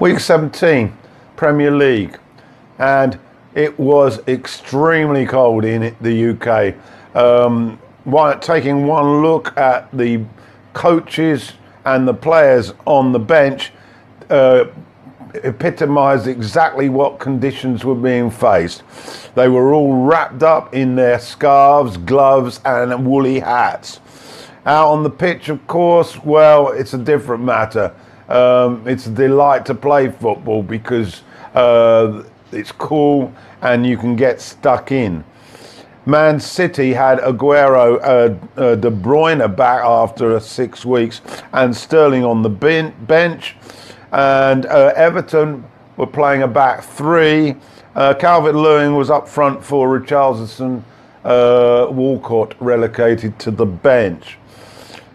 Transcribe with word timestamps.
Week 0.00 0.18
17, 0.18 0.92
Premier 1.36 1.70
League, 1.70 2.18
and 2.78 3.16
it 3.54 3.78
was 3.78 4.18
extremely 4.26 5.24
cold 5.24 5.64
in 5.64 5.94
the 6.00 6.30
UK. 6.30 6.74
Um, 7.16 7.78
while 8.02 8.36
taking 8.40 8.88
one 8.88 9.22
look 9.22 9.56
at 9.56 9.88
the 9.96 10.24
coaches 10.72 11.52
and 11.84 12.08
the 12.08 12.14
players 12.14 12.74
on 12.86 13.12
the 13.12 13.20
bench, 13.20 13.70
uh, 14.30 14.64
epitomised 15.44 16.26
exactly 16.26 16.88
what 16.88 17.20
conditions 17.20 17.84
were 17.84 17.94
being 17.94 18.32
faced. 18.32 18.82
They 19.36 19.48
were 19.48 19.72
all 19.74 20.04
wrapped 20.04 20.42
up 20.42 20.74
in 20.74 20.96
their 20.96 21.20
scarves, 21.20 21.98
gloves, 21.98 22.60
and 22.64 23.06
woolly 23.06 23.38
hats. 23.38 24.00
Out 24.66 24.88
on 24.88 25.04
the 25.04 25.10
pitch, 25.10 25.48
of 25.50 25.64
course, 25.68 26.24
well, 26.24 26.70
it's 26.70 26.94
a 26.94 26.98
different 26.98 27.44
matter. 27.44 27.94
Um, 28.28 28.86
it's 28.86 29.06
a 29.06 29.10
delight 29.10 29.66
to 29.66 29.74
play 29.74 30.10
football 30.10 30.62
because 30.62 31.22
uh, 31.54 32.22
it's 32.52 32.72
cool 32.72 33.32
and 33.60 33.86
you 33.86 33.96
can 33.96 34.16
get 34.16 34.40
stuck 34.40 34.92
in. 34.92 35.24
Man 36.06 36.38
City 36.38 36.92
had 36.92 37.18
Aguero, 37.20 37.98
uh, 38.02 38.60
uh, 38.60 38.74
De 38.74 38.90
Bruyne 38.90 39.56
back 39.56 39.82
after 39.82 40.38
six 40.38 40.84
weeks, 40.84 41.22
and 41.52 41.74
Sterling 41.74 42.24
on 42.24 42.42
the 42.42 42.50
ben- 42.50 42.94
bench. 43.06 43.56
And 44.12 44.66
uh, 44.66 44.92
Everton 44.96 45.64
were 45.96 46.06
playing 46.06 46.42
a 46.42 46.48
back 46.48 46.84
three. 46.84 47.56
Uh, 47.94 48.12
Calvert 48.12 48.54
Lewin 48.54 48.96
was 48.96 49.08
up 49.08 49.26
front 49.26 49.64
for 49.64 49.98
Richarlison. 49.98 50.82
Uh, 51.24 51.86
Walcott 51.90 52.54
relegated 52.60 53.38
to 53.38 53.50
the 53.50 53.64
bench. 53.64 54.36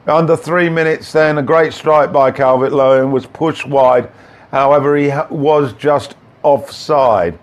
Under 0.09 0.35
three 0.35 0.69
minutes, 0.69 1.11
then 1.11 1.37
a 1.37 1.43
great 1.43 1.71
strike 1.71 2.11
by 2.11 2.31
Calvert 2.31 2.71
Lewin 2.71 3.11
was 3.11 3.27
pushed 3.27 3.67
wide. 3.67 4.09
However, 4.49 4.97
he 4.97 5.11
was 5.29 5.73
just 5.73 6.15
offside. 6.41 7.37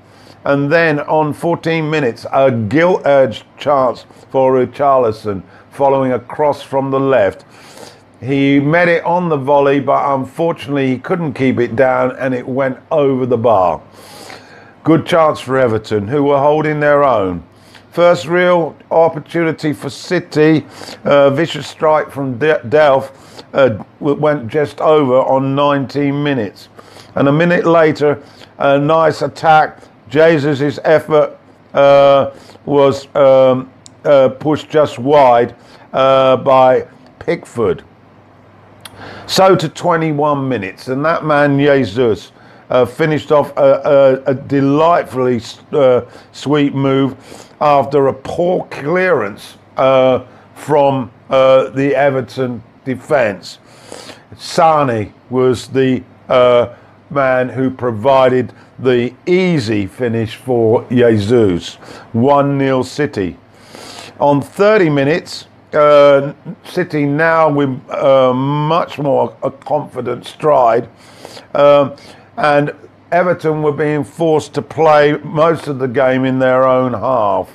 And 0.44 0.70
then 0.70 0.98
on 1.00 1.32
14 1.32 1.88
minutes, 1.88 2.26
a 2.32 2.50
gilt 2.50 3.06
edged 3.06 3.44
chance 3.56 4.04
for 4.30 4.52
Richarlison 4.52 5.44
following 5.70 6.10
a 6.10 6.18
cross 6.18 6.60
from 6.60 6.90
the 6.90 6.98
left. 6.98 7.44
He 8.20 8.58
met 8.58 8.88
it 8.88 9.04
on 9.04 9.28
the 9.28 9.36
volley, 9.36 9.78
but 9.78 10.14
unfortunately 10.14 10.88
he 10.88 10.98
couldn't 10.98 11.34
keep 11.34 11.60
it 11.60 11.76
down 11.76 12.16
and 12.16 12.34
it 12.34 12.48
went 12.48 12.78
over 12.90 13.26
the 13.26 13.38
bar. 13.38 13.80
Good 14.82 15.06
chance 15.06 15.38
for 15.38 15.56
Everton, 15.56 16.08
who 16.08 16.24
were 16.24 16.38
holding 16.38 16.80
their 16.80 17.04
own. 17.04 17.44
First 17.96 18.26
real 18.26 18.76
opportunity 18.90 19.72
for 19.72 19.88
City. 19.88 20.66
Uh, 21.02 21.30
vicious 21.30 21.66
strike 21.66 22.10
from 22.10 22.36
De- 22.36 22.60
Delph 22.66 23.10
uh, 23.54 23.82
went 24.00 24.48
just 24.48 24.82
over 24.82 25.14
on 25.14 25.54
19 25.54 26.22
minutes. 26.22 26.68
And 27.14 27.26
a 27.26 27.32
minute 27.32 27.64
later, 27.64 28.22
a 28.58 28.78
nice 28.78 29.22
attack. 29.22 29.78
Jesus' 30.10 30.78
effort 30.84 31.38
uh, 31.72 32.34
was 32.66 33.06
um, 33.16 33.72
uh, 34.04 34.28
pushed 34.28 34.68
just 34.68 34.98
wide 34.98 35.56
uh, 35.94 36.36
by 36.36 36.86
Pickford. 37.18 37.82
So 39.26 39.56
to 39.56 39.70
21 39.70 40.46
minutes, 40.46 40.88
and 40.88 41.02
that 41.06 41.24
man 41.24 41.58
Jesus 41.58 42.32
uh, 42.68 42.84
finished 42.84 43.32
off 43.32 43.56
a, 43.56 44.20
a, 44.26 44.32
a 44.32 44.34
delightfully 44.34 45.40
uh, 45.72 46.02
sweet 46.32 46.74
move 46.74 47.45
after 47.60 48.08
a 48.08 48.12
poor 48.12 48.64
clearance 48.66 49.56
uh, 49.76 50.24
from 50.54 51.10
uh, 51.30 51.70
the 51.70 51.94
Everton 51.94 52.62
defence. 52.84 53.58
Sane 54.36 55.12
was 55.30 55.68
the 55.68 56.02
uh, 56.28 56.74
man 57.10 57.48
who 57.48 57.70
provided 57.70 58.52
the 58.78 59.14
easy 59.26 59.86
finish 59.86 60.36
for 60.36 60.86
Jesus. 60.90 61.74
1 62.12 62.58
0 62.58 62.82
City. 62.82 63.36
On 64.18 64.40
30 64.40 64.90
minutes, 64.90 65.46
uh, 65.72 66.32
City 66.64 67.04
now 67.04 67.50
with 67.50 67.68
uh, 67.90 68.32
much 68.32 68.98
more 68.98 69.36
a 69.42 69.50
confident 69.50 70.24
stride, 70.24 70.88
um, 71.54 71.94
and 72.36 72.72
Everton 73.12 73.62
were 73.62 73.72
being 73.72 74.02
forced 74.02 74.54
to 74.54 74.62
play 74.62 75.16
most 75.18 75.68
of 75.68 75.78
the 75.78 75.86
game 75.86 76.24
in 76.24 76.38
their 76.38 76.66
own 76.66 76.92
half. 76.92 77.50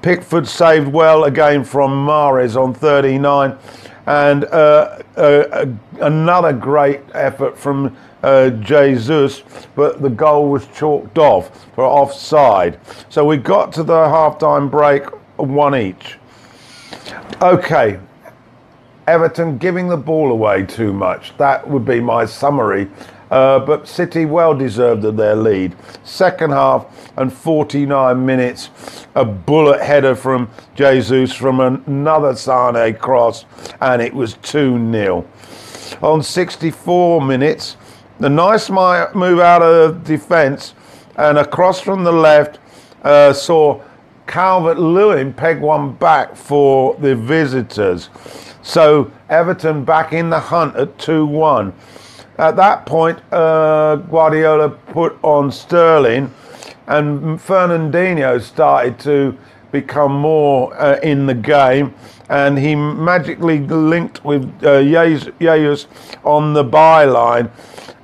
Pickford 0.00 0.48
saved 0.48 0.88
well 0.88 1.24
again 1.24 1.62
from 1.64 2.06
Mahrez 2.06 2.56
on 2.56 2.72
39, 2.72 3.58
and 4.06 4.44
uh, 4.46 5.02
uh, 5.16 5.66
another 6.00 6.52
great 6.52 7.00
effort 7.12 7.58
from 7.58 7.96
uh, 8.22 8.50
Jesus, 8.50 9.42
but 9.74 10.00
the 10.00 10.08
goal 10.08 10.48
was 10.48 10.66
chalked 10.68 11.18
off 11.18 11.66
for 11.74 11.84
offside. 11.84 12.78
So 13.08 13.24
we 13.24 13.36
got 13.36 13.72
to 13.74 13.82
the 13.82 14.08
half-time 14.08 14.70
break, 14.70 15.04
one 15.36 15.74
each. 15.74 16.18
Okay, 17.42 17.98
Everton 19.06 19.58
giving 19.58 19.88
the 19.88 19.96
ball 19.96 20.32
away 20.32 20.64
too 20.64 20.92
much. 20.92 21.36
That 21.36 21.68
would 21.68 21.84
be 21.84 22.00
my 22.00 22.24
summary. 22.24 22.88
Uh, 23.30 23.58
but 23.58 23.88
City 23.88 24.24
well 24.24 24.54
deserved 24.54 25.02
their 25.02 25.34
lead. 25.34 25.74
Second 26.04 26.50
half 26.50 26.86
and 27.16 27.32
49 27.32 28.24
minutes, 28.24 28.70
a 29.14 29.24
bullet 29.24 29.82
header 29.82 30.14
from 30.14 30.48
Jesus 30.74 31.32
from 31.32 31.60
another 31.60 32.36
Sane 32.36 32.94
cross, 32.94 33.44
and 33.80 34.00
it 34.00 34.14
was 34.14 34.34
2 34.42 34.92
0. 34.92 35.26
On 36.02 36.22
64 36.22 37.20
minutes, 37.20 37.76
the 38.18 38.28
nice 38.28 38.70
move 38.70 39.40
out 39.40 39.62
of 39.62 40.04
defence 40.04 40.74
and 41.16 41.38
across 41.38 41.80
from 41.80 42.04
the 42.04 42.12
left 42.12 42.58
uh, 43.02 43.32
saw 43.32 43.82
Calvert 44.26 44.78
Lewin 44.78 45.32
peg 45.32 45.60
one 45.60 45.92
back 45.92 46.34
for 46.36 46.94
the 46.96 47.14
visitors. 47.14 48.10
So 48.62 49.10
Everton 49.28 49.84
back 49.84 50.12
in 50.12 50.30
the 50.30 50.40
hunt 50.40 50.76
at 50.76 50.98
2 50.98 51.26
1. 51.26 51.72
At 52.38 52.56
that 52.56 52.86
point, 52.86 53.20
uh, 53.32 53.96
Guardiola 53.96 54.70
put 54.70 55.18
on 55.22 55.50
Sterling, 55.50 56.32
and 56.86 57.38
Fernandinho 57.40 58.40
started 58.40 58.98
to 59.00 59.36
become 59.72 60.12
more 60.12 60.74
uh, 60.80 60.98
in 61.02 61.26
the 61.26 61.34
game, 61.34 61.94
and 62.28 62.58
he 62.58 62.74
magically 62.74 63.60
linked 63.60 64.24
with 64.24 64.44
uh, 64.62 64.78
on 66.24 66.52
the 66.52 66.64
byline, 66.64 67.50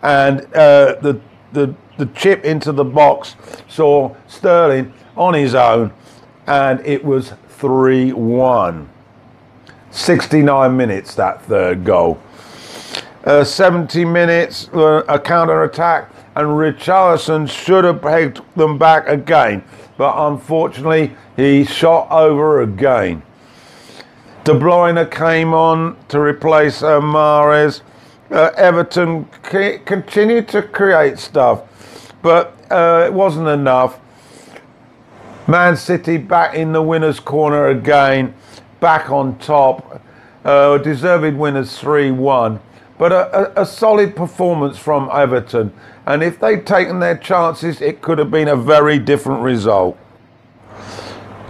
and 0.03 0.41
uh, 0.55 0.97
the, 1.01 1.21
the 1.53 1.75
the 1.99 2.07
chip 2.15 2.45
into 2.45 2.73
the 2.73 2.85
box 2.85 3.37
saw 3.69 4.15
Sterling 4.27 4.93
on 5.17 5.35
his 5.35 5.55
own 5.55 5.93
and 6.47 6.81
it 6.85 7.05
was 7.05 7.33
3 7.59 8.13
1. 8.13 8.89
69 9.91 10.77
minutes 10.77 11.15
that 11.15 11.43
third 11.43 11.85
goal. 11.85 12.21
Uh, 13.25 13.45
70 13.45 14.05
minutes, 14.05 14.69
uh, 14.75 15.05
a 15.09 15.19
counter 15.19 15.63
attack, 15.63 16.11
and 16.35 16.49
Richarlison 16.49 17.49
should 17.49 17.85
have 17.85 18.03
pegged 18.03 18.41
them 18.57 18.79
back 18.79 19.07
again, 19.07 19.63
but 19.97 20.15
unfortunately 20.17 21.15
he 21.37 21.65
shot 21.65 22.11
over 22.11 22.63
again. 22.63 23.23
De 24.43 24.53
Bruyne 24.53 25.09
came 25.09 25.55
on 25.55 25.97
to 26.09 26.19
replace 26.19 26.83
uh, 26.83 27.01
Mahrez. 27.01 27.83
Uh, 28.29 28.51
Everton 28.57 29.29
c- 29.49 29.79
continued 29.85 30.49
to 30.49 30.63
create 30.63 31.17
stuff, 31.19 31.63
but 32.23 32.57
uh, 32.73 33.05
it 33.07 33.13
wasn't 33.13 33.47
enough. 33.47 34.01
Man 35.47 35.77
City 35.77 36.17
back 36.17 36.55
in 36.55 36.73
the 36.73 36.83
winner's 36.83 37.21
corner 37.21 37.69
again, 37.69 38.35
back 38.81 39.11
on 39.11 39.39
top. 39.39 40.01
Uh, 40.45 40.79
deserved 40.79 41.37
winners 41.37 41.79
3 41.79 42.11
1. 42.11 42.59
But 42.99 43.13
a, 43.13 43.59
a, 43.59 43.63
a, 43.63 43.67
solid 43.67 44.15
performance 44.15 44.79
from 44.79 45.09
Everton. 45.13 45.73
And 46.07 46.23
if 46.23 46.39
they'd 46.39 46.67
taken 46.67 47.01
their 47.01 47.17
chances, 47.17 47.81
it 47.81 48.03
could 48.03 48.19
have 48.19 48.31
been 48.31 48.49
a 48.49 48.57
very 48.57 48.99
different 48.99 49.43
result. 49.43 49.99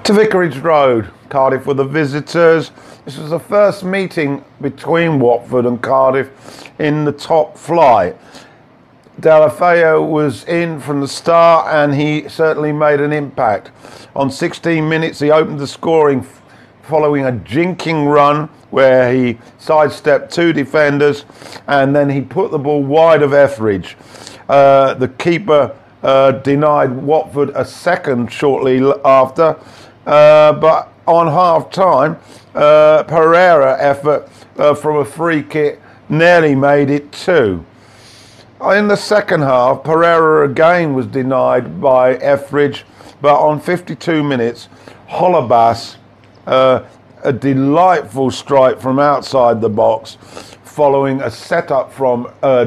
To 0.05 0.13
Vicarage 0.13 0.59
Road, 0.59 1.11
Cardiff 1.29 1.67
were 1.67 1.75
the 1.75 1.85
visitors. 1.85 2.71
This 3.05 3.19
was 3.19 3.31
the 3.31 3.41
first 3.41 3.85
meeting 3.85 4.45
between 4.61 5.19
Watford 5.19 5.67
and 5.67 5.83
Cardiff 5.83 6.71
in 6.79 7.05
the 7.05 7.13
top 7.13 7.57
flight. 7.59 8.17
Deulofeu 9.21 10.09
was 10.09 10.45
in 10.45 10.81
from 10.81 11.01
the 11.01 11.09
start 11.09 11.69
and 11.69 11.95
he 11.95 12.29
certainly 12.29 12.73
made 12.73 13.01
an 13.01 13.13
impact. 13.13 13.71
On 14.17 14.31
16 14.31 14.89
minutes, 14.89 15.21
he 15.21 15.31
opened 15.31 15.61
the 15.61 15.67
scoring 15.67 16.27
following 16.83 17.25
a 17.25 17.33
jinking 17.33 18.13
run 18.13 18.49
where 18.73 19.13
he 19.13 19.39
sidestepped 19.59 20.33
two 20.33 20.53
defenders 20.53 21.25
and 21.69 21.95
then 21.95 22.11
he 22.11 22.21
put 22.21 22.51
the 22.51 22.59
ball 22.59 22.83
wide 22.83 23.23
of 23.23 23.33
Etheridge. 23.33 23.97
Uh, 24.49 24.95
the 24.95 25.09
keeper 25.09 25.77
uh, 26.03 26.33
denied 26.33 26.91
Watford 26.91 27.51
a 27.55 27.65
second 27.65 28.33
shortly 28.33 28.83
after, 29.05 29.57
uh, 30.07 30.53
but 30.55 30.93
on 31.07 31.27
half 31.29 31.71
time, 31.71 32.19
uh, 32.55 33.03
Pereira 33.05 33.77
effort 33.81 34.29
uh, 34.57 34.75
from 34.75 34.97
a 34.97 35.05
free 35.05 35.43
kick 35.43 35.81
nearly 36.09 36.55
made 36.55 36.91
it 36.91 37.13
two. 37.13 37.65
In 38.63 38.89
the 38.89 38.97
second 38.97 39.41
half, 39.43 39.83
Pereira 39.83 40.49
again 40.49 40.95
was 40.95 41.07
denied 41.07 41.81
by 41.81 42.15
Etheridge, 42.15 42.85
but 43.21 43.35
on 43.35 43.61
52 43.61 44.23
minutes, 44.23 44.69
Holebas, 45.09 45.97
uh, 46.47 46.85
a 47.23 47.33
delightful 47.33 48.31
strike 48.31 48.81
from 48.81 48.99
outside 48.99 49.61
the 49.61 49.69
box, 49.69 50.17
following 50.65 51.21
a 51.21 51.31
setup 51.31 51.93
from 51.93 52.33
uh, 52.43 52.65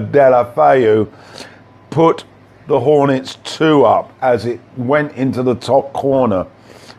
put 1.90 2.26
the 2.68 2.80
Hornets 2.80 3.38
two 3.44 3.86
up 3.86 4.12
as 4.22 4.46
it 4.46 4.60
went 4.78 5.12
into 5.14 5.44
the 5.44 5.56
top 5.56 5.94
corner. 5.94 6.48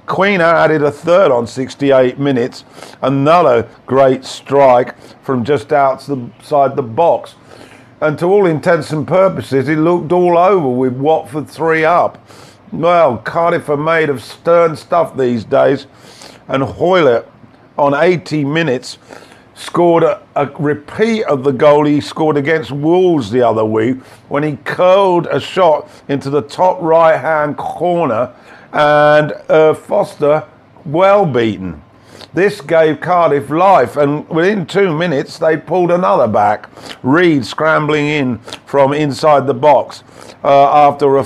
Quina 0.06 0.40
added 0.40 0.82
a 0.82 0.90
third 0.90 1.32
on 1.32 1.46
68 1.46 2.18
minutes, 2.18 2.64
another 3.02 3.68
great 3.86 4.24
strike 4.24 4.96
from 5.22 5.44
just 5.44 5.72
outside 5.72 6.76
the 6.76 6.82
box. 6.82 7.34
And 8.00 8.18
to 8.18 8.26
all 8.26 8.46
intents 8.46 8.92
and 8.92 9.08
purposes, 9.08 9.68
it 9.68 9.78
looked 9.78 10.12
all 10.12 10.38
over 10.38 10.68
with 10.68 10.92
Watford 10.92 11.48
three 11.48 11.84
up. 11.84 12.24
Well, 12.70 13.18
Cardiff 13.18 13.68
are 13.68 13.76
made 13.76 14.08
of 14.08 14.22
stern 14.22 14.76
stuff 14.76 15.16
these 15.16 15.44
days, 15.44 15.86
and 16.46 16.62
Hoilett 16.62 17.26
on 17.78 17.94
80 17.94 18.44
minutes 18.44 18.98
scored 19.54 20.02
a, 20.02 20.22
a, 20.34 20.46
repeat 20.58 21.24
of 21.24 21.42
the 21.42 21.50
goal 21.50 21.86
he 21.86 22.00
scored 22.00 22.36
against 22.36 22.70
Wolves 22.70 23.30
the 23.30 23.40
other 23.40 23.64
week 23.64 23.96
when 24.28 24.42
he 24.42 24.56
curled 24.64 25.26
a 25.26 25.40
shot 25.40 25.88
into 26.08 26.28
the 26.28 26.42
top 26.42 26.80
right 26.82 27.18
hand 27.18 27.56
corner 27.56 28.34
and 28.72 29.32
uh, 29.48 29.72
Foster 29.72 30.46
well 30.84 31.24
beaten. 31.24 31.82
This 32.34 32.60
gave 32.60 33.00
Cardiff 33.00 33.48
life, 33.48 33.96
and 33.96 34.28
within 34.28 34.66
two 34.66 34.94
minutes 34.94 35.38
they 35.38 35.56
pulled 35.56 35.90
another 35.90 36.28
back. 36.28 36.68
Reed 37.02 37.46
scrambling 37.46 38.06
in 38.08 38.38
from 38.66 38.92
inside 38.92 39.46
the 39.46 39.54
box 39.54 40.04
uh, 40.44 40.88
after 40.88 41.16
a 41.16 41.24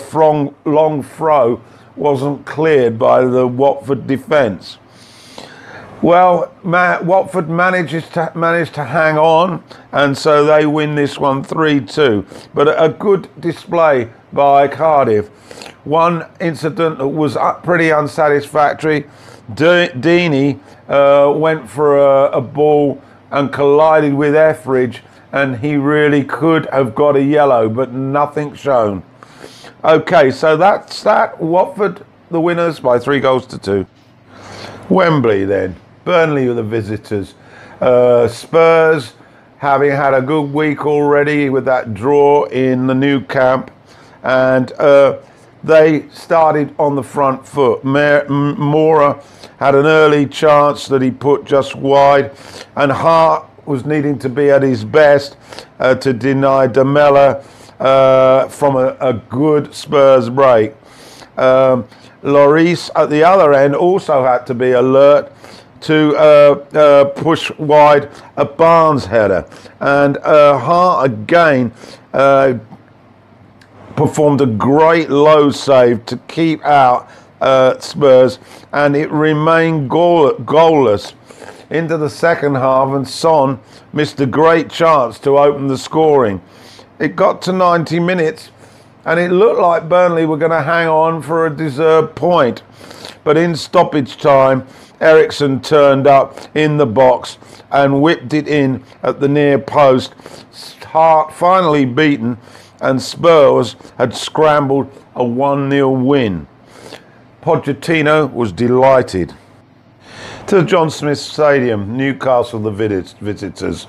long 0.65 1.03
throw 1.03 1.61
wasn't 1.97 2.47
cleared 2.47 2.97
by 2.97 3.25
the 3.25 3.47
Watford 3.47 4.07
defence. 4.07 4.79
Well, 6.03 6.51
Matt, 6.65 7.05
Watford 7.05 7.51
manages 7.51 8.09
to 8.11 8.33
manage 8.35 8.71
to 8.73 8.85
hang 8.85 9.19
on, 9.19 9.63
and 9.93 10.17
so 10.17 10.47
they 10.47 10.65
win 10.65 10.95
this 10.95 11.19
one 11.19 11.45
three 11.45 11.79
two. 11.79 12.25
But 12.55 12.69
a 12.69 12.89
good 12.89 13.29
display 13.39 14.09
by 14.33 14.67
Cardiff. 14.69 15.29
One 15.85 16.27
incident 16.41 16.97
that 16.97 17.09
was 17.09 17.37
pretty 17.63 17.93
unsatisfactory. 17.93 19.11
De- 19.53 19.91
Deeney 19.91 20.59
uh, 20.89 21.35
went 21.37 21.69
for 21.69 21.99
a, 21.99 22.31
a, 22.31 22.41
ball 22.41 23.03
and 23.31 23.53
collided 23.53 24.15
with 24.15 24.35
Etheridge, 24.35 25.03
and 25.33 25.59
he 25.59 25.77
really 25.77 26.25
could 26.25 26.65
have 26.73 26.95
got 26.95 27.15
a 27.15 27.23
yellow, 27.23 27.69
but 27.69 27.93
nothing 27.93 28.55
shown. 28.55 29.03
Okay, 29.85 30.31
so 30.31 30.57
that's 30.57 31.03
that. 31.03 31.43
Watford, 31.43 32.07
the 32.31 32.41
winners 32.41 32.81
by 32.81 32.99
three 32.99 33.21
goals 33.21 33.45
to 33.49 33.59
two. 33.59 33.87
Wembley 34.89 35.45
then. 35.45 35.77
Burnley 36.11 36.49
are 36.49 36.55
the 36.55 36.63
visitors. 36.65 37.35
Uh, 37.81 38.27
Spurs, 38.27 39.13
having 39.59 39.93
had 39.93 40.13
a 40.13 40.21
good 40.21 40.53
week 40.53 40.85
already 40.85 41.51
with 41.51 41.65
that 41.67 41.95
draw 41.95 42.47
in 42.47 42.89
the 42.89 42.95
Nou 42.97 43.21
Camp, 43.21 43.71
and 44.25 44.73
uh, 44.73 45.19
they 45.63 46.09
started 46.09 46.75
on 46.81 46.97
the 46.97 47.03
front 47.05 47.47
foot. 47.47 47.85
Moura 47.85 49.23
had 49.61 49.77
an 49.77 49.87
early 49.87 50.27
chance 50.27 50.89
that 50.89 51.01
he 51.01 51.13
put 51.13 51.45
just 51.45 51.77
wide, 51.77 52.33
and 52.75 52.91
Hart 52.91 53.49
was 53.65 53.87
needing 53.87 54.19
to 54.19 54.29
be 54.29 54.51
at 54.51 54.65
his 54.65 54.85
best 54.85 55.37
uh, 55.79 55.95
to 55.95 56.13
deny 56.13 56.67
Lamela 56.67 57.45
uh, 57.79 58.49
from 58.49 58.75
a, 58.75 58.97
a, 59.01 59.13
good 59.13 59.73
Spurs 59.73 60.29
break. 60.29 60.73
Um, 61.37 61.87
Lloris 62.25 62.91
at 62.97 63.11
the 63.11 63.23
other 63.23 63.55
end 63.55 63.77
also 63.77 64.25
had 64.25 64.45
to 64.49 64.55
be 64.55 64.73
alert 64.73 65.33
to 65.83 66.17
uh, 66.17 66.67
uh, 66.75 67.05
push 67.05 67.51
wide 67.59 68.11
a 68.37 68.45
Barnes 68.45 69.07
header. 69.07 69.47
And 69.81 70.17
uh, 70.19 70.59
Hart 70.59 71.11
again 71.11 71.73
uh, 72.13 72.59
performed 73.97 74.41
a 74.41 74.47
great 74.47 75.11
low 75.11 75.51
save 75.51 76.07
to 76.07 76.17
keep 76.29 76.65
out 76.65 77.11
uh, 77.41 77.79
Spurs, 77.79 78.39
and 78.73 78.95
it 78.95 79.11
remained 79.11 79.89
goal- 79.89 80.35
goalless 80.35 81.15
into 81.71 81.97
the 81.97 82.11
second 82.11 82.57
half. 82.57 82.93
And 82.93 83.07
Son 83.07 83.61
missed 83.93 84.21
a 84.21 84.27
great 84.27 84.71
chance 84.71 85.19
to 85.21 85.39
open 85.39 85.67
the 85.67 85.79
scoring. 85.79 86.43
It 86.99 87.17
got 87.17 87.41
to 87.43 87.53
90 87.53 87.99
minutes, 88.01 88.51
and 89.07 89.19
it 89.19 89.31
looked 89.31 89.61
like 89.61 89.89
Burnley 89.89 90.27
were 90.27 90.37
going 90.37 90.51
to 90.51 90.63
hang 90.63 90.87
on 90.87 91.23
for 91.23 91.47
a 91.47 91.57
deserved 91.57 92.15
point. 92.15 92.63
But 93.25 93.37
in 93.37 93.57
stoppage 93.57 94.19
time, 94.19 94.67
Eriksen 95.01 95.61
turned 95.61 96.07
up 96.07 96.39
in 96.55 96.77
the 96.77 96.87
box 96.87 97.39
and 97.71 98.03
whipped 98.03 98.35
it 98.35 98.47
in 98.47 98.85
at 99.03 99.21
the 99.21 99.29
near 99.29 99.59
post. 99.59 100.15
Hart 100.85 101.33
finally 101.33 101.85
beaten, 101.85 102.37
and 102.81 103.01
Spurs 103.01 103.77
had 103.97 104.15
scrambled 104.15 104.91
a 105.15 105.25
1 105.25 105.71
0 105.71 105.91
win. 105.91 106.47
Pochettino 107.43 108.31
was 108.33 108.53
delighted. 108.53 109.35
To 110.49 110.65
John 110.65 110.91
Smith 110.91 111.19
Stadium, 111.19 111.97
Newcastle 111.97 112.59
the 112.59 112.73
visitors. 112.73 113.87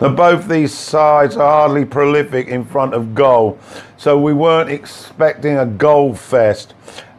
Now 0.00 0.10
both 0.10 0.46
these 0.46 0.72
sides 0.72 1.36
are 1.36 1.50
hardly 1.50 1.84
prolific 1.84 2.46
in 2.46 2.64
front 2.64 2.94
of 2.94 3.16
goal, 3.16 3.58
so 3.96 4.16
we 4.16 4.32
weren't 4.32 4.70
expecting 4.70 5.58
a 5.58 5.66
goal 5.66 6.14
fest. 6.14 6.74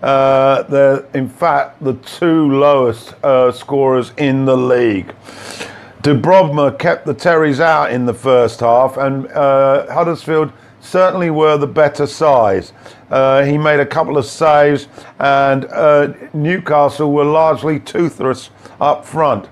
Uh, 0.06 0.62
they're 0.64 1.04
in 1.16 1.28
fact 1.28 1.84
the 1.84 1.96
two 1.96 2.52
lowest 2.52 3.16
uh, 3.24 3.52
scorers 3.52 4.14
in 4.18 4.46
the 4.46 4.56
league. 4.56 5.16
Dubravka 6.04 6.78
kept 6.78 7.08
the 7.08 7.14
Terriers 7.16 7.60
out 7.60 7.92
in 7.92 8.06
the 8.06 8.14
first 8.14 8.60
half, 8.60 8.98
and 8.98 9.26
uh, 9.32 9.92
Huddersfield 9.92 10.54
certainly 10.80 11.32
were 11.32 11.58
the 11.58 11.66
better 11.66 12.06
side. 12.06 12.70
Uh, 13.10 13.44
he 13.44 13.58
made 13.58 13.80
a 13.80 13.86
couple 13.86 14.16
of 14.16 14.28
saves, 14.28 14.88
and 15.18 15.66
uh, 15.66 16.14
Newcastle 16.34 17.12
were 17.12 17.26
largely 17.26 17.80
toothless 17.80 18.52
up 18.80 19.08
front. 19.08 19.50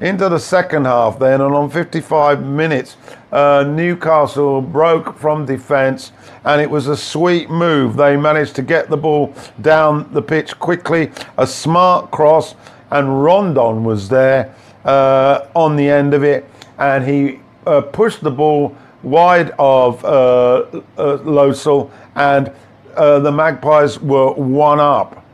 Into 0.00 0.28
the 0.28 0.40
second 0.40 0.84
half, 0.84 1.20
then, 1.20 1.40
and 1.40 1.54
on 1.54 1.70
55 1.70 2.44
minutes, 2.44 2.96
uh, 3.32 3.64
Newcastle 3.66 4.60
broke 4.60 5.18
from 5.18 5.46
defence, 5.46 6.12
and 6.44 6.60
it 6.60 6.70
was 6.70 6.86
a 6.86 6.96
sweet 6.96 7.50
move. 7.50 7.96
They 7.96 8.16
managed 8.16 8.54
to 8.56 8.62
get 8.62 8.90
the 8.90 8.96
ball 8.96 9.34
down 9.60 10.12
the 10.12 10.22
pitch 10.22 10.58
quickly, 10.58 11.10
a 11.38 11.46
smart 11.46 12.10
cross, 12.10 12.54
and 12.90 13.22
Rondon 13.24 13.84
was 13.84 14.08
there 14.08 14.54
uh, 14.84 15.46
on 15.54 15.76
the 15.76 15.88
end 15.88 16.14
of 16.14 16.22
it, 16.22 16.48
and 16.78 17.04
he 17.04 17.40
uh, 17.66 17.80
pushed 17.80 18.20
the 18.22 18.30
ball 18.30 18.76
wide 19.02 19.52
of 19.58 20.04
uh, 20.04 20.08
uh, 20.08 21.18
Lössl, 21.18 21.90
and 22.14 22.52
uh, 22.96 23.18
the 23.18 23.32
Magpies 23.32 23.98
were 23.98 24.32
one 24.32 24.78
up. 24.78 25.24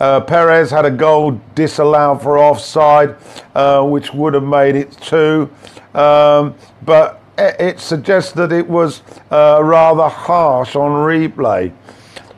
Uh, 0.00 0.20
Perez 0.20 0.70
had 0.70 0.84
a 0.84 0.90
goal 0.90 1.40
disallowed 1.54 2.22
for 2.22 2.38
offside, 2.38 3.14
uh, 3.54 3.84
which 3.84 4.12
would 4.12 4.34
have 4.34 4.42
made 4.42 4.74
it 4.74 4.90
two, 5.00 5.48
um, 5.94 6.54
but 6.82 7.20
it, 7.38 7.80
suggests 7.80 8.32
that 8.32 8.52
it 8.52 8.68
was 8.68 9.02
uh, 9.30 9.60
rather 9.62 10.08
harsh 10.08 10.76
on 10.76 10.90
replay. 10.92 11.72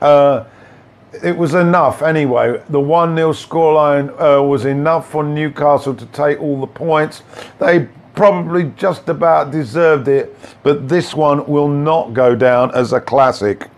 Uh, 0.00 0.44
it 1.22 1.36
was 1.36 1.54
enough 1.54 2.02
anyway. 2.02 2.62
The 2.68 2.80
1 2.80 3.16
0 3.16 3.32
scoreline 3.32 4.10
uh, 4.20 4.42
was 4.42 4.64
enough 4.64 5.10
for 5.10 5.22
Newcastle 5.22 5.94
to 5.94 6.06
take 6.06 6.40
all 6.40 6.60
the 6.60 6.66
points. 6.66 7.22
They 7.58 7.88
probably 8.14 8.72
just 8.76 9.08
about 9.08 9.50
deserved 9.50 10.08
it, 10.08 10.36
but 10.62 10.88
this 10.88 11.14
one 11.14 11.46
will 11.46 11.68
not 11.68 12.14
go 12.14 12.34
down 12.34 12.74
as 12.74 12.92
a 12.92 13.00
classic. 13.00 13.68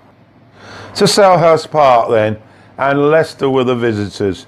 To 0.97 1.05
Selhurst 1.05 1.71
Park 1.71 2.11
then 2.11 2.41
and 2.79 3.11
Leicester 3.11 3.49
were 3.49 3.65
the 3.65 3.75
visitors. 3.75 4.47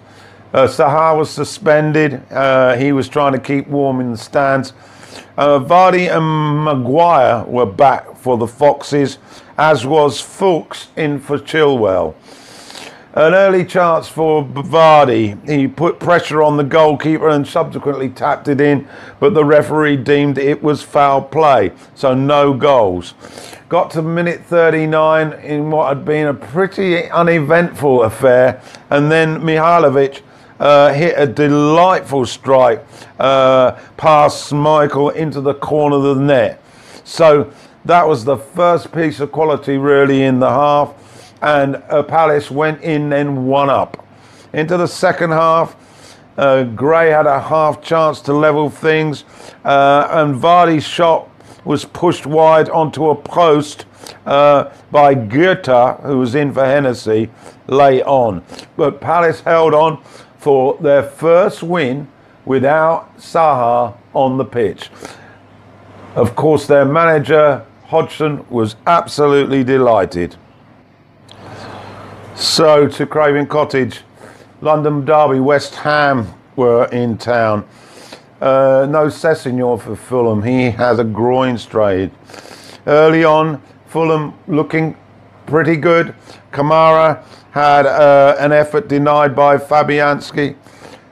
Uh, 0.53 0.67
Zaha 0.67 1.17
was 1.17 1.31
suspended. 1.31 2.23
Uh, 2.31 2.77
he 2.77 2.93
was 2.93 3.09
trying 3.09 3.33
to 3.33 3.39
keep 3.39 3.67
warm 3.69 4.01
in 4.01 4.13
the 4.13 4.19
stands. 4.19 4.73
Uh, 5.37 5.61
Vardy 5.61 6.09
and 6.15 6.65
Maguire 6.65 7.45
were 7.45 7.67
back 7.67 8.17
for 8.17 8.37
the 8.37 8.47
Foxes, 8.47 9.19
as 9.57 9.87
was 9.87 10.21
Fuchs 10.21 10.89
in 10.97 11.21
for 11.21 11.39
Chilwell. 11.39 12.15
An 13.15 13.35
early 13.35 13.65
chance 13.65 14.07
for 14.07 14.45
Vardy. 14.45 15.37
He 15.49 15.67
put 15.67 15.99
pressure 15.99 16.43
on 16.43 16.57
the 16.57 16.63
goalkeeper 16.63 17.29
and 17.29 17.47
subsequently 17.47 18.11
tapped 18.11 18.47
it 18.47 18.61
in, 18.61 18.87
but 19.19 19.35
the 19.35 19.45
referee 19.45 19.97
deemed 19.97 20.39
it 20.39 20.63
was 20.63 20.83
foul 20.83 21.23
play, 21.23 21.73
so 21.95 22.15
no 22.15 22.55
goals. 22.55 23.15
Got 23.69 23.91
to 23.93 24.03
minute 24.03 24.45
39 24.45 25.33
in 25.33 25.71
what 25.71 25.89
had 25.89 26.05
been 26.05 26.29
a 26.29 26.35
pretty 26.35 27.11
uneventful 27.11 28.03
affair, 28.03 28.63
and 28.89 29.11
then 29.11 29.41
Milivojevic 29.41 30.21
uh, 30.59 30.93
hit 30.93 31.15
a 31.17 31.27
delightful 31.27 32.27
strike 32.27 32.85
uh, 33.19 33.73
past 33.97 34.51
Schmeichel 34.51 35.15
into 35.15 35.41
the 35.41 35.55
corner 35.55 35.97
of 35.97 36.03
the 36.03 36.15
net. 36.17 36.63
So 37.05 37.53
That 37.89 38.07
was 38.07 38.23
the 38.25 38.37
first 38.37 38.93
piece 38.93 39.19
of 39.19 39.33
quality 39.33 39.79
really 39.79 40.25
in 40.25 40.41
the 40.41 40.51
half, 40.51 41.33
and 41.41 41.77
uh, 41.89 42.03
Palace 42.03 42.51
went 42.51 42.83
in 42.83 43.15
and 43.15 43.47
one 43.47 43.71
up. 43.71 44.07
Into 44.53 44.77
the 44.77 44.87
second 44.87 45.31
half, 45.31 45.75
uh, 46.37 46.65
Gray 46.65 47.09
had 47.09 47.27
a 47.27 47.41
half 47.41 47.81
chance 47.81 48.21
to 48.23 48.35
level 48.35 48.69
things, 48.69 49.25
uh, 49.65 50.07
and 50.11 50.35
Vardy's 50.35 50.85
shot 50.85 51.31
was 51.65 51.87
pushed 51.87 52.27
wide 52.27 52.69
onto 52.69 53.09
a 53.09 53.15
post 53.15 53.87
uh, 54.27 54.71
by 54.91 55.15
Guaita, 55.15 56.03
who 56.03 56.19
was 56.19 56.35
in 56.35 56.53
for 56.53 56.67
Hennessy, 56.67 57.31
late 57.69 58.03
on. 58.03 58.43
But 58.77 59.01
Palace 59.01 59.41
held 59.41 59.73
on 59.73 60.03
for 60.39 60.79
their 60.81 61.03
first 61.03 61.63
win 61.63 62.09
without 62.45 63.17
Zaha 63.19 63.95
on 64.15 64.39
the 64.39 64.45
pitch. 64.45 64.91
Of 66.15 66.35
course, 66.35 66.67
their 66.67 66.85
manager, 66.85 67.65
Hodgson, 67.87 68.45
was 68.49 68.77
absolutely 68.87 69.63
delighted. 69.63 70.37
So 72.35 72.89
to 72.89 73.07
Craven 73.07 73.47
Cottage, 73.47 74.01
London 74.61 75.05
Derby, 75.05 75.41
West 75.41 75.75
Ham 75.77 76.33
were 76.57 76.87
in 76.87 77.19
town. 77.19 77.69
Uh, 78.41 78.87
no 78.89 79.07
Sessegnon 79.07 79.81
for 79.81 79.97
Fulham. 79.97 80.43
He 80.43 80.71
has 80.71 80.99
a 80.99 81.05
groin 81.05 81.59
strain. 81.59 82.11
Early 82.87 83.25
on, 83.25 83.61
Fulham 83.87 84.35
looking 84.47 84.97
pretty 85.47 85.77
good. 85.77 86.15
Kamara 86.53 87.25
had 87.53 87.87
uh, 87.87 88.37
an 88.39 88.53
effort 88.53 88.89
denied 88.89 89.35
by 89.35 89.57
Fabianski. 89.57 90.57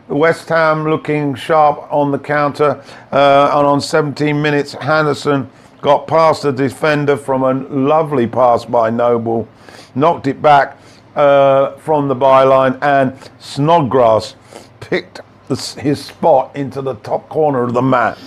West 0.09 0.49
Ham 0.49 0.89
looking 0.89 1.35
sharp 1.35 1.91
on 1.93 2.13
the 2.13 2.19
counter, 2.19 2.83
uh, 3.11 3.51
and 3.53 3.67
on 3.67 3.81
17 3.81 4.41
minutes, 4.41 4.73
Henderson 4.75 5.51
got 5.81 6.07
past 6.07 6.43
the 6.43 6.53
defender 6.53 7.17
from 7.17 7.43
a 7.43 7.55
lovely 7.75 8.27
pass 8.27 8.65
by 8.65 8.91
Noble, 8.91 9.49
knocked 9.95 10.27
it 10.27 10.41
back 10.41 10.79
uh, 11.17 11.73
from 11.79 12.09
the 12.09 12.15
byline, 12.15 12.79
and 12.83 13.19
Snodgrass 13.41 14.37
picked 14.81 15.21
the, 15.49 15.57
his 15.81 16.05
spot 16.05 16.55
into 16.55 16.83
the 16.83 16.95
top 16.97 17.29
corner 17.29 17.63
of 17.63 17.73
the 17.73 17.83
mat 17.83 18.19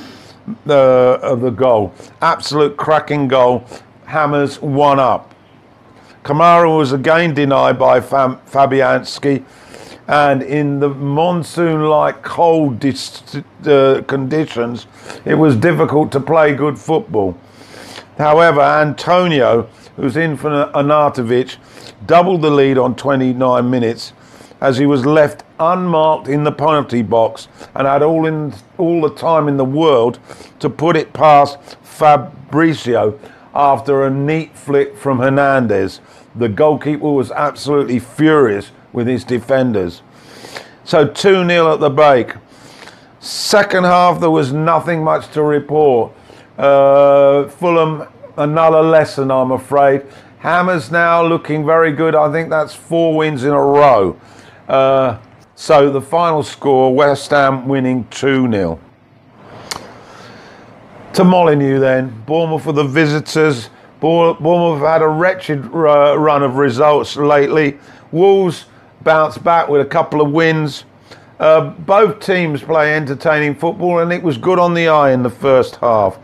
uh, 0.67 1.19
of 1.21 1.41
the 1.41 1.49
goal. 1.49 1.93
Absolute 2.21 2.75
cracking 2.77 3.27
goal. 3.27 3.63
Hammers 4.05 4.61
one 4.61 4.99
up. 4.99 5.33
Kamara 6.29 6.77
was 6.77 6.91
again 6.91 7.33
denied 7.33 7.79
by 7.79 7.99
Fam- 7.99 8.37
Fabianski 8.45 9.43
and 10.07 10.43
in 10.43 10.79
the 10.79 10.89
monsoon-like 10.89 12.21
cold 12.21 12.85
uh, 12.85 14.03
conditions, 14.03 14.85
it 15.25 15.33
was 15.33 15.55
difficult 15.55 16.11
to 16.11 16.19
play 16.19 16.53
good 16.53 16.77
football. 16.77 17.35
However, 18.19 18.61
Antonio, 18.61 19.63
who's 19.95 20.17
in 20.17 20.37
for 20.37 20.51
Arnautovic, 20.75 21.57
doubled 22.05 22.43
the 22.43 22.51
lead 22.51 22.77
on 22.77 22.95
29 22.95 23.67
minutes 23.67 24.13
as 24.61 24.77
he 24.77 24.85
was 24.85 25.07
left 25.07 25.43
unmarked 25.59 26.27
in 26.27 26.43
the 26.43 26.51
penalty 26.51 27.01
box 27.01 27.47
and 27.73 27.87
had 27.87 28.03
all 28.03 28.27
in 28.27 28.53
all 28.77 29.01
the 29.01 29.15
time 29.15 29.47
in 29.47 29.57
the 29.57 29.65
world 29.65 30.19
to 30.59 30.69
put 30.69 30.95
it 30.95 31.11
past 31.11 31.57
Fabricio 31.83 33.17
after 33.55 34.03
a 34.03 34.09
neat 34.11 34.55
flick 34.55 34.95
from 34.95 35.17
Hernandez. 35.19 35.99
The 36.39 36.47
goalkeeper 36.47 37.11
was 37.11 37.31
absolutely 37.31 37.99
furious 37.99 38.71
with 38.93 39.07
his 39.07 39.25
defenders. 39.25 40.01
So 40.85 41.05
2 41.05 41.45
0 41.45 41.73
at 41.73 41.81
the 41.81 41.89
break. 41.89 42.33
Second 43.19 43.83
half, 43.83 44.21
there 44.21 44.29
was 44.29 44.53
nothing 44.53 45.03
much 45.03 45.29
to 45.33 45.43
report. 45.43 46.13
Uh, 46.57 47.49
Fulham, 47.49 48.07
another 48.37 48.81
lesson, 48.81 49.31
I'm 49.31 49.51
afraid. 49.51 50.05
Hammers 50.39 50.89
now 50.89 51.21
looking 51.21 51.65
very 51.65 51.91
good. 51.91 52.15
I 52.15 52.31
think 52.31 52.49
that's 52.49 52.73
four 52.73 53.17
wins 53.17 53.43
in 53.43 53.51
a 53.51 53.61
row. 53.61 54.17
Uh, 54.69 55.17
so 55.55 55.89
the 55.91 56.01
final 56.01 56.41
score 56.41 56.95
West 56.95 57.31
Ham 57.31 57.67
winning 57.67 58.07
2 58.11 58.49
0. 58.49 58.79
To 61.13 61.23
Molyneux 61.25 61.81
then. 61.81 62.23
Bournemouth 62.25 62.63
for 62.63 62.71
the 62.71 62.85
visitors. 62.85 63.69
Bournemouth 63.99 64.79
have 64.79 64.87
had 64.87 65.01
a 65.01 65.07
wretched 65.07 65.65
uh, 65.65 66.17
run 66.17 66.43
of 66.43 66.55
results 66.55 67.17
lately. 67.17 67.77
Wolves 68.11 68.65
bounced 69.01 69.43
back 69.43 69.67
with 69.67 69.81
a 69.81 69.85
couple 69.85 70.21
of 70.21 70.31
wins. 70.31 70.85
Uh, 71.39 71.69
both 71.69 72.19
teams 72.19 72.61
play 72.61 72.95
entertaining 72.95 73.55
football, 73.55 73.99
and 73.99 74.11
it 74.11 74.21
was 74.21 74.37
good 74.37 74.59
on 74.59 74.73
the 74.73 74.87
eye 74.87 75.11
in 75.11 75.23
the 75.23 75.29
first 75.29 75.77
half. 75.77 76.17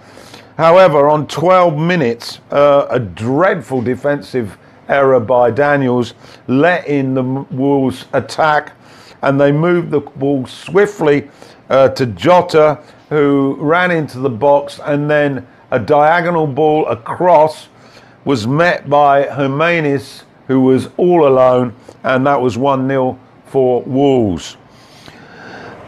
However, 0.57 1.09
on 1.09 1.27
12 1.27 1.77
minutes, 1.77 2.39
uh, 2.51 2.87
a 2.89 2.99
dreadful 2.99 3.81
defensive 3.81 4.57
error 4.87 5.19
by 5.19 5.51
Daniels 5.51 6.13
let 6.47 6.87
in 6.87 7.13
the 7.13 7.23
Wolves' 7.23 8.05
attack, 8.13 8.73
and 9.21 9.39
they 9.39 9.51
moved 9.51 9.91
the 9.91 9.99
ball 9.99 10.45
swiftly 10.45 11.29
uh, 11.69 11.89
to 11.89 12.05
Jota, 12.05 12.81
who 13.09 13.57
ran 13.59 13.91
into 13.91 14.19
the 14.19 14.29
box, 14.29 14.79
and 14.83 15.09
then 15.09 15.45
a 15.75 15.79
diagonal 15.79 16.47
ball 16.47 16.87
across 16.87 17.67
was 18.23 18.47
met 18.47 18.89
by 18.89 19.23
Jimenez, 19.23 20.23
who 20.47 20.61
was 20.61 20.87
all 20.95 21.27
alone, 21.27 21.75
and 22.01 22.25
that 22.25 22.39
was 22.39 22.57
1 22.57 22.87
0 22.87 23.19
for 23.47 23.81
Wolves. 23.81 24.55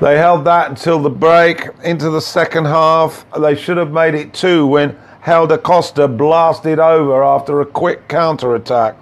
They 0.01 0.17
held 0.17 0.43
that 0.43 0.69
until 0.69 1.01
the 1.01 1.09
break 1.09 1.69
into 1.85 2.09
the 2.09 2.19
second 2.19 2.65
half. 2.65 3.25
They 3.39 3.55
should 3.55 3.77
have 3.77 3.91
made 3.93 4.13
it 4.13 4.33
two 4.33 4.67
when 4.67 4.97
Helder 5.21 5.57
Costa 5.57 6.09
blasted 6.09 6.79
over 6.79 7.23
after 7.23 7.61
a 7.61 7.65
quick 7.65 8.09
counter 8.09 8.55
attack. 8.55 8.97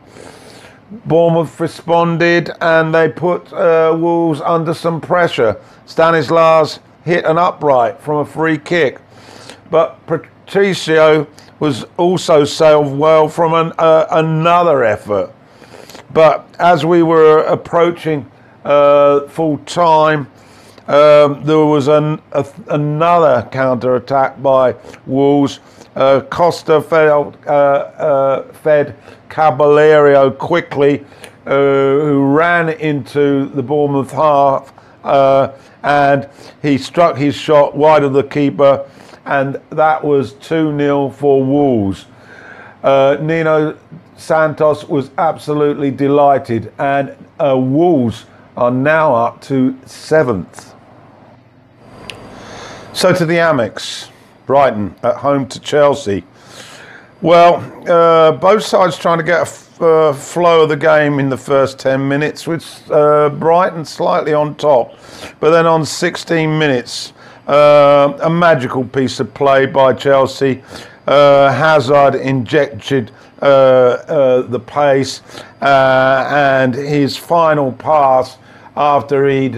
Bournemouth 1.06 1.60
responded 1.60 2.52
and 2.62 2.94
they 2.94 3.10
put 3.10 3.52
uh, 3.52 3.98
Wolves 4.00 4.40
under 4.40 4.76
some 4.76 5.02
pressure. 5.02 5.60
Stanislas 5.88 6.80
hit 7.04 7.26
an 7.26 7.40
upright 7.40 8.00
from 8.00 8.18
a 8.18 8.26
free 8.26 8.60
kick, 8.60 9.00
but 9.72 10.00
Patricio 10.46 11.28
was 11.60 11.86
also 11.98 12.46
saved 12.46 12.92
well 12.92 13.28
from 13.28 13.54
an, 13.54 13.74
uh, 13.80 14.06
another 14.12 14.84
effort. 14.84 15.34
But 16.14 16.48
as 16.60 16.86
we 16.86 17.02
were 17.02 17.40
approaching 17.40 18.30
uh, 18.64 19.22
full 19.28 19.58
time, 19.60 20.28
um, 20.88 21.44
there 21.44 21.66
was 21.66 21.88
an, 21.88 22.22
a, 22.32 22.46
another 22.70 23.48
counter 23.52 23.96
attack 23.96 24.42
by 24.42 24.76
Wolves. 25.08 25.60
Uh, 25.96 26.22
Costa 26.22 26.80
fed, 26.82 27.10
uh, 27.10 27.50
uh, 27.50 28.54
fed 28.54 28.96
Cavaleiro 29.30 30.30
quickly, 30.30 31.04
uh, 31.48 31.56
who 31.56 32.24
ran 32.24 32.70
into 32.70 33.50
the 33.50 33.64
Bournemouth 33.64 34.12
half, 34.12 34.74
and 35.84 36.30
he 36.62 36.78
struck 36.78 37.18
his 37.18 37.34
shot 37.36 37.76
wide 37.76 38.04
of 38.04 38.14
the 38.14 38.24
keeper, 38.24 38.88
and 39.26 39.60
that 39.72 40.04
was 40.04 40.34
2 40.34 40.78
0 40.78 41.10
for 41.10 41.44
Wolves. 41.44 42.06
Uh, 42.84 43.18
Nuno 43.20 43.78
Santos 44.18 44.88
was 44.88 45.12
absolutely 45.18 45.92
delighted, 45.92 46.72
and 46.78 47.16
Wolves 47.40 48.26
are 48.56 48.72
now 48.72 49.14
up 49.14 49.42
to 49.42 49.78
seventh. 49.86 50.74
So 52.94 53.14
to 53.14 53.26
the 53.26 53.36
Amex, 53.36 54.10
Brighton 54.46 54.96
at 55.04 55.18
home 55.18 55.48
to 55.50 55.60
Chelsea. 55.60 56.24
Well, 57.22 57.56
uh, 57.90 58.34
both 58.34 58.64
sides 58.64 58.98
trying 58.98 59.18
to 59.18 59.24
get 59.24 59.40
a 59.40 59.42
f- 59.42 59.82
uh, 59.82 60.14
flow 60.14 60.64
of 60.64 60.70
the 60.70 60.78
game 60.78 61.20
in 61.20 61.28
the 61.28 61.38
first 61.38 61.80
10 61.80 62.08
minutes, 62.08 62.46
with 62.48 62.90
uh, 62.92 63.30
Brighton 63.30 63.84
slightly 63.84 64.34
on 64.34 64.56
top. 64.56 64.94
But 65.40 65.52
then 65.52 65.66
on 65.66 65.86
16 65.86 66.58
minutes, 66.58 67.14
uh, 67.48 68.18
a 68.22 68.30
magical 68.30 68.84
piece 68.84 69.20
of 69.20 69.34
play 69.34 69.66
by 69.66 69.94
Chelsea. 69.94 70.64
Uh, 71.08 71.52
Hazard 71.52 72.16
injected 72.16 73.12
uh, 73.42 74.42
the 74.42 74.60
pace, 74.60 75.22
and 75.62 76.74
his 76.74 77.16
final 77.16 77.72
pass 77.72 78.38
after 78.76 79.28
he'd 79.28 79.56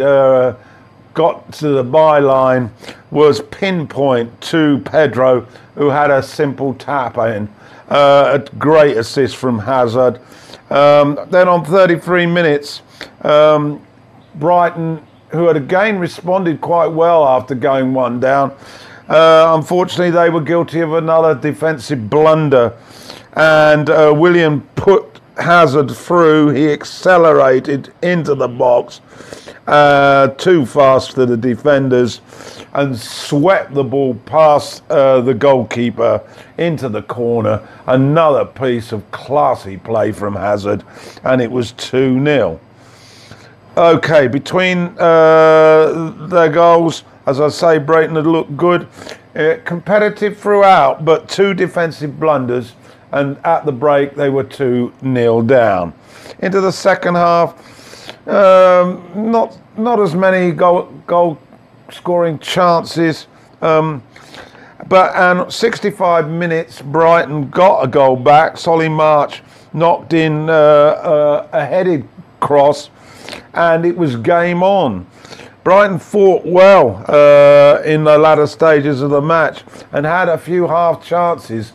got 1.17 1.51
to 1.51 1.70
the 1.70 1.84
byline 1.84 2.70
was 3.10 3.41
pinpoint 3.41 4.39
to 4.39 4.79
Pedro, 4.86 5.48
who 5.74 5.89
had 5.89 6.12
a 6.12 6.22
simple 6.22 6.75
tap 6.75 7.17
in. 7.17 7.50
Uh, 7.89 8.38
a 8.38 8.58
great 8.58 8.98
assist 8.98 9.38
from 9.38 9.58
Hazard. 9.58 10.20
Um, 10.70 11.17
then 11.32 11.48
on 11.48 11.63
33 11.65 12.25
minutes, 12.25 12.82
um, 13.22 13.82
Brighton, 14.36 15.01
who 15.29 15.48
had 15.48 15.57
again 15.57 16.00
responded 16.00 16.62
quite 16.62 16.88
well 16.88 17.27
after 17.27 17.55
going 17.55 17.93
one 17.93 18.19
down, 18.19 18.51
uh, 19.10 19.53
unfortunately 19.57 20.12
they 20.12 20.29
were 20.29 20.41
guilty 20.41 20.79
of 20.79 20.93
another 20.93 21.36
defensive 21.36 22.10
blunder, 22.10 22.74
and 23.34 23.89
uh, 23.89 24.13
Willian 24.15 24.62
put 24.75 25.19
Hazard 25.38 25.91
through. 25.91 26.50
He 26.50 26.72
accelerated 26.72 27.93
into 28.01 28.36
the 28.36 28.48
box 28.48 29.01
uh, 29.67 30.29
too 30.38 30.65
fast 30.65 31.13
for 31.13 31.25
the 31.25 31.38
defenders 31.38 32.22
and 32.74 32.98
swept 32.98 33.74
the 33.74 33.84
ball 33.84 34.15
past 34.25 34.84
uh, 34.89 35.22
the 35.22 35.34
goalkeeper 35.34 36.22
into 36.57 36.89
the 36.89 37.01
corner. 37.01 37.67
Another 37.88 38.46
piece 38.46 38.91
of 38.91 39.10
classy 39.12 39.77
play 39.77 40.12
from 40.12 40.36
Hazard, 40.36 40.84
and 41.24 41.41
it 41.41 41.51
was 41.51 41.72
2 41.74 42.24
0. 42.24 42.60
Okay, 43.77 44.27
between 44.27 44.98
uh, 44.98 46.12
their 46.29 46.50
goals, 46.50 47.03
as 47.27 47.39
I 47.39 47.50
say, 47.50 47.77
Brighton 47.77 48.15
had 48.15 48.25
looked 48.25 48.57
good. 48.57 48.88
Uh, 49.36 49.57
competitive 49.65 50.36
throughout, 50.36 51.05
but 51.05 51.29
two 51.29 51.53
defensive 51.53 52.19
blunders, 52.19 52.74
and 53.12 53.38
at 53.46 53.67
the 53.67 53.72
break, 53.72 54.15
they 54.15 54.29
were 54.29 54.43
2 54.43 54.91
0 55.03 55.41
down. 55.43 55.93
Into 56.39 56.60
the 56.60 56.72
second 56.72 57.13
half, 57.13 57.53
um, 58.27 59.12
not 59.15 59.55
not 59.77 60.00
as 60.00 60.15
many 60.15 60.50
goal 60.53 60.86
goal 61.05 61.38
scoring 61.91 62.39
chances. 62.39 63.27
Um, 63.62 64.01
but 64.88 65.15
and 65.15 65.53
65 65.53 66.31
minutes, 66.31 66.81
Brighton 66.81 67.51
got 67.51 67.84
a 67.84 67.88
goal 67.88 68.15
back. 68.15 68.57
Solly 68.57 68.89
March 68.89 69.43
knocked 69.72 70.13
in 70.13 70.50
uh, 70.50 70.53
uh, 70.53 71.48
a 71.51 71.63
headed 71.63 72.07
cross, 72.39 72.89
and 73.53 73.86
it 73.86 73.98
was 73.98 74.15
game 74.15 74.63
on. 74.63 75.07
Brighton 75.63 76.00
fought 76.00 76.46
well 76.46 77.03
uh, 77.10 77.81
in 77.84 78.05
the 78.05 78.17
latter 78.17 78.48
stages 78.48 79.01
of 79.01 79.10
the 79.10 79.22
match 79.22 79.63
and 79.91 80.05
had 80.05 80.29
a 80.29 80.38
few 80.38 80.67
half 80.67 81.03
chances, 81.05 81.74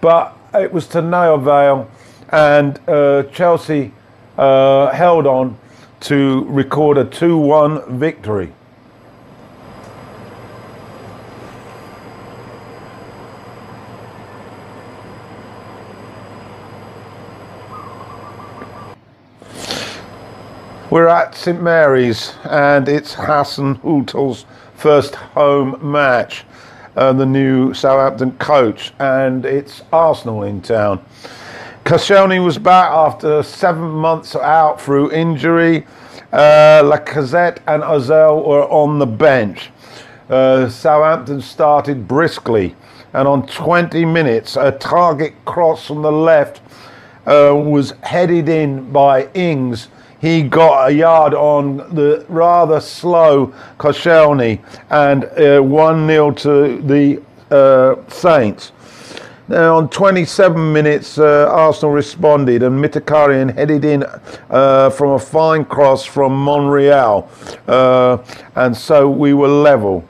but 0.00 0.36
it 0.54 0.72
was 0.72 0.86
to 0.88 1.02
no 1.02 1.34
avail, 1.34 1.90
and 2.30 2.80
uh, 2.88 3.24
Chelsea 3.24 3.92
uh, 4.38 4.90
held 4.92 5.26
on 5.26 5.58
to 6.00 6.44
record 6.44 6.98
a 6.98 7.04
2 7.04 7.36
1 7.36 7.98
victory. 7.98 8.52
We're 20.94 21.08
at 21.08 21.34
St 21.34 21.60
Mary's 21.60 22.34
and 22.44 22.88
it's 22.88 23.16
Hasenhüttl's 23.16 24.46
first 24.76 25.16
home 25.16 25.76
match, 25.82 26.44
uh, 26.94 27.12
the 27.12 27.26
new 27.26 27.74
Southampton 27.74 28.30
coach, 28.38 28.92
and 29.00 29.44
it's 29.44 29.82
Arsenal 29.92 30.44
in 30.44 30.62
town. 30.62 31.04
Koscielny 31.84 32.38
was 32.44 32.58
back 32.58 32.92
after 32.92 33.42
seven 33.42 33.90
months 33.90 34.36
out 34.36 34.80
through 34.80 35.10
injury. 35.10 35.84
Uh, 36.32 36.84
Lacazette 36.84 37.58
and 37.66 37.82
Ozil 37.82 38.46
were 38.46 38.70
on 38.70 39.00
the 39.00 39.06
bench. 39.06 39.70
Uh, 40.30 40.68
Southampton 40.68 41.40
started 41.40 42.06
briskly, 42.06 42.76
and 43.14 43.26
on 43.26 43.48
20 43.48 44.04
minutes, 44.04 44.54
a 44.54 44.70
target 44.70 45.34
cross 45.44 45.88
from 45.88 46.02
the 46.02 46.12
left 46.12 46.60
uh, 47.26 47.52
was 47.52 47.94
headed 48.04 48.48
in 48.48 48.92
by 48.92 49.26
Ings. 49.34 49.88
He 50.24 50.40
got 50.42 50.88
a 50.88 50.90
yard 50.90 51.34
on 51.34 51.76
the 51.94 52.24
rather 52.30 52.80
slow 52.80 53.52
Koscielny, 53.76 54.58
and 54.88 55.26
uh, 55.38 55.60
1 55.60 56.06
0 56.06 56.30
to 56.30 56.80
the 56.80 57.22
uh, 57.54 57.96
Saints. 58.08 58.72
Now, 59.48 59.76
on 59.76 59.90
27 59.90 60.72
minutes, 60.72 61.18
uh, 61.18 61.50
Arsenal 61.50 61.92
responded, 61.92 62.62
and 62.62 62.82
Mkhitaryan 62.82 63.54
headed 63.54 63.84
in 63.84 64.06
uh, 64.48 64.88
from 64.88 65.10
a 65.10 65.18
fine 65.18 65.66
cross 65.66 66.06
from 66.06 66.42
Monreal, 66.42 67.28
uh, 67.68 68.16
and 68.56 68.74
so 68.74 69.10
we 69.10 69.34
were 69.34 69.46
level. 69.46 70.08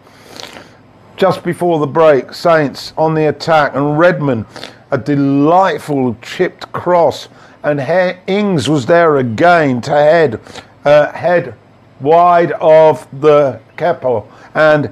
Just 1.17 1.43
before 1.43 1.81
the 1.81 1.89
break, 1.89 2.33
Saints 2.33 2.93
on 2.97 3.15
the 3.15 3.31
attack, 3.31 3.75
and 3.75 3.99
Redmond, 3.99 4.47
a 4.93 4.97
delightful 4.97 6.17
chipped 6.23 6.71
cross, 6.71 7.29
and 7.65 7.81
he- 7.81 8.13
Ings 8.33 8.69
was 8.69 8.87
there 8.87 9.17
again 9.17 9.81
to 9.81 9.91
head, 9.91 10.39
uh, 10.85 11.11
head 11.13 11.55
wide 12.01 12.53
of 12.61 13.09
the 13.21 13.59
Kepa, 13.77 14.25
and 14.55 14.91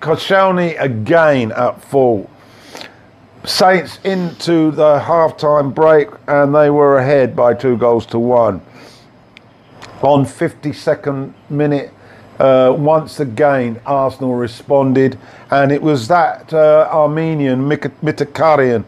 Koscielny 0.00 0.80
again 0.80 1.52
at 1.52 1.82
full. 1.82 2.28
Saints 3.44 3.98
into 4.04 4.70
the 4.70 5.00
half-time 5.00 5.70
break 5.70 6.08
and 6.26 6.54
they 6.54 6.68
were 6.68 6.98
ahead 6.98 7.34
by 7.34 7.54
two 7.54 7.76
goals 7.78 8.04
to 8.06 8.18
one. 8.18 8.60
On 10.02 10.24
52nd 10.24 11.32
minute, 11.48 11.92
uh, 12.38 12.74
once 12.76 13.20
again, 13.20 13.78
Arsenal 13.84 14.34
responded, 14.34 15.18
and 15.50 15.70
it 15.70 15.82
was 15.82 16.08
that 16.08 16.52
uh, 16.54 16.88
Armenian 16.90 17.68
Mkhitaryan. 17.68 18.84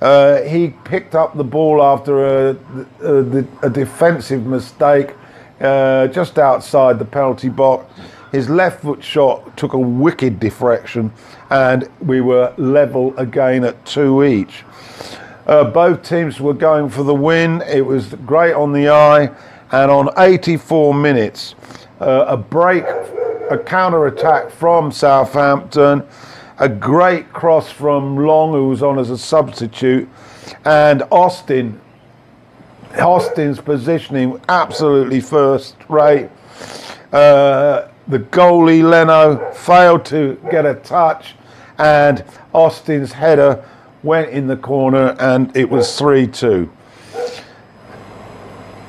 Uh, 0.00 0.42
he 0.42 0.68
picked 0.84 1.14
up 1.14 1.36
the 1.36 1.44
ball 1.44 1.82
after 1.82 2.50
a, 2.50 2.56
a, 3.02 3.44
a 3.62 3.70
defensive 3.70 4.46
mistake 4.46 5.14
uh, 5.60 6.06
just 6.06 6.38
outside 6.38 6.98
the 6.98 7.04
penalty 7.04 7.48
box. 7.48 7.92
His 8.32 8.48
left 8.48 8.82
foot 8.82 9.02
shot 9.02 9.56
took 9.56 9.72
a 9.72 9.78
wicked 9.78 10.40
deflection, 10.40 11.12
and 11.50 11.90
we 12.00 12.20
were 12.20 12.54
level 12.56 13.16
again 13.18 13.64
at 13.64 13.84
two 13.84 14.24
each. 14.24 14.64
Uh, 15.46 15.64
both 15.64 16.02
teams 16.02 16.40
were 16.40 16.54
going 16.54 16.88
for 16.88 17.02
the 17.02 17.14
win. 17.14 17.60
It 17.62 17.84
was 17.84 18.14
great 18.24 18.54
on 18.54 18.72
the 18.72 18.88
eye, 18.88 19.30
and 19.72 19.90
on 19.90 20.10
84 20.16 20.94
minutes, 20.94 21.56
uh, 22.00 22.24
a 22.28 22.36
break, 22.36 22.84
a 23.50 23.58
counter 23.58 24.06
attack 24.06 24.50
from 24.50 24.92
Southampton, 24.92 26.06
a 26.60 26.68
great 26.68 27.32
cross 27.32 27.72
from 27.72 28.16
Long, 28.16 28.52
who 28.52 28.68
was 28.68 28.82
on 28.82 28.98
as 28.98 29.10
a 29.10 29.18
substitute, 29.18 30.08
and 30.64 31.02
Austin. 31.10 31.80
Austin's 32.98 33.60
positioning 33.60 34.40
absolutely 34.48 35.20
first 35.20 35.76
rate. 35.88 36.28
Uh, 37.12 37.88
the 38.08 38.18
goalie 38.18 38.82
Leno 38.82 39.52
failed 39.52 40.04
to 40.06 40.38
get 40.50 40.66
a 40.66 40.74
touch, 40.74 41.34
and 41.78 42.24
Austin's 42.52 43.12
header 43.12 43.64
went 44.02 44.30
in 44.30 44.46
the 44.46 44.56
corner, 44.56 45.16
and 45.18 45.56
it 45.56 45.68
was 45.68 45.96
3 45.98 46.26
2. 46.26 46.70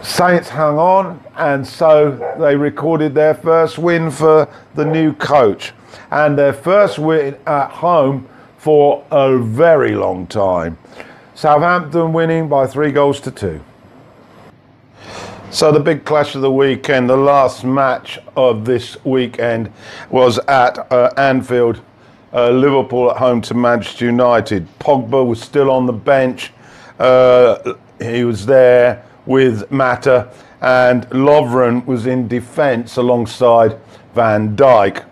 Saints 0.01 0.49
hung 0.49 0.77
on, 0.77 1.23
and 1.37 1.65
so 1.65 2.35
they 2.39 2.55
recorded 2.55 3.13
their 3.13 3.35
first 3.35 3.77
win 3.77 4.09
for 4.09 4.49
the 4.73 4.83
new 4.83 5.13
coach, 5.13 5.73
and 6.11 6.37
their 6.37 6.53
first 6.53 6.99
win 6.99 7.37
at 7.47 7.69
home 7.69 8.27
for 8.57 9.03
a 9.11 9.37
very 9.37 9.95
long 9.95 10.27
time. 10.27 10.77
Southampton 11.33 12.13
winning 12.13 12.47
by 12.47 12.67
three 12.67 12.91
goals 12.91 13.19
to 13.21 13.31
two. 13.31 13.61
So 15.49 15.71
the 15.71 15.79
big 15.79 16.05
clash 16.05 16.35
of 16.35 16.41
the 16.41 16.51
weekend, 16.51 17.09
the 17.09 17.17
last 17.17 17.65
match 17.65 18.19
of 18.37 18.63
this 18.63 19.03
weekend 19.03 19.69
was 20.09 20.37
at 20.47 20.91
uh, 20.91 21.11
Anfield, 21.17 21.81
uh, 22.33 22.51
Liverpool 22.51 23.11
at 23.11 23.17
home 23.17 23.41
to 23.41 23.53
Manchester 23.53 24.05
United. 24.05 24.65
Pogba 24.79 25.25
was 25.25 25.41
still 25.41 25.69
on 25.69 25.87
the 25.87 25.93
bench. 25.93 26.53
Uh, 26.99 27.73
he 27.99 28.23
was 28.23 28.45
there 28.45 29.03
with 29.25 29.69
Mata, 29.71 30.31
and 30.61 31.05
Lovren 31.09 31.85
was 31.85 32.05
in 32.05 32.27
defence 32.27 32.95
alongside 32.95 33.77
Van 34.13 34.55
Dijk. 34.55 35.03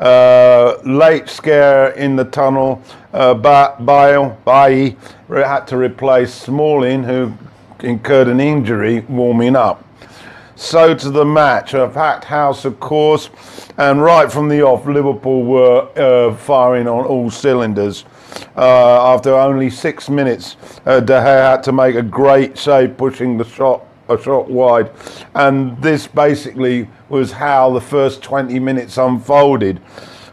Uh, 0.00 0.80
late 0.82 1.28
scare 1.28 1.90
in 1.90 2.16
the 2.16 2.24
tunnel. 2.24 2.82
Uh, 3.12 3.34
Bale, 3.34 4.38
Bailly 4.46 4.96
had 5.28 5.66
to 5.66 5.76
replace 5.76 6.32
Smalling, 6.32 7.04
who 7.04 7.34
incurred 7.80 8.28
an 8.28 8.40
injury 8.40 9.00
warming 9.00 9.56
up. 9.56 9.84
So 10.56 10.94
to 10.94 11.10
the 11.10 11.24
match, 11.24 11.74
a 11.74 11.88
packed 11.88 12.24
house, 12.24 12.64
of 12.64 12.80
course, 12.80 13.28
and 13.76 14.02
right 14.02 14.30
from 14.30 14.48
the 14.48 14.62
off, 14.62 14.86
Liverpool 14.86 15.44
were 15.44 15.88
uh, 15.96 16.34
firing 16.34 16.86
on 16.88 17.04
all 17.04 17.30
cylinders. 17.30 18.04
Uh, 18.56 19.14
after 19.14 19.34
only 19.34 19.68
six 19.68 20.08
minutes, 20.08 20.56
uh, 20.86 21.00
De 21.00 21.12
Gea 21.12 21.50
had 21.50 21.62
to 21.64 21.72
make 21.72 21.94
a 21.94 22.02
great 22.02 22.56
save, 22.56 22.96
pushing 22.96 23.36
the 23.36 23.44
shot 23.44 23.84
a 24.10 24.22
shot 24.22 24.50
wide, 24.50 24.90
and 25.34 25.80
this 25.80 26.06
basically 26.06 26.88
was 27.08 27.32
how 27.32 27.72
the 27.72 27.80
first 27.80 28.22
20 28.22 28.58
minutes 28.58 28.98
unfolded. 28.98 29.80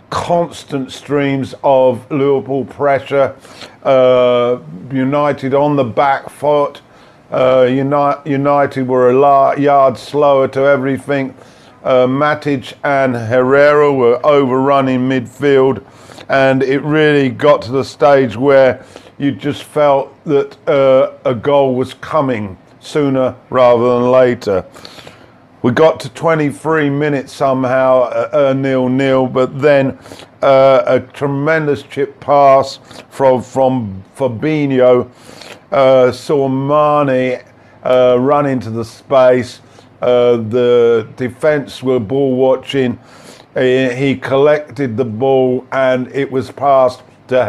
Constant 0.09 0.91
streams 0.91 1.53
of 1.63 2.09
Liverpool 2.11 2.65
pressure, 2.65 3.35
uh, 3.83 4.59
United 4.91 5.53
on 5.53 5.75
the 5.75 5.83
back 5.83 6.29
foot. 6.29 6.81
Uh, 7.29 7.63
United 7.69 8.87
were 8.87 9.09
a 9.09 9.59
yard 9.59 9.97
slower 9.97 10.47
to 10.47 10.61
everything. 10.61 11.35
Uh, 11.83 12.07
Matic 12.07 12.73
and 12.83 13.15
Herrera 13.15 13.93
were 13.93 14.25
overrunning 14.25 15.09
midfield, 15.09 15.83
and 16.29 16.63
it 16.63 16.81
really 16.81 17.29
got 17.29 17.61
to 17.63 17.71
the 17.71 17.83
stage 17.83 18.37
where 18.37 18.83
you 19.17 19.31
just 19.31 19.63
felt 19.63 20.13
that 20.23 20.57
uh, 20.69 21.13
a 21.25 21.35
goal 21.35 21.75
was 21.75 21.93
coming 21.95 22.57
sooner 22.87 23.35
rather 23.49 23.99
than 23.99 24.11
later. 24.11 24.65
we 25.61 25.71
got 25.71 25.99
to 25.99 26.09
23 26.09 26.89
minutes 26.89 27.33
somehow, 27.33 28.03
uh, 28.03 28.29
uh, 28.31 28.53
nil 28.53 28.87
nil, 28.87 29.27
but 29.27 29.59
then 29.59 29.97
uh, 30.41 30.83
a 30.85 30.99
tremendous 30.99 31.83
chip 31.83 32.19
pass 32.19 32.79
from 33.09 33.41
from 33.41 34.03
Fabinho 34.15 35.09
uh, 35.71 36.11
saw 36.11 36.47
Mane 36.47 37.43
uh, 37.83 38.17
run 38.19 38.45
into 38.45 38.69
the 38.69 38.85
space. 38.85 39.61
Uh, 40.01 40.37
the 40.37 41.07
defence 41.15 41.81
were 41.81 41.99
ball 41.99 42.35
watching. 42.35 42.99
He 43.55 44.15
collected 44.15 44.95
the 44.97 45.05
ball 45.05 45.65
and 45.71 46.07
it 46.11 46.31
was 46.31 46.51
passed 46.51 47.01
to 47.27 47.43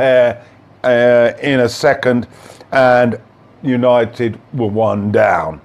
uh, 0.85 1.33
in 1.43 1.61
a 1.61 1.69
second, 1.69 2.27
and 2.73 3.21
United 3.63 4.41
were 4.53 4.69
one 4.69 5.11
down. 5.13 5.61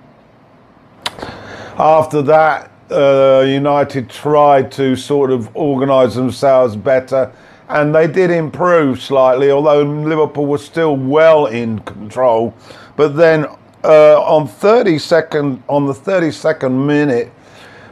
After 1.77 2.21
that, 2.23 2.71
uh, 2.91 3.43
United 3.47 4.09
tried 4.09 4.71
to 4.73 4.95
sort 4.95 5.31
of 5.31 5.49
organise 5.55 6.15
themselves 6.15 6.75
better, 6.75 7.31
and 7.69 7.95
they 7.95 8.07
did 8.07 8.29
improve 8.29 9.01
slightly, 9.01 9.49
although 9.49 9.81
Liverpool 9.81 10.45
was 10.45 10.63
still 10.63 10.95
well 10.95 11.47
in 11.47 11.79
control. 11.79 12.53
But 12.95 13.15
then 13.15 13.45
uh, 13.83 14.21
on 14.21 14.47
32nd, 14.47 15.61
on 15.67 15.85
the 15.87 15.93
32nd 15.93 16.85
minute, 16.85 17.31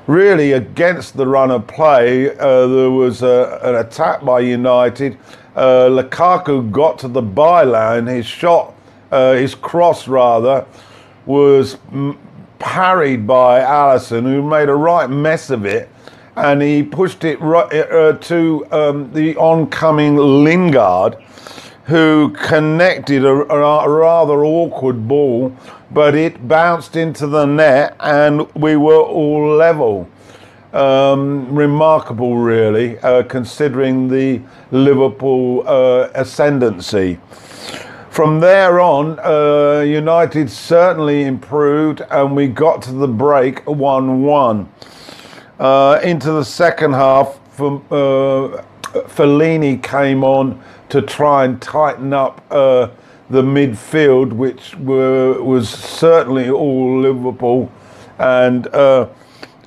really 0.07 0.53
against 0.53 1.17
the 1.17 1.25
run 1.25 1.51
of 1.51 1.67
play, 1.67 2.29
uh, 2.37 2.67
there 2.67 2.91
was 2.91 3.23
a, 3.23 3.59
an 3.63 3.75
attack 3.75 4.23
by 4.23 4.41
United. 4.41 5.17
Uh, 5.55 5.87
Lukaku 5.89 6.71
got 6.71 6.99
to 6.99 7.07
the 7.07 7.21
byline. 7.21 8.07
His 8.07 8.25
shot, 8.25 8.73
uh, 9.11 9.33
his 9.33 9.53
cross 9.55 10.07
rather, 10.07 10.65
was 11.25 11.77
parried 12.59 13.27
by 13.27 13.59
Alisson, 13.59 14.23
who 14.23 14.41
made 14.41 14.69
a 14.69 14.75
right 14.75 15.09
mess 15.09 15.49
of 15.49 15.65
it, 15.65 15.89
and 16.35 16.61
he 16.61 16.83
pushed 16.83 17.23
it 17.23 17.39
right, 17.41 17.71
uh, 17.73 18.13
to 18.13 18.65
um, 18.71 19.11
the 19.13 19.35
oncoming 19.35 20.15
Lingard, 20.15 21.15
who 21.85 22.29
connected 22.29 23.25
a, 23.25 23.29
a, 23.29 23.89
rather 23.89 24.45
awkward 24.45 25.07
ball, 25.07 25.55
but 25.89 26.15
it 26.15 26.47
bounced 26.47 26.95
into 26.95 27.27
the 27.27 27.45
net, 27.45 27.95
and 27.99 28.49
we 28.53 28.75
were 28.75 29.01
all 29.01 29.55
level. 29.55 30.07
Um, 30.71 31.53
remarkable, 31.53 32.37
really, 32.37 32.97
uh, 32.99 33.23
considering 33.23 34.07
the 34.07 34.41
Liverpool 34.71 35.67
uh, 35.67 36.09
ascendancy. 36.15 37.19
From 38.11 38.41
there 38.41 38.81
on, 38.81 39.19
uh, 39.19 39.83
United 39.83 40.51
certainly 40.51 41.23
improved, 41.23 42.01
and 42.11 42.35
we 42.35 42.47
got 42.47 42.81
to 42.81 42.91
the 42.91 43.07
break 43.07 43.65
1 43.65 44.21
1. 44.23 44.69
Uh, 45.57 45.99
into 46.03 46.33
the 46.33 46.43
second 46.43 46.91
half, 46.91 47.39
uh, 47.57 48.61
Fellaini 49.07 49.81
came 49.81 50.25
on 50.25 50.61
to 50.89 51.01
try 51.01 51.45
and 51.45 51.61
tighten 51.61 52.11
up 52.11 52.43
uh, 52.51 52.89
the 53.29 53.41
midfield, 53.41 54.33
which 54.33 54.75
were, 54.75 55.41
was 55.41 55.69
certainly 55.69 56.49
all 56.49 56.99
Liverpool. 56.99 57.71
And 58.19 58.67
uh, 58.75 59.07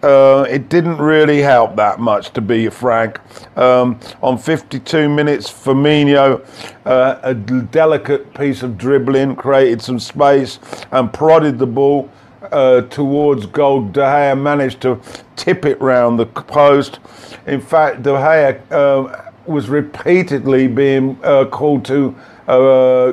uh, 0.05 0.47
it 0.51 0.69
didn't 0.69 0.99
really 0.99 1.40
help 1.40 1.77
that 1.77 1.99
much, 1.99 2.31
to 2.35 2.43
be 2.43 2.69
frank. 2.69 3.19
Um, 3.57 3.99
on 4.23 4.37
52 4.37 5.09
minutes, 5.09 5.51
Firmino, 5.51 6.45
uh, 6.85 7.19
a 7.23 7.33
delicate 7.33 8.35
piece 8.35 8.62
of 8.62 8.77
dribbling, 8.77 9.35
created 9.35 9.81
some 9.81 9.99
space 9.99 10.59
and 10.93 11.11
prodded 11.11 11.59
the 11.59 11.67
ball 11.67 12.11
uh, 12.53 12.83
towards 12.83 13.47
goal. 13.47 13.88
De 13.88 14.01
Gea 14.01 14.38
managed 14.38 14.83
to 14.83 15.01
tip 15.37 15.64
it 15.64 15.81
round 15.81 16.19
the 16.19 16.27
post. 16.27 16.99
In 17.47 17.62
fact, 17.62 18.03
De 18.03 18.11
Gea 18.11 18.61
uh, 18.71 19.31
was 19.47 19.71
repeatedly 19.71 20.69
being 20.69 21.19
uh, 21.23 21.47
called 21.47 21.85
to 21.87 22.14
uh, 22.47 23.13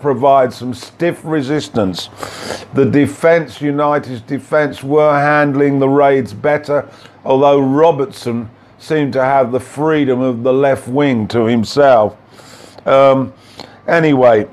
provide 0.00 0.52
some 0.52 0.74
stiff 0.74 1.20
resistance. 1.24 2.08
The 2.74 2.84
defence, 2.84 3.60
United's 3.60 4.20
defence, 4.20 4.82
were 4.82 5.18
handling 5.18 5.78
the 5.78 5.88
raids 5.88 6.34
better, 6.34 6.88
although 7.24 7.60
Robertson 7.60 8.50
seemed 8.78 9.12
to 9.14 9.24
have 9.24 9.52
the 9.52 9.60
freedom 9.60 10.20
of 10.20 10.42
the 10.42 10.52
left 10.52 10.86
wing 10.86 11.26
to 11.28 11.44
himself. 11.44 12.16
Um, 12.86 13.32
anyway, 13.86 14.46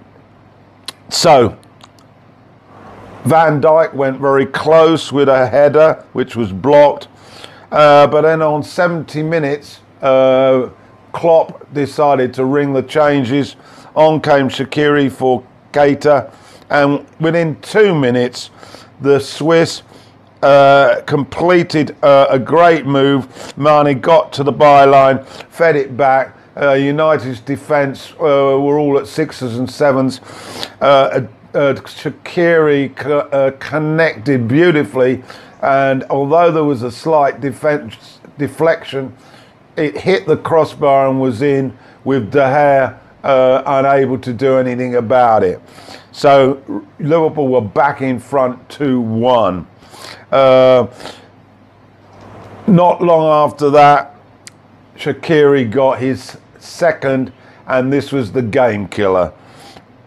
so 1.09 1.57
Van 3.25 3.61
Dijk 3.61 3.93
went 3.93 4.19
very 4.19 4.45
close 4.45 5.11
with 5.11 5.29
a 5.29 5.47
header, 5.47 6.05
which 6.13 6.35
was 6.35 6.51
blocked. 6.51 7.07
Uh, 7.71 8.07
but 8.07 8.21
then 8.21 8.41
on 8.41 8.63
70 8.63 9.23
minutes, 9.23 9.81
uh, 10.01 10.69
Klopp 11.11 11.73
decided 11.73 12.33
to 12.35 12.45
ring 12.45 12.73
the 12.73 12.83
changes 12.83 13.55
on 13.95 14.21
came 14.21 14.49
Shaqiri 14.49 15.11
for 15.11 15.43
Keita, 15.71 16.31
and 16.69 17.05
within 17.19 17.59
two 17.61 17.95
minutes, 17.95 18.49
the 19.01 19.19
Swiss 19.19 19.83
uh, 20.41 21.01
completed 21.05 21.95
uh, 22.03 22.27
a 22.29 22.37
great 22.37 22.85
move. 22.85 23.57
Mane 23.57 23.99
got 23.99 24.33
to 24.33 24.43
the 24.43 24.53
byline, 24.53 25.25
fed 25.25 25.75
it 25.75 25.97
back. 25.97 26.37
Uh, 26.57 26.73
United's 26.73 27.39
defence 27.41 28.11
uh, 28.13 28.57
were 28.59 28.79
all 28.79 28.97
at 28.97 29.07
sixes 29.07 29.57
and 29.57 29.69
sevens. 29.69 30.21
Uh, 30.81 31.27
uh, 31.53 31.73
Shaqiri 31.73 32.95
co- 32.95 33.51
connected 33.59 34.47
beautifully, 34.47 35.23
and 35.61 36.03
although 36.09 36.51
there 36.51 36.63
was 36.63 36.83
a 36.83 36.91
slight 36.91 37.39
defense 37.41 38.19
deflection, 38.37 39.15
it 39.77 39.97
hit 39.97 40.25
the 40.25 40.37
crossbar 40.37 41.09
and 41.09 41.19
was 41.19 41.41
in 41.41 41.77
with 42.03 42.31
De 42.31 42.39
Gea 42.39 42.99
uh, 43.25 43.63
unable 43.65 44.19
to 44.19 44.31
do 44.31 44.57
anything 44.57 44.95
about 44.95 45.43
it. 45.43 45.59
So 46.11 46.61
Liverpool 46.99 47.47
were 47.47 47.59
back 47.61 48.01
in 48.01 48.19
front 48.19 48.69
2 48.69 49.01
1. 49.01 49.67
Uh, 50.31 50.87
not 52.67 53.01
long 53.01 53.49
after 53.49 53.69
that, 53.71 54.15
Shaqiri 54.95 55.69
got 55.69 55.99
his 55.99 56.37
second, 56.59 57.33
and 57.67 57.91
this 57.91 58.11
was 58.11 58.31
the 58.31 58.41
game 58.41 58.87
killer. 58.87 59.33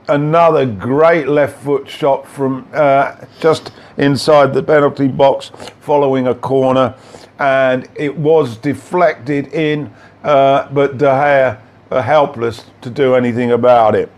Another 0.09 0.65
great 0.65 1.29
left 1.29 1.63
foot 1.63 1.89
shot 1.89 2.27
from 2.27 2.67
uh, 2.73 3.17
just 3.41 3.73
inside 3.97 4.55
the 4.55 4.63
penalty 4.63 5.09
box 5.09 5.51
following 5.81 6.29
a 6.29 6.35
corner, 6.35 6.95
and 7.39 7.89
it 7.97 8.17
was 8.17 8.57
deflected 8.57 9.49
in, 9.49 9.93
uh, 10.23 10.69
but 10.71 10.99
De 10.99 11.05
Gea 11.05 11.61
are 11.91 12.03
helpless 12.03 12.65
to 12.83 12.91
do 12.91 13.15
anything 13.15 13.53
about 13.53 13.95
it. 13.95 14.11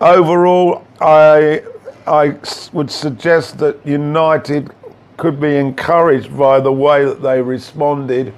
Overall, 0.00 0.86
I, 1.00 1.62
I 2.06 2.36
would 2.72 2.90
suggest 2.90 3.58
that 3.58 3.84
United 3.86 4.70
could 5.16 5.38
be 5.38 5.56
encouraged 5.56 6.36
by 6.36 6.60
the 6.60 6.72
way 6.72 7.04
that 7.04 7.22
they 7.22 7.42
responded, 7.42 8.32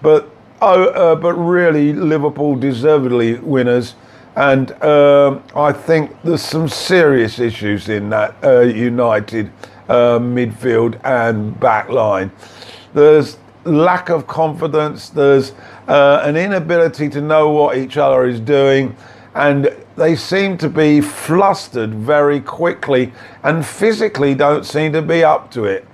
but 0.00 0.30
oh, 0.62 0.84
uh, 0.86 1.14
but 1.14 1.34
really 1.34 1.92
Liverpool 1.92 2.56
deservedly 2.56 3.34
winners, 3.34 3.94
and 4.36 4.72
uh, 4.82 5.38
I 5.54 5.72
think 5.72 6.16
there's 6.22 6.42
some 6.42 6.68
serious 6.68 7.38
issues 7.38 7.90
in 7.90 8.08
that 8.10 8.34
uh, 8.42 8.60
United 8.60 9.52
uh, 9.88 10.18
midfield 10.18 10.98
and 11.04 11.58
back 11.60 11.90
line. 11.90 12.32
There's 12.94 13.36
lack 13.64 14.08
of 14.08 14.26
confidence. 14.26 15.08
There's 15.08 15.52
uh, 15.88 16.20
an 16.24 16.36
inability 16.36 17.08
to 17.10 17.20
know 17.20 17.50
what 17.50 17.76
each 17.76 17.96
other 17.96 18.24
is 18.24 18.40
doing, 18.40 18.96
and 19.34 19.74
they 19.96 20.16
seem 20.16 20.58
to 20.58 20.68
be 20.68 21.00
flustered 21.00 21.94
very 21.94 22.40
quickly 22.40 23.12
and 23.42 23.64
physically 23.64 24.34
don't 24.34 24.64
seem 24.64 24.92
to 24.92 25.02
be 25.02 25.22
up 25.22 25.50
to 25.52 25.64
it. 25.64 25.86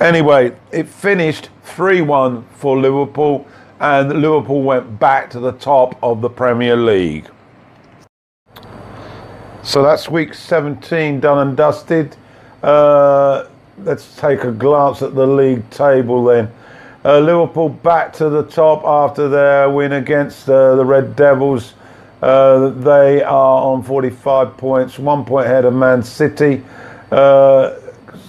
Anyway, 0.00 0.56
it 0.72 0.88
finished 0.88 1.50
3 1.64 2.02
1 2.02 2.44
for 2.54 2.78
Liverpool, 2.78 3.46
and 3.78 4.20
Liverpool 4.20 4.62
went 4.62 4.98
back 4.98 5.30
to 5.30 5.40
the 5.40 5.52
top 5.52 5.98
of 6.02 6.20
the 6.20 6.30
Premier 6.30 6.76
League. 6.76 7.28
So 9.62 9.82
that's 9.82 10.08
week 10.08 10.34
17 10.34 11.20
done 11.20 11.48
and 11.48 11.56
dusted. 11.56 12.16
Uh, 12.62 13.46
let's 13.78 14.16
take 14.16 14.44
a 14.44 14.52
glance 14.52 15.02
at 15.02 15.14
the 15.14 15.26
league 15.26 15.68
table 15.70 16.24
then. 16.24 16.50
Uh, 17.02 17.18
Liverpool 17.18 17.70
back 17.70 18.12
to 18.12 18.28
the 18.28 18.42
top 18.42 18.84
after 18.84 19.26
their 19.26 19.70
win 19.70 19.92
against 19.92 20.50
uh, 20.50 20.76
the 20.76 20.84
Red 20.84 21.16
Devils. 21.16 21.72
Uh, 22.20 22.68
they 22.68 23.22
are 23.22 23.62
on 23.62 23.82
45 23.82 24.58
points, 24.58 24.98
one 24.98 25.24
point 25.24 25.46
ahead 25.46 25.64
of 25.64 25.72
Man 25.72 26.02
City. 26.02 26.62
Uh, 27.10 27.74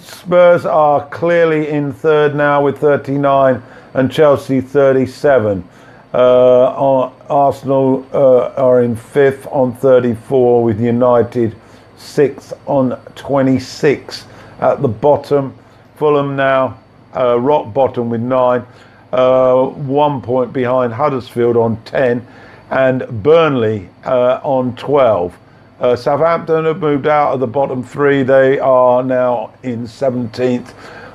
Spurs 0.02 0.66
are 0.66 1.06
clearly 1.10 1.68
in 1.68 1.92
third 1.92 2.34
now 2.34 2.64
with 2.64 2.78
39 2.78 3.62
and 3.94 4.10
Chelsea 4.10 4.62
37. 4.62 5.68
Uh, 6.14 7.10
Arsenal 7.30 8.06
uh, 8.14 8.54
are 8.56 8.84
in 8.84 8.96
fifth 8.96 9.48
on 9.48 9.76
34 9.76 10.64
with 10.64 10.80
United 10.80 11.58
sixth 11.98 12.54
on 12.68 12.98
26. 13.16 14.26
At 14.62 14.82
the 14.82 14.88
bottom, 14.88 15.54
Fulham 15.98 16.38
now 16.38 16.81
uh, 17.16 17.40
rock 17.40 17.74
bottom 17.74 18.10
with 18.10 18.22
nine, 18.22 18.66
uh, 19.12 19.66
one 19.66 20.22
point 20.22 20.54
behind 20.54 20.94
Huddersfield 20.94 21.58
on 21.58 21.82
10, 21.84 22.26
and 22.70 23.24
Burnley 23.24 23.90
uh, 24.06 24.40
on 24.44 24.76
12. 24.76 25.38
Uh, 25.80 25.96
Southampton 25.96 26.66
have 26.66 26.80
moved 26.80 27.08
out 27.08 27.34
of 27.34 27.40
the 27.40 27.48
bottom 27.48 27.84
three. 27.84 28.22
They 28.22 28.60
are 28.60 29.04
now 29.04 29.52
in 29.64 29.84
17th, 29.86 30.74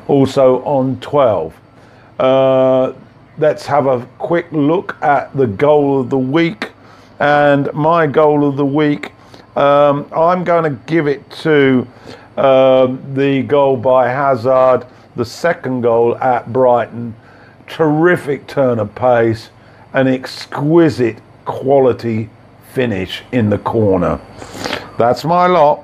also 0.09 0.63
on 0.65 0.99
12. 1.01 1.55
Uh, 2.19 2.93
let's 3.39 3.65
have 3.67 3.87
a 3.87 4.05
quick 4.19 4.47
look 4.51 5.01
at 5.03 5.35
the 5.37 5.47
goal 5.47 6.01
of 6.01 6.11
the 6.11 6.19
week. 6.19 6.73
And 7.21 7.73
my 7.73 8.07
goal 8.07 8.47
of 8.47 8.57
the 8.57 8.67
week, 8.67 9.13
um, 9.57 10.07
I'm 10.13 10.45
going 10.45 10.65
to 10.65 10.79
give 10.87 11.07
it 11.07 11.31
to 11.43 11.87
um, 12.37 13.15
the 13.15 13.43
goal 13.43 13.77
by 13.77 14.09
Hazard, 14.09 14.87
the 15.17 15.25
second 15.25 15.81
goal 15.81 16.17
at 16.19 16.53
Brighton. 16.53 17.17
Terrific 17.67 18.47
turn 18.47 18.79
of 18.79 18.95
pace, 18.95 19.51
an 19.93 20.07
exquisite 20.07 21.19
quality 21.45 22.31
finish 22.73 23.23
in 23.33 23.51
the 23.51 23.59
corner. 23.59 24.21
That's 24.99 25.25
my 25.25 25.47
lot. 25.47 25.83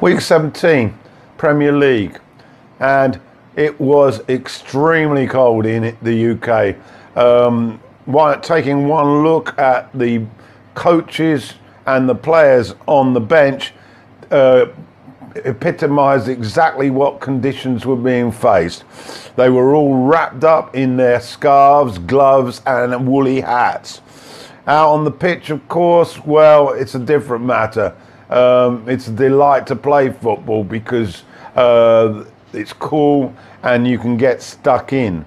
Week 0.00 0.20
17, 0.20 0.98
Premier 1.38 1.72
League. 1.72 2.18
And 2.80 3.20
it 3.54 3.78
was 3.78 4.20
extremely 4.28 5.28
cold 5.28 5.66
in 5.66 5.96
the 6.02 6.32
UK. 6.32 6.76
Um, 7.16 7.80
taking 8.42 8.88
one 8.88 9.22
look 9.22 9.56
at 9.58 9.92
the 9.96 10.26
coaches 10.74 11.54
and 11.86 12.08
the 12.08 12.14
players 12.14 12.74
on 12.86 13.12
the 13.12 13.20
bench, 13.20 13.72
uh, 14.30 14.66
epitomised 15.44 16.28
exactly 16.28 16.90
what 16.90 17.20
conditions 17.20 17.86
were 17.86 17.96
being 17.96 18.30
faced. 18.30 18.84
They 19.36 19.48
were 19.48 19.74
all 19.74 20.04
wrapped 20.04 20.44
up 20.44 20.74
in 20.74 20.96
their 20.96 21.20
scarves, 21.20 21.98
gloves, 21.98 22.60
and 22.66 23.06
woolly 23.06 23.40
hats. 23.40 24.00
Out 24.66 24.90
on 24.90 25.04
the 25.04 25.10
pitch, 25.10 25.50
of 25.50 25.66
course, 25.68 26.24
well, 26.24 26.70
it's 26.70 26.94
a 26.94 26.98
different 26.98 27.44
matter. 27.44 27.96
Um, 28.30 28.88
it's 28.88 29.08
a 29.08 29.12
delight 29.12 29.66
to 29.68 29.76
play 29.76 30.10
football 30.10 30.64
because 30.64 31.24
uh, 31.56 32.24
it's 32.52 32.72
cool 32.72 33.34
and 33.62 33.86
you 33.86 33.98
can 33.98 34.16
get 34.16 34.42
stuck 34.42 34.92
in. 34.92 35.24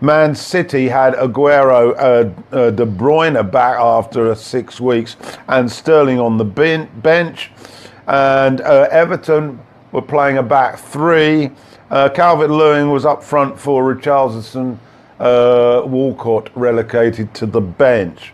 Man 0.00 0.34
City 0.34 0.88
had 0.88 1.14
Aguero, 1.14 1.94
uh, 1.96 2.56
uh, 2.56 2.70
De 2.70 2.84
Bruyne 2.84 3.50
back 3.50 3.78
after 3.78 4.34
six 4.34 4.80
weeks, 4.80 5.16
and 5.48 5.70
Sterling 5.70 6.20
on 6.20 6.36
the 6.36 6.44
ben- 6.44 6.90
bench. 6.96 7.50
And 8.06 8.60
uh, 8.60 8.88
Everton 8.90 9.58
were 9.92 10.02
playing 10.02 10.36
a 10.36 10.42
back 10.42 10.78
three. 10.78 11.50
Uh, 11.90 12.08
Calvert 12.10 12.50
Lewin 12.50 12.90
was 12.90 13.06
up 13.06 13.22
front 13.22 13.58
for 13.58 13.94
Richarlison. 13.94 14.78
Uh, 15.18 15.82
Walcott 15.86 16.50
relegated 16.54 17.32
to 17.34 17.46
the 17.46 17.60
bench. 17.60 18.32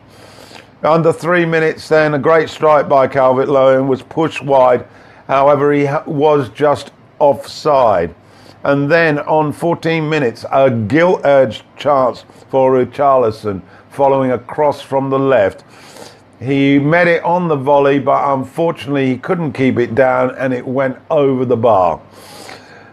Under 0.82 1.12
three 1.12 1.46
minutes, 1.46 1.88
then 1.88 2.14
a 2.14 2.18
great 2.18 2.48
strike 2.48 2.88
by 2.88 3.06
Calvert 3.06 3.48
Lewin 3.48 3.86
was 3.86 4.02
pushed 4.02 4.42
wide. 4.42 4.84
However, 5.28 5.72
he 5.72 5.86
was 6.06 6.48
just 6.48 6.90
offside. 7.20 8.12
And 8.64 8.90
then 8.90 9.18
on 9.20 9.52
14 9.52 10.08
minutes, 10.08 10.44
a 10.50 10.70
gilt 10.70 11.24
edged 11.24 11.64
chance 11.76 12.24
for 12.48 12.72
Richarlison 12.72 13.62
following 13.90 14.30
a 14.30 14.38
cross 14.38 14.80
from 14.80 15.10
the 15.10 15.18
left. 15.18 15.64
He 16.40 16.78
met 16.78 17.06
it 17.06 17.22
on 17.22 17.48
the 17.48 17.56
volley, 17.56 17.98
but 17.98 18.34
unfortunately 18.34 19.06
he 19.06 19.18
couldn't 19.18 19.52
keep 19.52 19.78
it 19.78 19.94
down 19.94 20.34
and 20.36 20.52
it 20.52 20.66
went 20.66 20.98
over 21.10 21.44
the 21.44 21.56
bar. 21.56 22.00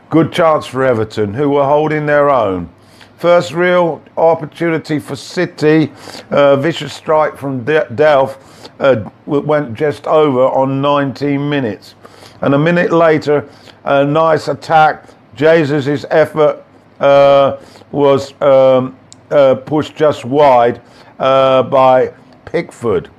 Good 0.09 0.31
chance 0.31 0.65
for 0.65 0.83
Everton, 0.83 1.33
who 1.33 1.49
were 1.49 1.65
holding 1.65 2.05
their 2.05 2.29
own. 2.29 2.69
First 3.17 3.51
real 3.51 4.01
opportunity 4.17 4.97
for 4.97 5.15
City, 5.15 5.91
uh, 6.31 6.55
vicious 6.55 6.93
strike 6.93 7.37
from 7.37 7.63
De- 7.63 7.85
Delph, 7.87 8.37
uh, 8.79 9.09
went 9.25 9.73
just 9.73 10.07
over 10.07 10.43
on 10.43 10.81
19 10.81 11.49
minutes. 11.49 11.95
And 12.41 12.53
a 12.53 12.57
minute 12.57 12.91
later, 12.91 13.47
a 13.83 14.05
nice 14.05 14.47
attack. 14.47 15.05
Jesus' 15.39 16.05
effort 16.09 16.65
uh, 16.99 17.55
was 17.93 18.33
um, 18.41 18.99
uh, 19.31 19.55
pushed 19.55 19.95
just 19.95 20.25
wide 20.25 20.81
uh, 21.17 21.63
by 21.63 22.13
Pickford. 22.43 23.09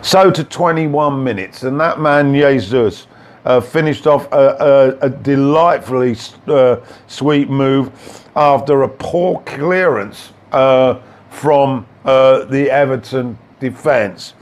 So 0.00 0.30
to 0.30 0.42
21 0.42 1.22
minutes, 1.22 1.64
and 1.64 1.78
that 1.78 2.00
man 2.00 2.32
Jesus 2.32 3.06
uh, 3.44 3.60
finished 3.60 4.06
off 4.06 4.32
a, 4.32 4.96
a, 5.02 5.06
a 5.06 5.10
delightfully 5.10 6.16
uh, 6.46 6.76
sweet 7.06 7.50
move 7.50 8.24
after 8.34 8.84
a 8.84 8.88
poor 8.88 9.40
clearance 9.40 10.32
uh, 10.52 11.00
from 11.28 11.86
the 12.04 12.68
Everton 12.70 13.36
defence. 13.60 14.32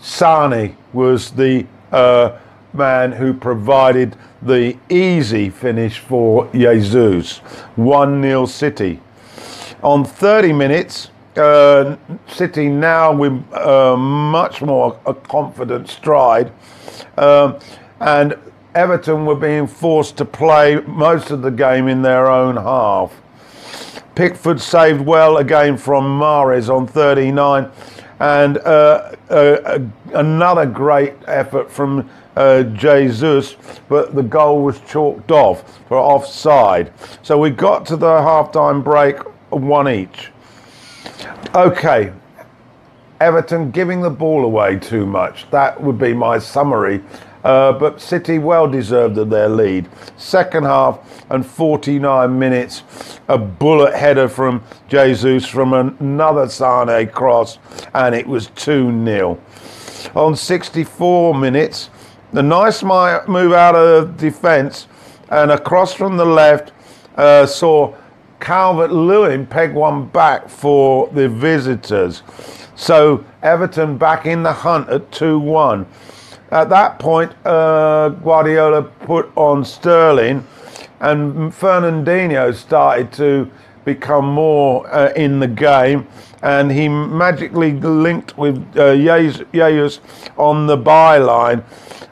Sane 0.00 0.74
was 0.94 1.32
the 1.32 1.66
uh, 1.92 2.38
man 2.76 3.12
who 3.12 3.32
provided 3.32 4.16
the 4.42 4.76
easy 4.88 5.50
finish 5.50 5.98
for 5.98 6.48
Jesus. 6.52 7.38
1 7.76 8.22
0 8.22 8.46
City. 8.46 9.00
On 9.82 10.04
30 10.04 10.52
minutes, 10.52 11.10
uh, 11.36 11.96
City 12.28 12.68
now 12.68 13.12
with 13.12 13.32
uh, 13.52 13.96
much 13.96 14.62
more 14.62 14.98
a 15.06 15.14
confident 15.14 15.88
stride, 15.88 16.50
um, 17.18 17.58
and 18.00 18.36
Everton 18.74 19.26
were 19.26 19.36
being 19.36 19.66
forced 19.66 20.16
to 20.18 20.24
play 20.24 20.76
most 20.86 21.30
of 21.30 21.42
the 21.42 21.50
game 21.50 21.88
in 21.88 22.02
their 22.02 22.30
own 22.30 22.56
half. 22.56 23.14
Pickford 24.14 24.60
saved 24.60 25.00
well 25.00 25.38
again 25.38 25.76
from 25.76 26.18
Mahrez 26.18 26.74
on 26.74 26.86
39, 26.86 27.70
and 28.18 28.58
uh, 28.58 29.12
uh 29.28 29.78
another 30.14 30.64
great 30.64 31.14
effort 31.26 31.70
from 31.70 32.08
uh, 32.36 32.62
Jesus, 32.62 33.56
but 33.88 34.14
the 34.14 34.22
goal 34.22 34.62
was 34.62 34.78
chalked 34.80 35.30
off 35.30 35.78
for 35.88 35.96
offside. 35.96 36.92
So 37.22 37.38
we 37.38 37.50
got 37.50 37.86
to 37.86 37.96
the 37.96 38.22
half-time 38.22 38.82
break, 38.82 39.18
one 39.50 39.88
each. 39.88 40.30
Okay, 41.54 42.12
Everton 43.20 43.70
giving 43.70 44.02
the 44.02 44.10
ball 44.10 44.44
away 44.44 44.78
too 44.78 45.06
much. 45.06 45.50
That 45.50 45.82
would 45.82 45.98
be 45.98 46.12
my 46.12 46.38
summary. 46.38 47.02
Uh, 47.46 47.72
but 47.72 48.00
City 48.00 48.40
well 48.40 48.68
deserved 48.68 49.14
their 49.30 49.48
lead. 49.48 49.88
Second 50.16 50.64
half 50.64 50.98
and 51.30 51.46
49 51.46 52.36
minutes, 52.36 52.82
a 53.28 53.38
bullet 53.38 53.94
header 53.94 54.28
from 54.28 54.64
Jesus 54.88 55.46
from 55.46 55.72
another 55.72 56.48
Sane 56.48 57.08
cross, 57.08 57.58
and 57.94 58.16
it 58.16 58.26
was 58.26 58.48
2 58.48 59.04
0. 59.04 59.38
On 60.16 60.34
64 60.34 61.34
minutes, 61.34 61.88
the 62.32 62.42
nice 62.42 62.82
move 62.82 63.52
out 63.52 63.74
of 63.74 64.16
defence 64.16 64.88
and 65.30 65.50
across 65.50 65.92
from 65.92 66.16
the 66.16 66.24
left 66.24 66.72
uh, 67.16 67.46
saw 67.46 67.94
Calvert 68.40 68.92
Lewin 68.92 69.46
peg 69.46 69.74
one 69.74 70.06
back 70.06 70.48
for 70.48 71.08
the 71.08 71.28
visitors. 71.28 72.22
So 72.74 73.24
Everton 73.42 73.96
back 73.96 74.26
in 74.26 74.42
the 74.42 74.52
hunt 74.52 74.88
at 74.88 75.10
2 75.12 75.38
1. 75.38 75.86
At 76.50 76.68
that 76.68 76.98
point, 76.98 77.32
uh, 77.44 78.10
Guardiola 78.10 78.82
put 78.82 79.32
on 79.36 79.64
Sterling, 79.64 80.46
and 81.00 81.52
Fernandinho 81.52 82.54
started 82.54 83.12
to 83.14 83.50
become 83.84 84.26
more 84.26 84.86
uh, 84.94 85.12
in 85.14 85.40
the 85.40 85.48
game, 85.48 86.06
and 86.42 86.70
he 86.70 86.88
magically 86.88 87.72
linked 87.72 88.38
with 88.38 88.64
uh, 88.76 88.94
Jesus 88.94 90.00
on 90.36 90.66
the 90.66 90.76
byline, 90.76 91.64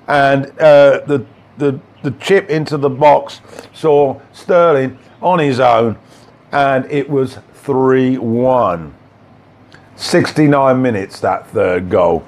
and 0.07 0.47
uh, 0.59 1.01
the, 1.07 1.25
the 1.59 1.81
the 2.03 2.11
chip 2.13 2.51
into 2.51 2.77
the 2.77 2.91
box 2.91 3.41
saw 3.73 4.21
Sterling 4.33 4.99
on 5.23 5.39
his 5.39 5.59
own 5.59 5.97
and 6.53 6.85
it 6.91 7.09
was 7.09 7.39
3 7.55 8.19
1. 8.19 8.95
69 9.97 10.83
minutes 10.83 11.21
that 11.21 11.47
third 11.49 11.89
goal. 11.89 12.25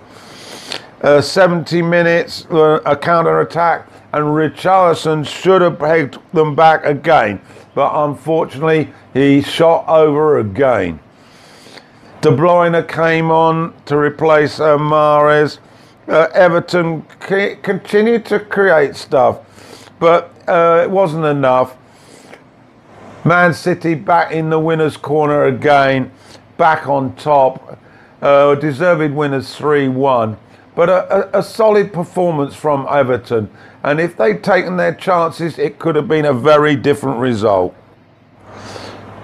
Uh, 1.03 1.21
70 1.21 1.83
minutes, 1.83 2.47
uh, 2.47 2.81
a 2.87 2.97
counter 2.97 3.41
attack, 3.41 3.89
and 4.13 4.25
Richarlison 4.25 5.27
should 5.27 5.61
have 5.61 5.79
pegged 5.79 6.19
them 6.33 6.55
back 6.55 6.85
again, 6.87 7.41
but 7.75 7.93
unfortunately, 7.93 8.93
he 9.13 9.43
shot 9.43 9.87
over 9.89 10.39
again. 10.39 10.99
De 12.23 12.31
Bruyne 12.31 12.89
came 12.89 13.31
on 13.31 13.75
to 13.85 13.99
replace 13.99 14.59
uh, 14.59 14.79
Mahrez. 14.79 15.59
Uh, 16.09 16.29
Everton 16.35 17.05
c- 17.29 17.57
continued 17.63 18.25
to 18.27 18.39
create 18.39 18.95
stuff, 18.97 19.91
but 19.99 20.33
uh, 20.49 20.81
it 20.85 20.91
wasn't 20.91 21.25
enough. 21.25 21.77
Man 23.25 23.53
City 23.55 23.95
back 23.95 24.31
in 24.33 24.51
the 24.51 24.59
winner's 24.61 24.97
corner 24.97 25.45
again, 25.45 26.13
back 26.59 26.87
on 26.89 27.15
top. 27.17 27.79
Uh, 28.23 28.55
deserved 28.55 29.13
winners 29.15 29.55
3 29.57 29.89
1. 29.89 30.37
but 30.75 30.89
a, 30.89 31.37
a, 31.37 31.41
a 31.41 31.43
solid 31.43 31.93
performance 31.93 32.55
from 32.55 32.87
Everton. 32.91 33.51
And 33.83 34.01
if 34.01 34.17
they'd 34.17 34.43
taken 34.43 34.77
their 34.77 34.95
chances, 34.95 35.59
it 35.59 35.79
could 35.79 35.97
have 35.97 36.09
been 36.09 36.25
a 36.25 36.33
very 36.33 36.77
different 36.77 37.19
result. 37.19 37.75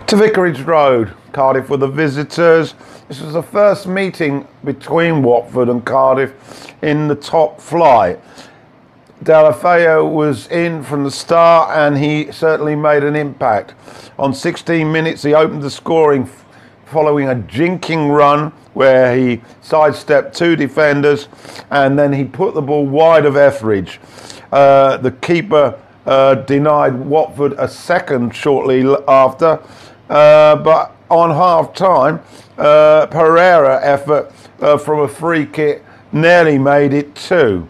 To 0.08 0.16
Vicarage 0.16 0.60
Road, 0.62 1.14
Cardiff 1.32 1.70
were 1.70 1.78
the 1.78 1.88
visitors. 1.88 2.74
This 3.12 3.20
was 3.20 3.34
the 3.34 3.42
first 3.42 3.86
meeting 3.86 4.48
between 4.64 5.22
Watford 5.22 5.68
and 5.68 5.84
Cardiff 5.84 6.72
in 6.80 7.08
the 7.08 7.14
top 7.14 7.60
flight. 7.60 8.18
Deulofeu 9.22 10.10
was 10.10 10.46
in 10.46 10.82
from 10.82 11.04
the 11.04 11.10
start 11.10 11.76
and 11.76 11.98
he 11.98 12.32
certainly 12.32 12.74
made 12.74 13.04
an 13.04 13.14
impact. 13.14 13.74
On 14.18 14.32
16 14.32 14.90
minutes, 14.90 15.22
he 15.22 15.34
opened 15.34 15.60
the 15.60 15.70
scoring 15.70 16.26
following 16.86 17.28
a 17.28 17.34
jinking 17.34 18.16
run 18.16 18.50
where 18.72 19.14
he 19.14 19.42
sidestepped 19.60 20.34
two 20.34 20.56
defenders 20.56 21.28
and 21.70 21.98
then 21.98 22.14
he 22.14 22.24
put 22.24 22.54
the 22.54 22.62
ball 22.62 22.86
wide 22.86 23.26
of 23.26 23.36
Etheridge. 23.36 24.00
Uh, 24.50 24.96
the 24.96 25.10
keeper 25.10 25.78
uh, 26.06 26.36
denied 26.36 26.94
Watford 26.94 27.52
a 27.58 27.68
second 27.68 28.34
shortly 28.34 28.82
after, 29.06 29.62
uh, 30.08 30.56
but 30.56 30.96
on 31.12 31.30
half 31.30 31.74
time, 31.74 32.20
uh, 32.56 33.06
Pereira 33.06 33.78
effort 33.84 34.32
uh, 34.60 34.78
from 34.78 35.00
a 35.00 35.08
free 35.08 35.44
kick 35.44 35.84
nearly 36.10 36.58
made 36.58 36.94
it 36.94 37.14
two. 37.14 37.68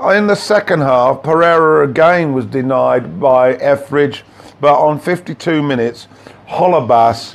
In 0.00 0.26
the 0.26 0.34
second 0.34 0.80
half, 0.80 1.22
Pereira 1.22 1.86
again 1.86 2.32
was 2.32 2.46
denied 2.46 3.20
by 3.20 3.54
Etheridge, 3.54 4.24
but 4.60 4.78
on 4.78 4.98
52 4.98 5.62
minutes, 5.62 6.08
Holebas, 6.48 7.34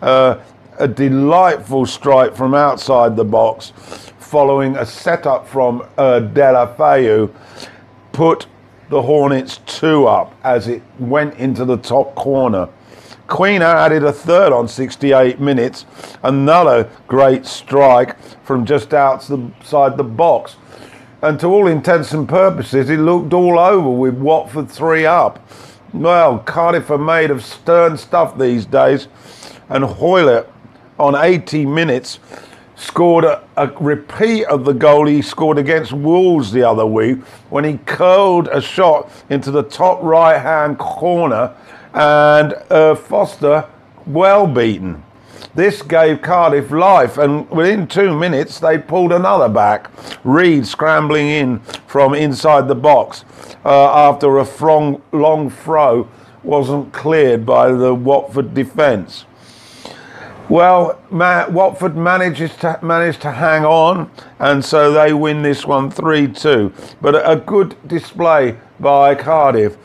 uh, 0.00 0.40
a 0.78 0.88
delightful 0.88 1.84
strike 1.84 2.34
from 2.34 2.54
outside 2.54 3.16
the 3.16 3.24
box, 3.24 3.72
following 4.18 4.76
a 4.76 4.86
setup 4.86 5.46
from 5.46 5.82
uh, 5.98 6.20
Deulofeu, 6.32 7.30
put 8.12 8.46
the 8.88 9.02
Hornets 9.02 9.60
two 9.66 10.06
up 10.06 10.34
as 10.42 10.68
it 10.68 10.82
went 10.98 11.34
into 11.34 11.66
the 11.66 11.76
top 11.76 12.14
corner. 12.14 12.68
Quina 13.28 13.62
added 13.62 14.04
a 14.04 14.12
third 14.12 14.52
on 14.52 14.68
68 14.68 15.40
minutes, 15.40 15.86
another 16.22 16.90
great 17.06 17.46
strike 17.46 18.18
from 18.44 18.66
just 18.66 18.92
outside 18.92 19.96
the 19.96 20.04
box. 20.04 20.56
And 21.22 21.40
to 21.40 21.46
all 21.46 21.66
intents 21.66 22.12
and 22.12 22.28
purposes, 22.28 22.90
it 22.90 22.98
looked 22.98 23.32
all 23.32 23.58
over 23.58 23.88
with 23.88 24.14
Watford 24.14 24.70
three 24.70 25.06
up. 25.06 25.46
Well, 25.94 26.40
Cardiff 26.40 26.90
are 26.90 26.98
made 26.98 27.30
of 27.30 27.42
stern 27.42 27.96
stuff 27.96 28.36
these 28.36 28.66
days, 28.66 29.08
and 29.68 29.84
Hoilett 29.84 30.50
on 30.98 31.14
80 31.14 31.64
minutes 31.64 32.18
scored 32.76 33.24
a, 33.24 33.42
a, 33.56 33.68
repeat 33.80 34.44
of 34.46 34.64
the 34.64 34.74
goal 34.74 35.06
he 35.06 35.22
scored 35.22 35.58
against 35.58 35.92
Wolves 35.92 36.52
the 36.52 36.62
other 36.62 36.84
week 36.84 37.22
when 37.48 37.64
he 37.64 37.78
curled 37.86 38.48
a 38.48 38.60
shot 38.60 39.10
into 39.30 39.50
the 39.50 39.62
top 39.62 40.02
right 40.02 40.38
hand 40.38 40.78
corner 40.78 41.54
and 41.94 42.54
uh, 42.70 42.94
Foster 42.94 43.66
well 44.06 44.46
beaten. 44.46 45.02
This 45.54 45.82
gave 45.82 46.20
Cardiff 46.20 46.72
life, 46.72 47.16
and 47.16 47.48
within 47.48 47.86
two 47.86 48.18
minutes, 48.18 48.58
they 48.58 48.76
pulled 48.76 49.12
another 49.12 49.48
back. 49.48 49.88
Reed 50.24 50.66
scrambling 50.66 51.28
in 51.28 51.60
from 51.86 52.12
inside 52.12 52.66
the 52.66 52.74
box 52.74 53.24
uh, 53.64 54.08
after 54.08 54.38
a 54.38 55.00
long 55.12 55.50
throw 55.50 56.08
wasn't 56.42 56.92
cleared 56.92 57.46
by 57.46 57.70
the 57.70 57.94
Watford 57.94 58.52
defence. 58.52 59.26
Well, 60.48 61.00
Watford 61.10 61.96
manages 61.96 62.54
to 62.56 62.78
manage 62.82 63.18
to 63.20 63.30
hang 63.30 63.64
on, 63.64 64.10
and 64.38 64.62
so 64.62 64.92
they 64.92 65.14
win 65.14 65.42
this 65.42 65.64
one 65.64 65.90
3-2. 65.90 66.96
But 67.00 67.14
a 67.14 67.36
good 67.36 67.76
display 67.88 68.58
by 68.78 69.14
Cardiff. 69.14 69.76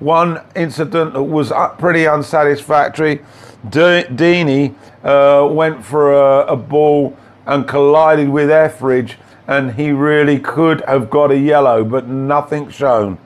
One 0.00 0.42
incident 0.54 1.14
that 1.14 1.22
was 1.22 1.50
pretty 1.78 2.06
unsatisfactory 2.06 3.20
De- 3.68 4.04
Deeney 4.04 4.74
uh, 5.04 5.46
went 5.50 5.84
for 5.84 6.12
a, 6.12 6.46
a, 6.46 6.56
ball 6.56 7.16
and 7.46 7.66
collided 7.66 8.28
with 8.28 8.50
Etheridge, 8.50 9.18
and 9.46 9.74
he 9.74 9.92
really 9.92 10.38
could 10.38 10.80
have 10.82 11.08
got 11.08 11.30
a 11.30 11.38
yellow, 11.38 11.84
but 11.84 12.08
nothing 12.08 12.68
shown. 12.70 13.18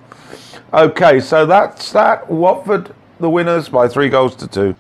Okay, 0.74 1.20
so 1.20 1.46
that's 1.46 1.90
that. 1.92 2.30
Watford, 2.30 2.94
the 3.18 3.30
winners 3.30 3.68
by 3.68 3.88
three 3.88 4.08
goals 4.08 4.36
to 4.36 4.46
two. 4.46 4.76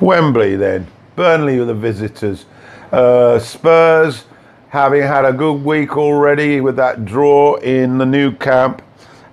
Wembley, 0.00 0.56
then. 0.56 0.86
Burnley 1.18 1.58
were 1.58 1.64
the 1.64 1.74
visitors. 1.74 2.46
Uh, 2.92 3.40
Spurs, 3.40 4.26
having 4.68 5.02
had 5.02 5.24
a 5.24 5.32
good 5.32 5.64
week 5.64 5.96
already 5.96 6.60
with 6.60 6.76
that 6.76 7.04
draw 7.04 7.56
in 7.56 7.98
the 7.98 8.06
Nou 8.06 8.30
Camp, 8.36 8.82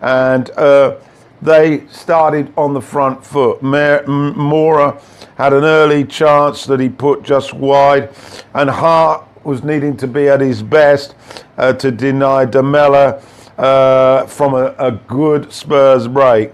and 0.02 0.50
uh, 0.58 0.96
they 1.44 1.86
started 1.86 2.52
on 2.58 2.74
the 2.74 2.82
front 2.82 3.24
foot. 3.24 3.62
Moura 3.62 5.00
had 5.38 5.54
an 5.54 5.64
early 5.64 6.04
chance 6.04 6.66
that 6.66 6.80
he 6.80 6.90
put 6.90 7.22
just 7.22 7.54
wide, 7.54 8.10
and 8.56 8.68
Hart 8.68 9.24
was 9.44 9.64
needing 9.64 9.96
to 9.98 10.08
be 10.08 10.28
at 10.28 10.42
his 10.42 10.64
best 10.64 11.14
uh, 11.60 11.74
to 11.74 11.92
deny 11.92 12.46
Lamela 12.46 13.22
uh, 13.60 14.26
from 14.26 14.56
a, 14.56 14.74
a, 14.80 14.92
good 14.92 15.54
Spurs 15.54 16.08
break. 16.08 16.50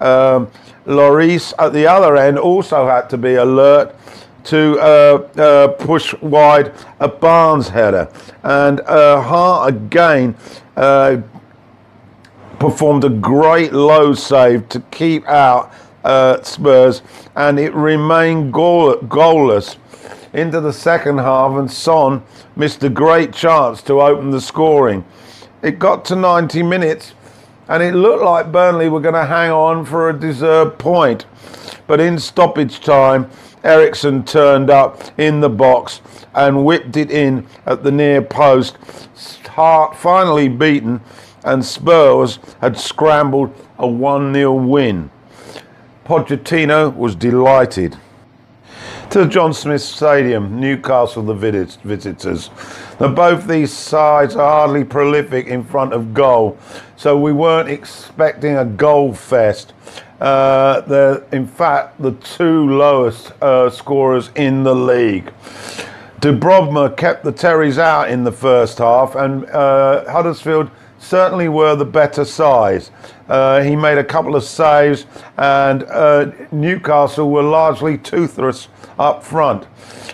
Um, 0.00 0.48
Lloris 0.86 1.54
at 1.58 1.72
the 1.72 1.88
other 1.88 2.16
end 2.16 2.38
also 2.38 2.86
had 2.86 3.10
to 3.10 3.18
be 3.18 3.34
alert 3.34 3.96
to 4.44 4.78
uh, 4.78 5.28
uh, 5.36 5.68
push 5.68 6.14
wide 6.20 6.72
a 6.98 7.08
Barnes 7.08 7.68
header. 7.68 8.10
And 8.42 8.80
uh, 8.80 9.20
Hart 9.22 9.74
again 9.74 10.36
uh, 10.76 11.18
performed 12.58 13.04
a 13.04 13.08
great 13.08 13.72
low 13.72 14.14
save 14.14 14.68
to 14.70 14.80
keep 14.90 15.26
out 15.26 15.72
uh, 16.04 16.42
Spurs, 16.42 17.02
and 17.36 17.58
it 17.58 17.74
remained 17.74 18.52
goal- 18.52 18.96
goalless 18.96 19.76
into 20.32 20.60
the 20.60 20.72
second 20.72 21.18
half. 21.18 21.52
And 21.52 21.70
Son 21.70 22.22
missed 22.56 22.82
a 22.84 22.88
great 22.88 23.32
chance 23.32 23.82
to 23.82 24.00
open 24.00 24.30
the 24.30 24.40
scoring. 24.40 25.04
It 25.62 25.78
got 25.78 26.04
to 26.06 26.16
90 26.16 26.62
minutes, 26.62 27.14
and 27.68 27.82
it 27.82 27.94
looked 27.94 28.22
like 28.22 28.50
Burnley 28.50 28.88
were 28.88 29.00
going 29.00 29.14
to 29.14 29.26
hang 29.26 29.50
on 29.50 29.84
for 29.84 30.08
a 30.08 30.18
deserved 30.18 30.78
point. 30.78 31.26
But 31.86 32.00
in 32.00 32.18
stoppage 32.18 32.80
time, 32.80 33.30
Eriksen 33.62 34.24
turned 34.24 34.70
up 34.70 35.02
in 35.18 35.40
the 35.40 35.50
box 35.50 36.00
and 36.34 36.64
whipped 36.64 36.96
it 36.96 37.10
in 37.10 37.46
at 37.66 37.82
the 37.82 37.90
near 37.90 38.22
post. 38.22 38.76
Hart 39.46 39.96
finally 39.96 40.48
beaten 40.48 41.00
and 41.44 41.64
Spurs 41.64 42.38
had 42.60 42.78
scrambled 42.78 43.54
a 43.78 43.86
1 43.86 44.34
0 44.34 44.52
win. 44.54 45.10
Pochettino 46.04 46.94
was 46.94 47.14
delighted. 47.14 47.96
To 49.10 49.26
John 49.26 49.52
Smith 49.52 49.82
Stadium, 49.82 50.60
Newcastle 50.60 51.24
the 51.24 51.34
visitors. 51.34 52.50
Now 53.00 53.08
both 53.08 53.46
these 53.46 53.72
sides 53.72 54.36
are 54.36 54.48
hardly 54.48 54.84
prolific 54.84 55.48
in 55.48 55.64
front 55.64 55.92
of 55.92 56.14
goal, 56.14 56.56
so 56.96 57.18
we 57.18 57.32
weren't 57.32 57.68
expecting 57.68 58.56
a 58.56 58.64
goal 58.64 59.12
fest. 59.12 59.72
Uh, 60.20 60.80
the, 60.82 61.24
in 61.32 61.46
fact, 61.46 62.00
the 62.00 62.12
two 62.12 62.68
lowest 62.68 63.32
uh, 63.42 63.70
scorers 63.70 64.30
in 64.36 64.62
the 64.64 64.74
league. 64.74 65.32
Dubravka 66.20 66.94
kept 66.98 67.24
the 67.24 67.32
Terriers 67.32 67.78
out 67.78 68.10
in 68.10 68.24
the 68.24 68.32
first 68.32 68.76
half, 68.78 69.14
and 69.14 69.46
uh, 69.46 70.10
Huddersfield 70.10 70.70
certainly 70.98 71.48
were 71.48 71.74
the 71.74 71.86
better 71.86 72.26
size. 72.26 72.90
Uh, 73.26 73.62
he 73.62 73.74
made 73.74 73.96
a 73.96 74.04
couple 74.04 74.36
of 74.36 74.44
saves, 74.44 75.06
and 75.38 75.84
uh, 75.84 76.30
Newcastle 76.52 77.30
were 77.30 77.42
largely 77.42 77.96
toothless 77.96 78.68
up 78.98 79.24
front. 79.24 79.66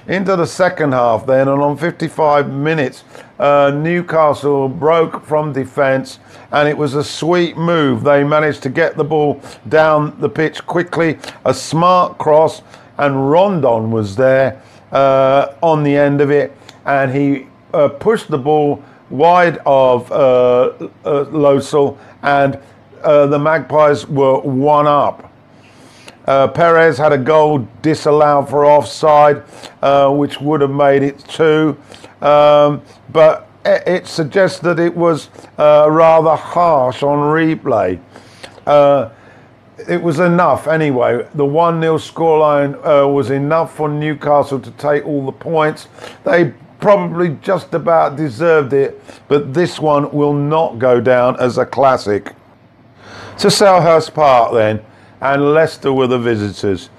Into 0.06 0.36
the 0.36 0.46
second 0.46 0.92
half, 0.92 1.26
then, 1.26 1.48
and 1.48 1.60
on 1.60 1.76
55 1.76 2.52
minutes, 2.52 3.02
uh, 3.38 3.70
Newcastle 3.74 4.68
broke 4.68 5.24
from 5.24 5.52
defence, 5.52 6.18
and 6.52 6.68
it 6.68 6.76
was 6.76 6.94
a 6.94 7.04
sweet 7.04 7.56
move. 7.56 8.02
They 8.02 8.24
managed 8.24 8.62
to 8.64 8.70
get 8.70 8.96
the 8.96 9.04
ball 9.04 9.40
down 9.68 10.18
the 10.20 10.28
pitch 10.28 10.66
quickly, 10.66 11.18
a 11.44 11.52
smart 11.52 12.18
cross, 12.18 12.62
and 12.98 13.30
Rondon 13.30 13.90
was 13.90 14.16
there 14.16 14.62
uh, 14.92 15.54
on 15.62 15.82
the 15.82 15.96
end 15.96 16.20
of 16.20 16.30
it, 16.30 16.56
and 16.84 17.12
he 17.12 17.46
uh, 17.74 17.88
pushed 17.88 18.28
the 18.28 18.38
ball 18.38 18.82
wide 19.10 19.58
of 19.66 20.10
uh, 20.10 20.14
uh, 20.14 21.24
Lössl, 21.26 21.98
and 22.22 22.58
uh, 23.02 23.26
the 23.26 23.38
Magpies 23.38 24.06
were 24.06 24.40
one 24.40 24.86
up. 24.86 25.30
Uh, 26.26 26.48
Perez 26.48 26.98
had 26.98 27.12
a 27.12 27.18
goal 27.18 27.68
disallowed 27.82 28.48
for 28.48 28.66
offside, 28.66 29.44
which 30.10 30.40
would 30.40 30.60
have 30.60 30.72
made 30.72 31.04
it 31.04 31.18
two, 31.28 31.76
um, 32.26 32.82
but 33.10 33.48
it, 33.64 34.06
suggests 34.06 34.58
that 34.60 34.78
it 34.78 34.96
was 34.96 35.28
uh, 35.58 35.86
rather 35.90 36.36
harsh 36.36 37.02
on 37.02 37.18
replay. 37.18 38.00
it 39.88 40.02
was 40.02 40.20
enough 40.20 40.66
anyway. 40.66 41.26
The 41.34 41.44
1 41.44 41.80
0 41.80 41.98
scoreline 41.98 43.12
was 43.12 43.30
enough 43.30 43.76
for 43.76 43.88
Newcastle 43.88 44.60
to 44.60 44.70
take 44.72 45.04
all 45.04 45.24
the 45.26 45.32
points. 45.32 45.88
They 46.24 46.54
probably 46.80 47.36
just 47.42 47.74
about 47.74 48.16
deserved 48.16 48.72
it, 48.72 49.00
but 49.28 49.54
this 49.54 49.80
one 49.80 50.10
will 50.12 50.34
not 50.34 50.78
go 50.78 51.00
down 51.00 51.36
as 51.40 51.58
a 51.58 51.66
classic. 51.66 52.34
To 53.38 53.48
Selhurst 53.48 54.14
Park 54.14 54.52
then, 54.54 54.84
and 55.20 55.52
Leicester 55.52 55.92
were 55.92 56.06
the 56.06 56.18
visitors. 56.18 56.90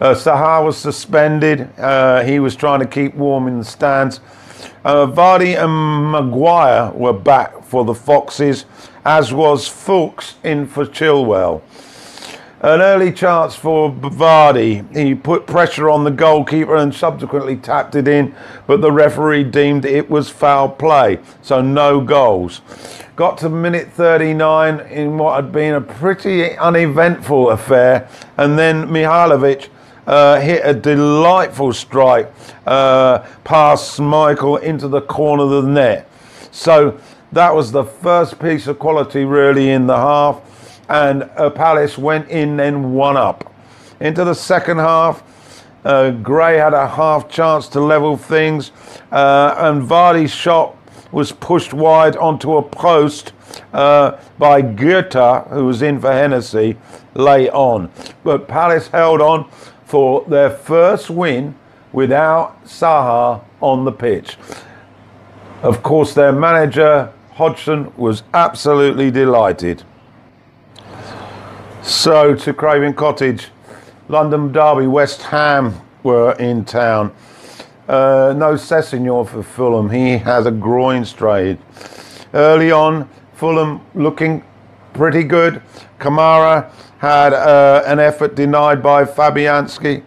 Uh, 0.00 0.14
Zaha 0.14 0.64
was 0.64 0.76
suspended. 0.76 1.68
Uh, 1.78 2.22
he 2.24 2.40
was 2.40 2.56
trying 2.56 2.80
to 2.80 2.86
keep 2.86 3.14
warm 3.14 3.46
in 3.46 3.58
the 3.58 3.64
stands. 3.64 4.20
Uh, 4.84 5.06
Vardy 5.06 5.56
and 5.56 6.10
Maguire 6.10 6.90
were 6.92 7.12
back 7.12 7.64
for 7.64 7.84
the 7.84 7.94
Foxes, 7.94 8.64
as 9.04 9.32
was 9.32 9.68
Fuchs 9.68 10.36
in 10.42 10.66
for 10.66 10.84
Chilwell. 10.84 11.62
An 12.62 12.80
early 12.80 13.10
chance 13.10 13.56
for 13.56 13.90
Vardy. 13.90 14.96
He 14.96 15.16
put 15.16 15.48
pressure 15.48 15.90
on 15.90 16.04
the 16.04 16.12
goalkeeper 16.12 16.76
and 16.76 16.94
subsequently 16.94 17.56
tapped 17.56 17.96
it 17.96 18.06
in, 18.06 18.36
but 18.68 18.80
the 18.80 18.92
referee 18.92 19.42
deemed 19.42 19.84
it 19.84 20.08
was 20.08 20.30
foul 20.30 20.68
play, 20.68 21.18
so 21.42 21.60
no 21.60 22.00
goals. 22.00 22.60
Got 23.16 23.38
to 23.38 23.48
minute 23.48 23.90
39 23.90 24.78
in 24.78 25.18
what 25.18 25.42
had 25.42 25.50
been 25.50 25.74
a 25.74 25.80
pretty 25.80 26.56
uneventful 26.56 27.50
affair, 27.50 28.08
and 28.36 28.56
then 28.56 28.86
Milivojevic 28.86 29.68
uh, 30.06 30.40
hit 30.40 30.62
a 30.64 30.74
delightful 30.74 31.72
strike 31.72 32.32
uh, 32.66 33.20
past 33.44 33.98
Schmeichel 33.98 34.62
into 34.62 34.88
the 34.88 35.00
corner 35.00 35.44
of 35.44 35.50
the 35.64 35.70
net. 35.70 36.08
So 36.50 36.98
that 37.32 37.54
was 37.54 37.72
the 37.72 37.84
first 37.84 38.38
piece 38.38 38.66
of 38.66 38.78
quality 38.78 39.24
really 39.24 39.70
in 39.70 39.86
the 39.86 39.96
half 39.96 40.40
and 40.92 41.22
uh, 41.36 41.48
Palace 41.48 41.96
went 41.96 42.28
in 42.28 42.60
and 42.60 42.94
one 42.94 43.16
up. 43.16 43.50
Into 44.00 44.24
the 44.24 44.34
second 44.34 44.78
half, 44.78 45.22
uh, 45.84 46.10
Gray 46.10 46.58
had 46.58 46.74
a 46.74 46.86
half 46.86 47.30
chance 47.30 47.66
to 47.68 47.80
level 47.80 48.16
things, 48.16 48.72
uh, 49.10 49.54
and 49.58 49.82
Vardy's 49.82 50.30
shot 50.30 50.76
was 51.10 51.32
pushed 51.32 51.72
wide 51.72 52.16
onto 52.16 52.56
a 52.56 52.62
post 52.62 53.32
uh, 53.72 54.18
by 54.38 54.60
Guaita, 54.60 55.48
who 55.50 55.66
was 55.66 55.80
in 55.82 55.98
for 55.98 56.12
Hennessy, 56.12 56.76
late 57.14 57.50
on. 57.50 57.90
But 58.22 58.46
Palace 58.46 58.88
held 58.88 59.20
on 59.20 59.50
for 59.92 60.24
their 60.26 60.48
first 60.48 61.10
win 61.10 61.54
without 61.92 62.64
Zaha 62.64 63.44
on 63.60 63.84
the 63.84 63.92
pitch. 63.92 64.38
Of 65.62 65.82
course, 65.82 66.14
their 66.14 66.32
manager, 66.32 67.12
Hodgson, 67.32 67.92
was 67.98 68.22
absolutely 68.32 69.10
delighted. 69.10 69.82
So 71.82 72.34
to 72.34 72.54
Craven 72.54 72.94
Cottage, 72.94 73.48
London 74.08 74.50
Derby, 74.50 74.86
West 74.86 75.20
Ham 75.24 75.78
were 76.02 76.32
in 76.38 76.64
town. 76.64 77.14
Uh, 77.86 78.32
no 78.34 78.54
Sessegnon 78.54 79.28
for 79.28 79.42
Fulham. 79.42 79.90
He 79.90 80.16
has 80.16 80.46
a 80.46 80.50
groin 80.50 81.04
strain. 81.04 81.58
Early 82.32 82.72
on, 82.72 83.10
Fulham 83.34 83.82
looking 83.94 84.42
pretty 84.94 85.22
good. 85.22 85.60
Kamara 86.00 86.72
had 87.02 87.32
uh, 87.32 87.82
an 87.84 87.98
effort 87.98 88.36
denied 88.36 88.80
by 88.80 89.04
Fabianski. 89.04 90.04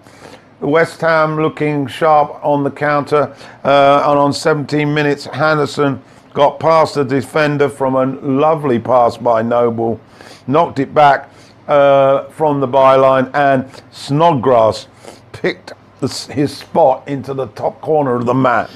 West 0.61 1.01
Ham 1.01 1.35
looking 1.35 1.87
sharp 1.87 2.39
on 2.41 2.63
the 2.63 2.71
counter, 2.71 3.35
uh, 3.65 4.09
and 4.09 4.17
on 4.17 4.31
17 4.31 4.93
minutes, 4.93 5.25
Henderson 5.25 6.01
got 6.33 6.57
past 6.57 6.95
the 6.95 7.03
defender 7.03 7.67
from 7.67 7.95
a 7.95 8.05
lovely 8.25 8.79
pass 8.79 9.17
by 9.17 9.41
Noble, 9.41 9.99
knocked 10.47 10.79
it 10.79 10.93
back, 10.93 11.29
uh, 11.67 12.29
from 12.29 12.61
the 12.61 12.67
byline, 12.67 13.29
and 13.33 13.69
Snodgrass 13.91 14.87
picked 15.33 15.73
the, 15.99 16.07
his 16.33 16.55
spot 16.55 17.05
into 17.09 17.33
the 17.33 17.47
top 17.47 17.81
corner 17.81 18.15
of 18.15 18.25
the 18.25 18.33
mat 18.33 18.71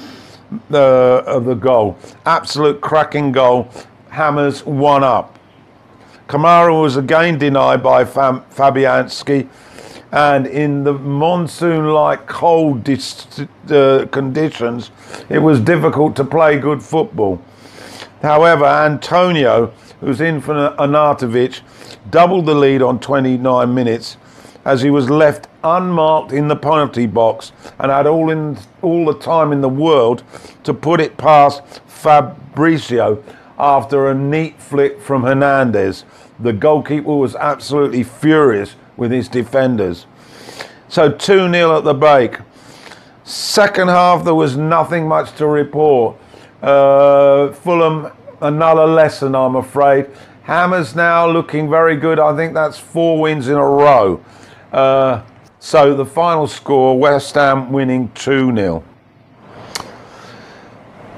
uh, 0.70 1.22
of 1.24 1.46
the 1.46 1.54
goal. 1.54 1.96
Absolute 2.26 2.82
cracking 2.82 3.32
goal. 3.32 3.70
Hammers 4.10 4.66
one 4.66 5.04
up. 5.04 5.38
Kamara 6.30 6.80
was 6.80 6.96
again 6.96 7.38
denied 7.38 7.82
by 7.82 8.04
Fam- 8.04 8.42
Fabianski, 8.54 9.48
and 10.12 10.46
in 10.46 10.84
the 10.84 10.92
monsoon-like 10.92 12.28
cold 12.28 12.84
dis- 12.84 13.26
uh, 13.68 14.06
conditions, 14.12 14.92
it 15.28 15.40
was 15.40 15.58
difficult 15.58 16.14
to 16.14 16.22
play 16.22 16.56
good 16.56 16.84
football. 16.84 17.42
However, 18.22 18.64
Antonio, 18.64 19.72
who's 19.98 20.20
in 20.20 20.40
for 20.40 20.54
Arnautovic, 20.78 21.62
doubled 22.12 22.46
the 22.46 22.54
lead 22.54 22.80
on 22.80 23.00
29 23.00 23.74
minutes 23.74 24.16
as 24.64 24.82
he 24.82 24.90
was 24.90 25.10
left 25.10 25.48
unmarked 25.64 26.30
in 26.30 26.46
the 26.46 26.54
penalty 26.54 27.06
box 27.06 27.50
and 27.80 27.90
had 27.90 28.06
all 28.06 28.30
in 28.30 28.56
all 28.82 29.04
the 29.04 29.18
time 29.18 29.50
in 29.50 29.62
the 29.62 29.68
world 29.68 30.22
to 30.62 30.72
put 30.72 31.00
it 31.00 31.16
past 31.16 31.60
Fabrizio 31.88 33.20
after 33.60 34.08
a 34.08 34.14
neat 34.14 34.60
flick 34.60 35.00
from 35.02 35.22
Hernandez. 35.22 36.04
The 36.42 36.52
goalkeeper 36.52 37.14
was 37.14 37.36
absolutely 37.36 38.02
furious 38.02 38.76
with 38.96 39.10
his 39.10 39.28
defenders. 39.28 40.06
So 40.88 41.10
2 41.10 41.50
0 41.52 41.78
at 41.78 41.84
the 41.84 41.94
break. 41.94 42.38
Second 43.24 43.88
half, 43.88 44.24
there 44.24 44.34
was 44.34 44.56
nothing 44.56 45.06
much 45.06 45.32
to 45.36 45.46
report. 45.46 46.16
Uh, 46.62 47.52
Fulham, 47.52 48.10
another 48.40 48.86
lesson, 48.86 49.34
I'm 49.34 49.56
afraid. 49.56 50.06
Hammers 50.42 50.96
now 50.96 51.30
looking 51.30 51.70
very 51.70 51.96
good. 51.96 52.18
I 52.18 52.34
think 52.34 52.54
that's 52.54 52.78
four 52.78 53.20
wins 53.20 53.48
in 53.48 53.54
a 53.54 53.64
row. 53.64 54.24
Uh, 54.72 55.22
so 55.58 55.94
the 55.94 56.06
final 56.06 56.46
score 56.46 56.98
West 56.98 57.34
Ham 57.34 57.70
winning 57.70 58.10
2 58.14 58.54
0. 58.56 58.84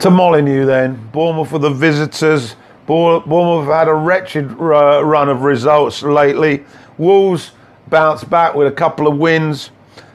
To 0.00 0.10
Molyneux 0.10 0.66
then, 0.66 1.08
Bournemouth 1.12 1.48
for 1.48 1.60
the 1.60 1.70
visitors. 1.70 2.56
Bournemouth 2.86 3.66
had 3.66 3.88
a 3.88 3.94
wretched 3.94 4.50
uh, 4.50 5.04
run 5.04 5.28
of 5.28 5.42
results 5.42 6.02
lately. 6.02 6.64
Wolves 6.98 7.52
bounced 7.88 8.28
back 8.28 8.54
with 8.54 8.66
a 8.66 8.72
couple 8.72 9.06
of 9.06 9.18
wins. 9.18 9.70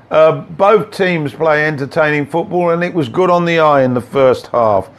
Uh, 0.10 0.42
both 0.42 0.92
teams 0.92 1.34
play 1.34 1.66
entertaining 1.66 2.26
football, 2.26 2.72
and 2.72 2.84
it 2.84 2.94
was 2.94 3.10
good 3.10 3.30
on 3.30 3.46
the 3.46 3.60
eye 3.60 3.84
in 3.84 3.94
the 3.94 4.02
first 4.02 4.48
half. 4.48 4.90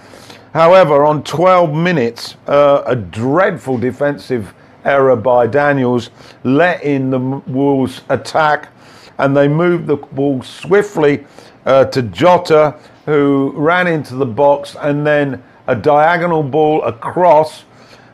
However, 0.55 1.05
on 1.05 1.23
12 1.23 1.75
minutes, 1.75 2.37
uh, 2.47 2.83
a 2.87 2.97
dreadful 2.97 3.79
defensive 3.79 4.55
error 4.85 5.17
by 5.17 5.47
Daniels 5.47 6.11
let 6.45 6.83
in 6.83 7.11
the 7.11 7.19
Wolves' 7.19 8.01
attack, 8.09 8.71
and 9.19 9.37
they 9.37 9.49
moved 9.49 9.87
the 9.87 9.97
ball 9.97 10.43
swiftly 10.43 11.27
uh, 11.67 11.85
to 11.87 12.03
Jota, 12.03 12.79
who 13.05 13.53
ran 13.57 13.87
into 13.87 14.15
the 14.15 14.27
box, 14.27 14.77
and 14.81 15.07
then 15.07 15.43
a 15.69 15.77
diagonal 15.77 16.43
ball 16.43 16.83
across 16.83 17.65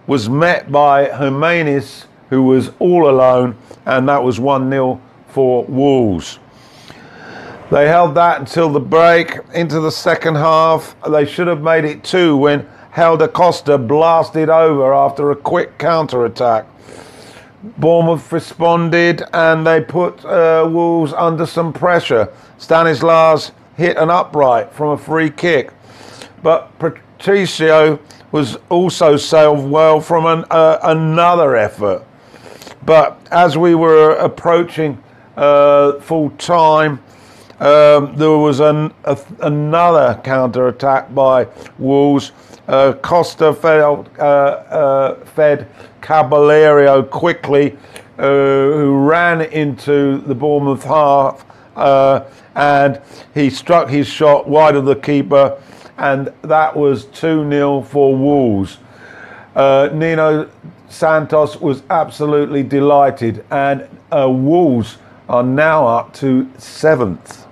was 0.07 0.29
met 0.29 0.71
by 0.71 1.05
Jimenez, 1.07 2.07
who 2.29 2.43
was 2.43 2.73
all 2.81 3.09
alone, 3.09 3.57
and 3.87 4.09
that 4.09 4.23
was 4.23 4.39
1 4.39 4.69
0 4.69 5.01
for 5.29 5.65
Wolves. 5.65 6.39
They 7.71 7.89
held 7.89 8.15
that 8.17 8.41
until 8.41 8.69
the 8.71 8.81
break 8.81 9.39
into 9.55 9.81
the 9.81 9.91
second 9.91 10.35
half. 10.35 10.95
They 11.09 11.25
should 11.25 11.47
have 11.47 11.63
made 11.63 11.85
it 11.85 12.05
two 12.05 12.37
when 12.37 12.69
Helder 12.91 13.29
Costa 13.29 13.79
blasted 13.79 14.51
over 14.51 14.93
after 14.93 15.31
a 15.31 15.37
quick 15.37 15.79
counter 15.79 16.27
attack. 16.27 16.67
Bournemouth 17.79 18.31
responded 18.31 19.23
and 19.33 19.67
they 19.67 19.81
put 19.81 20.25
uh, 20.25 20.69
Wolves 20.71 21.13
under 21.15 21.47
some 21.47 21.73
pressure. 21.73 22.29
Stanislas 22.59 23.53
hit 23.77 23.97
an 23.97 24.11
upright 24.11 24.73
from 24.73 24.91
a 24.91 24.99
free 24.99 25.31
kick, 25.31 25.73
but 26.45 26.79
Patricio 26.79 27.99
was 28.31 28.59
also 28.69 29.17
sailed 29.17 29.69
well 29.69 29.99
from 29.99 30.27
an, 30.27 30.45
uh, 30.51 30.79
another 30.83 31.57
effort. 31.57 32.05
But 32.85 33.19
as 33.31 33.57
we 33.57 33.75
were 33.75 34.11
approaching 34.11 35.03
uh, 35.37 36.01
full 36.01 36.31
time, 36.31 37.03
um, 37.61 38.15
there 38.17 38.37
was 38.37 38.61
an, 38.61 38.93
a, 39.05 39.19
another 39.41 40.21
counter 40.23 40.69
attack 40.69 41.15
by 41.15 41.49
Wolves. 41.79 42.33
Uh, 42.69 42.93
Costa 42.93 43.55
fed, 43.55 43.81
uh, 44.19 44.23
uh, 44.23 45.25
fed 45.25 45.67
Cavaleiro 46.03 47.03
quickly, 47.03 47.79
uh, 48.19 48.23
who 48.23 48.99
ran 48.99 49.41
into 49.41 50.19
the 50.19 50.35
Bournemouth 50.35 50.85
half, 50.85 51.47
and 52.55 53.01
he 53.33 53.49
struck 53.49 53.89
his 53.89 54.07
shot 54.07 54.47
wide 54.47 54.77
of 54.77 54.85
the 54.85 54.97
keeper, 54.97 55.59
and 55.99 56.33
that 56.43 56.77
was 56.77 57.07
2 57.07 57.49
0 57.51 57.83
for 57.83 58.17
Wolves. 58.17 58.79
Uh, 59.55 59.89
Nuno 59.93 60.51
Santos 60.89 61.61
was 61.61 61.83
absolutely 61.91 62.63
delighted, 62.63 63.45
and 63.51 63.89
Wolves 64.13 64.99
are 65.29 65.43
now 65.43 65.87
up 65.87 66.13
to 66.15 66.51
seventh. 66.59 67.47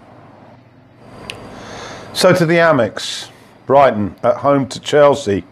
So 2.12 2.34
to 2.34 2.44
the 2.44 2.56
Amex, 2.56 3.30
Brighton 3.66 4.14
at 4.22 4.36
home 4.36 4.68
to 4.68 4.80
Chelsea. 4.80 5.44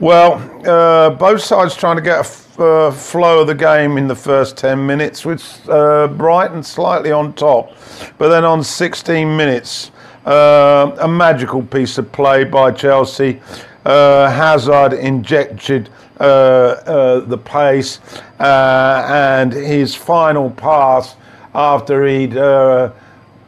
Well, 0.00 0.34
uh, 0.66 1.10
both 1.10 1.42
sides 1.42 1.76
trying 1.76 1.96
to 1.96 2.02
get 2.02 2.16
a 2.16 2.20
f- 2.20 2.58
uh, 2.58 2.90
flow 2.90 3.42
of 3.42 3.46
the 3.46 3.54
game 3.54 3.98
in 3.98 4.08
the 4.08 4.14
first 4.14 4.56
10 4.56 4.84
minutes, 4.84 5.24
with 5.24 5.68
uh, 5.68 6.08
Brighton 6.08 6.62
slightly 6.62 7.12
on 7.12 7.34
top. 7.34 7.76
But 8.18 8.30
then 8.30 8.44
on 8.44 8.64
16 8.64 9.36
minutes, 9.36 9.90
uh, 10.30 10.96
a 11.00 11.08
magical 11.08 11.62
piece 11.62 11.98
of 11.98 12.10
play 12.12 12.44
by 12.44 12.70
Chelsea. 12.70 13.40
Uh, 13.84 14.30
Hazard 14.30 14.92
injected 14.92 15.88
uh, 16.20 17.20
the 17.20 17.38
pace, 17.38 17.98
and 18.38 19.52
his 19.52 19.94
final 19.94 20.50
pass 20.50 21.16
after 21.54 22.06
he'd 22.06 22.34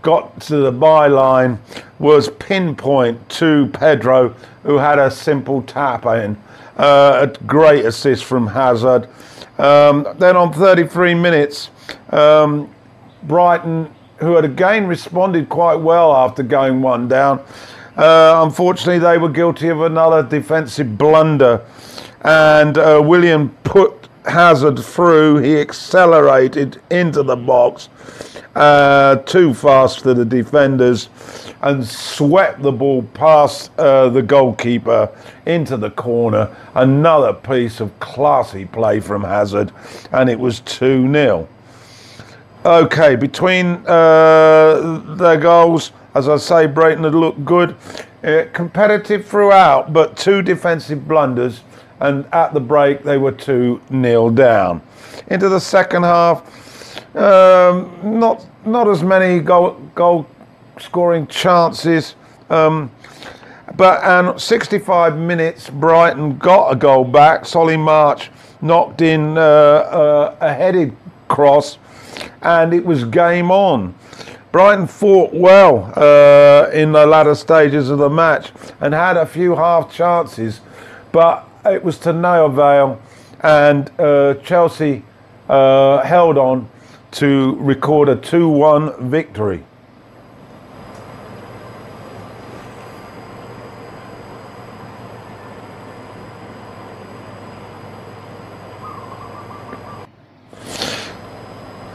got 0.02 0.40
to 0.40 0.56
the 0.56 0.72
byline 0.72 1.58
was 1.98 2.28
pinpoint 2.30 3.28
to 3.28 3.68
Pedro, 3.72 4.34
who 4.64 4.76
had 4.78 4.98
a 4.98 5.10
simple 5.10 5.62
tap 5.62 6.04
in. 6.06 6.36
Uh, 6.76 7.28
a 7.28 7.44
great 7.44 7.84
assist 7.84 8.24
from 8.24 8.48
Hazard. 8.48 9.08
Um, 9.58 10.08
then 10.18 10.36
on 10.36 10.52
33 10.52 11.14
minutes, 11.14 11.70
um, 12.10 12.74
Brighton, 13.22 13.94
who 14.22 14.34
had 14.34 14.44
again 14.44 14.86
responded 14.86 15.48
quite 15.48 15.74
well 15.76 16.14
after 16.14 16.42
going 16.42 16.80
one 16.80 17.08
down, 17.08 17.38
uh, 17.96 18.40
unfortunately 18.44 18.98
they 18.98 19.18
were 19.18 19.28
guilty 19.28 19.68
of 19.68 19.82
another 19.82 20.22
defensive 20.22 20.96
blunder, 20.96 21.64
and 22.22 22.78
uh, 22.78 23.02
Willian 23.04 23.50
put 23.64 24.08
Hazard 24.24 24.78
through. 24.78 25.38
He 25.38 25.60
accelerated 25.60 26.80
into 26.90 27.22
the 27.22 27.36
box 27.36 27.88
uh, 28.54 29.16
too 29.16 29.54
fast 29.54 30.02
for 30.02 30.14
the 30.14 30.24
defenders 30.24 31.08
and 31.62 31.86
swept 31.86 32.60
the 32.62 32.72
ball 32.72 33.02
past 33.14 33.70
uh, 33.78 34.08
the 34.08 34.22
goalkeeper 34.22 35.08
into 35.46 35.76
the 35.76 35.90
corner. 35.90 36.54
Another 36.74 37.32
piece 37.32 37.80
of 37.80 37.98
classy 38.00 38.64
play 38.64 39.00
from 39.00 39.22
Hazard, 39.22 39.72
and 40.12 40.28
it 40.28 40.38
was 40.38 40.60
2 40.60 41.10
0. 41.12 41.48
Okay, 42.64 43.16
between 43.16 43.84
uh, 43.88 45.02
their 45.16 45.36
goals, 45.36 45.90
as 46.14 46.28
I 46.28 46.36
say, 46.36 46.66
Brighton 46.66 47.02
had 47.02 47.14
looked 47.14 47.44
good. 47.44 47.74
Uh, 48.22 48.44
competitive 48.52 49.26
throughout, 49.26 49.92
but 49.92 50.16
two 50.16 50.42
defensive 50.42 51.08
blunders, 51.08 51.62
and 51.98 52.24
at 52.32 52.54
the 52.54 52.60
break, 52.60 53.02
they 53.02 53.18
were 53.18 53.32
2 53.32 53.80
0 53.90 54.30
down. 54.30 54.80
Into 55.26 55.48
the 55.48 55.58
second 55.58 56.04
half, 56.04 57.16
um, 57.16 57.98
not 58.04 58.46
not 58.64 58.88
as 58.88 59.02
many 59.02 59.40
goal 59.40 59.72
goal 59.96 60.26
scoring 60.78 61.26
chances. 61.26 62.14
Um, 62.48 62.92
but 63.76 64.04
and 64.04 64.40
65 64.40 65.18
minutes, 65.18 65.68
Brighton 65.68 66.38
got 66.38 66.70
a 66.70 66.76
goal 66.76 67.04
back. 67.04 67.44
Solly 67.44 67.76
March 67.76 68.30
knocked 68.60 69.00
in 69.00 69.36
uh, 69.36 69.40
uh, 69.40 70.36
a 70.40 70.52
headed 70.52 70.94
cross, 71.28 71.78
and 72.42 72.74
it 72.74 72.84
was 72.84 73.04
game 73.04 73.50
on. 73.50 73.94
Brighton 74.52 74.86
fought 74.86 75.32
well 75.32 75.92
uh, 75.96 76.70
in 76.70 76.92
the 76.92 77.06
latter 77.06 77.34
stages 77.34 77.88
of 77.88 77.98
the 77.98 78.10
match 78.10 78.52
and 78.80 78.92
had 78.92 79.16
a 79.16 79.24
few 79.24 79.56
half 79.56 79.90
chances, 79.90 80.60
but 81.10 81.48
it 81.64 81.82
was 81.82 81.98
to 82.00 82.12
no 82.12 82.46
avail, 82.46 83.00
and 83.40 83.90
uh, 83.98 84.34
Chelsea 84.44 85.04
uh, 85.48 86.02
held 86.02 86.36
on 86.36 86.68
to 87.12 87.56
record 87.60 88.08
a 88.08 88.16
2 88.16 88.48
1 88.48 89.10
victory. 89.10 89.64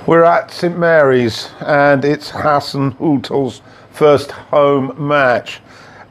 We're 0.08 0.24
at 0.24 0.52
St 0.52 0.80
Mary's 0.80 1.50
and 1.60 2.06
it's 2.06 2.32
Hasenhüttl's 2.32 3.62
first 3.92 4.32
home 4.32 4.96
match, 4.98 5.60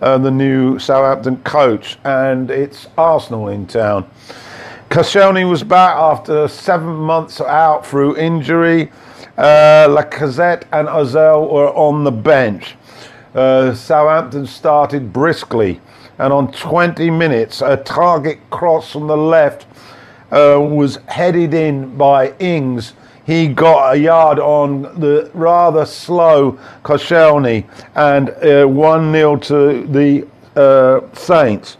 uh, 0.03 0.19
the 0.19 0.31
new 0.31 0.79
Southampton 0.79 1.39
coach, 1.45 1.97
and 2.05 2.51
it's 2.51 2.89
Arsenal 2.99 3.49
in 3.49 3.67
town. 3.67 4.07
Koscielny 4.91 5.49
was 5.49 5.63
back 5.63 5.97
after 5.97 6.47
seven 6.47 6.95
months 6.95 7.41
out 7.41 7.87
through 7.87 8.19
injury. 8.19 8.93
Uh, 9.39 9.89
Lacazette 9.89 10.65
and 10.73 10.89
Ozil 10.89 11.51
were 11.51 11.71
on 11.71 12.05
the 12.05 12.13
bench. 12.13 12.75
Uh, 13.35 13.73
Southampton 13.73 14.47
started 14.47 15.11
briskly, 15.11 15.81
and 16.19 16.35
on 16.35 16.53
20 16.53 17.09
minutes, 17.09 17.63
a 17.63 17.79
target 17.79 18.41
cross 18.51 18.93
from 18.93 19.07
the 19.07 19.17
left 19.17 19.65
uh, 20.31 20.61
was 20.61 20.97
headed 21.09 21.55
in 21.55 21.97
by 21.97 22.35
Ings. 22.41 22.93
He 23.27 23.49
got 23.49 23.95
a 23.95 23.99
yard 23.99 24.39
on 24.39 24.83
the 25.01 25.29
rather 25.35 25.85
slow 25.85 26.59
Koscielny, 26.85 27.65
and 27.97 28.31
uh, 28.31 28.69
1 28.69 29.13
0 29.13 29.37
to 29.37 29.87
the 29.89 30.29
uh, 30.55 31.01
Saints. 31.13 31.77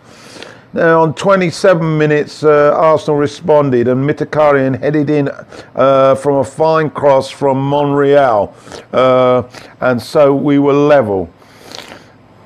Now, 0.73 1.03
on 1.03 1.15
27 1.15 1.97
minutes, 1.97 2.43
uh, 2.43 2.75
Arsenal 2.77 3.17
responded, 3.17 3.87
and 3.87 4.05
Mkhitaryan 4.05 4.81
headed 4.81 5.09
in 5.09 5.31
uh, 5.77 6.17
from 6.17 6.39
a 6.39 6.45
fine 6.45 6.91
cross 6.91 7.31
from 7.31 7.59
Monreal, 7.59 8.53
uh, 8.93 9.45
and 9.81 10.03
so 10.03 10.35
we 10.35 10.59
were 10.59 10.75
level. 10.75 11.31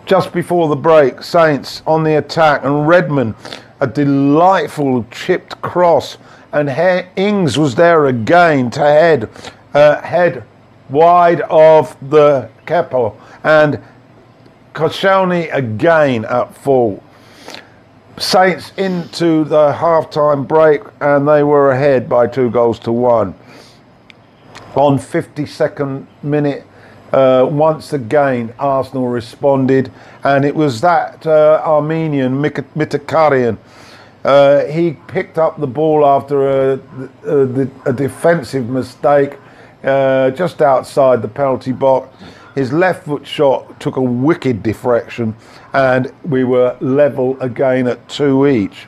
Just 0.05 0.31
before 0.33 0.69
the 0.69 0.77
break, 0.77 1.23
Saints 1.23 1.83
on 1.87 2.05
the 2.05 2.19
attack, 2.19 2.65
and 2.65 2.87
Redmond, 2.87 3.35
a 3.81 3.87
delightful 3.87 5.07
chipped 5.11 5.61
cross, 5.63 6.19
and 6.53 6.71
he- 6.71 7.03
Ings 7.17 7.59
was 7.59 7.75
there 7.75 8.07
again 8.07 8.71
to 8.71 8.81
head, 8.81 9.29
uh, 9.75 10.01
head 10.01 10.43
wide 10.89 11.41
of 11.43 11.97
the 12.11 12.49
Kepa, 12.67 13.13
and 13.45 13.79
Koscielny 14.75 15.53
again 15.53 16.25
at 16.25 16.55
fault. 16.55 17.03
Saints 18.19 18.73
into 18.77 19.45
the 19.45 19.73
half-time 19.73 20.45
break 20.45 20.83
and 21.01 21.27
they 21.27 21.43
were 21.43 21.71
ahead 21.71 22.09
by 22.09 22.27
two 22.27 22.51
goals 22.51 22.79
to 22.81 22.93
one. 22.93 23.35
On 24.75 24.99
52nd 24.99 26.07
minute, 26.23 26.65
uh, 27.13 27.47
once 27.51 27.93
again, 27.93 28.53
Arsenal 28.59 29.09
responded, 29.09 29.91
and 30.23 30.45
it 30.45 30.55
was 30.55 30.81
that 30.81 31.27
uh, 31.27 31.61
Armenian 31.65 32.41
Mkhitaryan. 32.41 33.57
Uh, 34.25 34.65
he 34.67 34.93
picked 35.09 35.39
up 35.39 35.59
the 35.59 35.67
ball 35.67 36.05
after 36.05 36.73
a, 36.73 36.81
a, 37.25 37.69
a 37.87 37.93
defensive 37.93 38.69
mistake 38.69 39.39
uh, 39.83 40.31
just 40.31 40.61
outside 40.61 41.23
the 41.23 41.29
penalty 41.29 41.73
box 41.73 42.15
his 42.55 42.73
left 42.73 43.05
foot 43.05 43.27
shot 43.27 43.79
took 43.81 43.97
a 43.97 44.03
wicked 44.03 44.63
deflection, 44.63 45.35
and 45.73 46.13
we 46.25 46.45
were 46.45 46.77
level 46.81 47.41
again 47.41 47.87
at 47.87 48.07
two 48.09 48.47
each. 48.47 48.87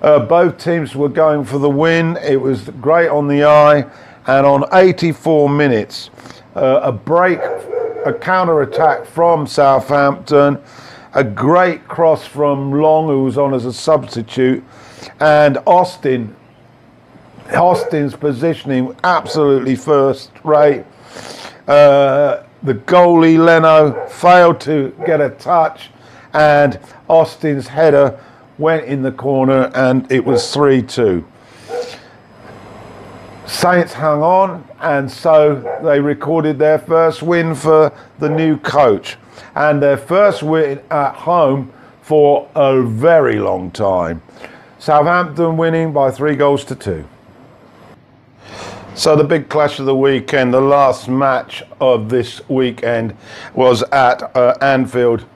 Uh, 0.00 0.18
both 0.18 0.58
teams 0.58 0.96
were 0.96 1.08
going 1.08 1.44
for 1.44 1.58
the 1.58 1.70
win. 1.70 2.16
It 2.22 2.40
was 2.40 2.68
great 2.80 3.08
on 3.08 3.28
the 3.28 3.44
eye, 3.44 3.86
and 4.26 4.46
on 4.46 4.64
84 4.72 5.48
minutes, 5.48 6.10
uh, 6.56 6.80
a 6.82 6.92
break, 6.92 7.38
a 8.04 8.12
counter 8.12 8.62
attack 8.62 9.06
from 9.06 9.46
Southampton, 9.46 10.60
a 11.14 11.24
great 11.24 11.86
cross 11.86 12.26
from 12.26 12.72
Long, 12.72 13.06
who 13.08 13.24
was 13.24 13.36
on 13.36 13.54
as 13.54 13.64
a 13.64 13.72
substitute, 13.72 14.62
and 15.20 15.58
Austin. 15.66 16.36
Austin's 17.52 18.14
positioning 18.14 18.96
absolutely 19.04 19.76
first 19.76 20.30
rate. 20.42 20.84
Uh, 21.68 22.44
the 22.62 22.74
goalie 22.74 23.36
Leno 23.36 24.06
failed 24.08 24.60
to 24.60 24.96
get 25.04 25.20
a 25.20 25.30
touch, 25.30 25.90
and 26.32 26.78
Austin's 27.08 27.68
header 27.68 28.18
went 28.58 28.84
in 28.84 29.02
the 29.02 29.12
corner, 29.12 29.70
and 29.74 30.10
it 30.10 30.24
was 30.24 30.52
3 30.52 30.82
2. 30.82 31.26
Saints 33.52 33.92
hung 33.92 34.22
on, 34.22 34.66
and 34.80 35.10
so 35.10 35.56
they 35.84 36.00
recorded 36.00 36.58
their 36.58 36.78
first 36.78 37.22
win 37.22 37.54
for 37.54 37.92
the 38.18 38.28
new 38.28 38.56
coach, 38.56 39.18
and 39.54 39.80
their 39.80 39.98
first 39.98 40.42
win 40.42 40.80
at 40.90 41.12
home 41.12 41.70
for 42.00 42.48
a 42.54 42.82
very 42.82 43.38
long 43.38 43.70
time. 43.70 44.22
Southampton 44.78 45.58
winning 45.58 45.92
by 45.92 46.10
three 46.10 46.34
goals 46.34 46.64
to 46.64 46.74
two. 46.74 47.04
So 48.94 49.16
the 49.16 49.24
big 49.24 49.50
clash 49.50 49.78
of 49.78 49.84
the 49.84 49.94
weekend, 49.94 50.54
the 50.54 50.60
last 50.60 51.08
match 51.08 51.62
of 51.78 52.08
this 52.08 52.40
weekend 52.48 53.14
was 53.54 53.82
at 53.92 54.34
uh, 54.34 54.56
Anfield, 54.62 55.26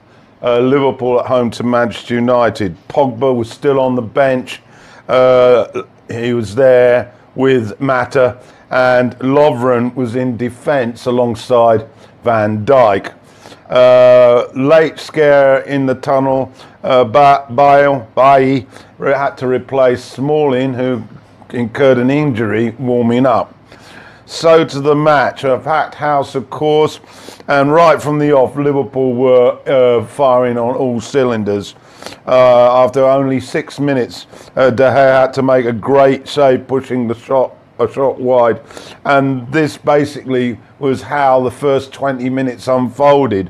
uh, 0.41 0.59
Liverpool 0.59 1.19
at 1.19 1.27
home 1.27 1.51
to 1.51 1.63
Manchester 1.63 2.15
United. 2.15 2.75
Pogba 2.87 3.33
was 3.33 3.49
still 3.49 3.79
on 3.79 3.93
the 3.93 4.01
bench. 4.01 4.59
Uh, 5.07 5.83
he 6.09 6.33
was 6.33 6.55
there 6.55 7.13
with 7.37 7.79
Mata, 7.79 8.41
and 8.69 9.17
Lovren 9.19 9.93
was 9.95 10.15
in 10.15 10.35
defence 10.35 11.05
alongside 11.05 11.87
Van 12.23 12.65
Dijk. 12.65 13.13
Uh, 13.69 14.47
late 14.55 14.97
scare 14.97 15.59
in 15.59 15.85
the 15.85 15.95
tunnel. 15.95 16.51
Uh, 16.83 17.03
Bale, 17.03 18.07
Bailly 18.15 18.67
had 18.99 19.37
to 19.37 19.47
replace 19.47 20.03
Smalling, 20.03 20.73
who 20.73 21.03
incurred 21.51 21.97
an 21.97 22.09
injury 22.09 22.71
warming 22.71 23.25
up. 23.25 23.56
So 24.27 24.65
to 24.65 24.81
the 24.81 24.93
match, 24.93 25.45
a 25.45 25.57
packed 25.57 25.95
house, 25.95 26.35
of 26.35 26.49
course, 26.49 26.99
and 27.47 27.71
right 27.71 27.99
from 27.99 28.19
the 28.19 28.33
off, 28.33 28.57
Liverpool 28.57 29.13
were 29.13 29.57
uh, 29.65 30.05
firing 30.05 30.57
on 30.57 30.75
all 30.75 30.99
cylinders. 30.99 31.75
Uh, 32.27 32.83
after 32.83 33.05
only 33.05 33.39
six 33.39 33.79
minutes, 33.79 34.27
uh, 34.57 34.69
De 34.69 34.83
Gea 34.83 35.21
had 35.21 35.33
to 35.35 35.41
make 35.41 35.65
a 35.65 35.71
great 35.71 36.27
save, 36.27 36.67
pushing 36.67 37.07
the 37.07 37.15
shot 37.15 37.55
a 37.79 37.89
shot 37.89 38.19
wide, 38.19 38.59
and 39.05 39.49
this 39.53 39.77
basically 39.77 40.59
was 40.79 41.03
how 41.03 41.41
the 41.41 41.51
first 41.51 41.93
20 41.93 42.29
minutes 42.29 42.67
unfolded. 42.67 43.49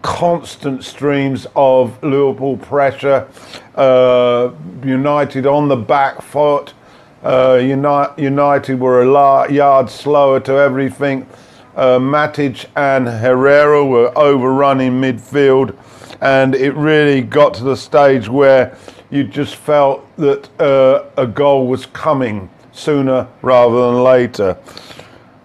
Constant 0.00 0.82
streams 0.82 1.46
of 1.54 2.02
Liverpool 2.02 2.56
pressure, 2.56 3.28
uh, 3.74 4.50
United 4.82 5.46
on 5.46 5.68
the 5.68 5.76
back 5.76 6.22
foot. 6.22 6.72
Uh, 7.22 7.54
United 8.16 8.78
were 8.78 9.02
a 9.02 9.52
yard 9.52 9.90
slower 9.90 10.38
to 10.40 10.52
everything. 10.52 11.26
Uh, 11.74 11.98
Matic 11.98 12.66
and 12.76 13.08
Herrera 13.08 13.84
were 13.84 14.16
overrunning 14.16 14.92
midfield, 14.92 15.76
and 16.20 16.54
it 16.54 16.74
really 16.74 17.22
got 17.22 17.54
to 17.54 17.64
the 17.64 17.76
stage 17.76 18.28
where 18.28 18.76
you 19.10 19.24
just 19.24 19.56
felt 19.56 20.06
that 20.16 20.48
uh, 20.60 21.04
a 21.16 21.26
goal 21.26 21.66
was 21.66 21.86
coming 21.86 22.50
sooner 22.72 23.26
rather 23.42 23.90
than 23.90 24.02
later. 24.02 24.56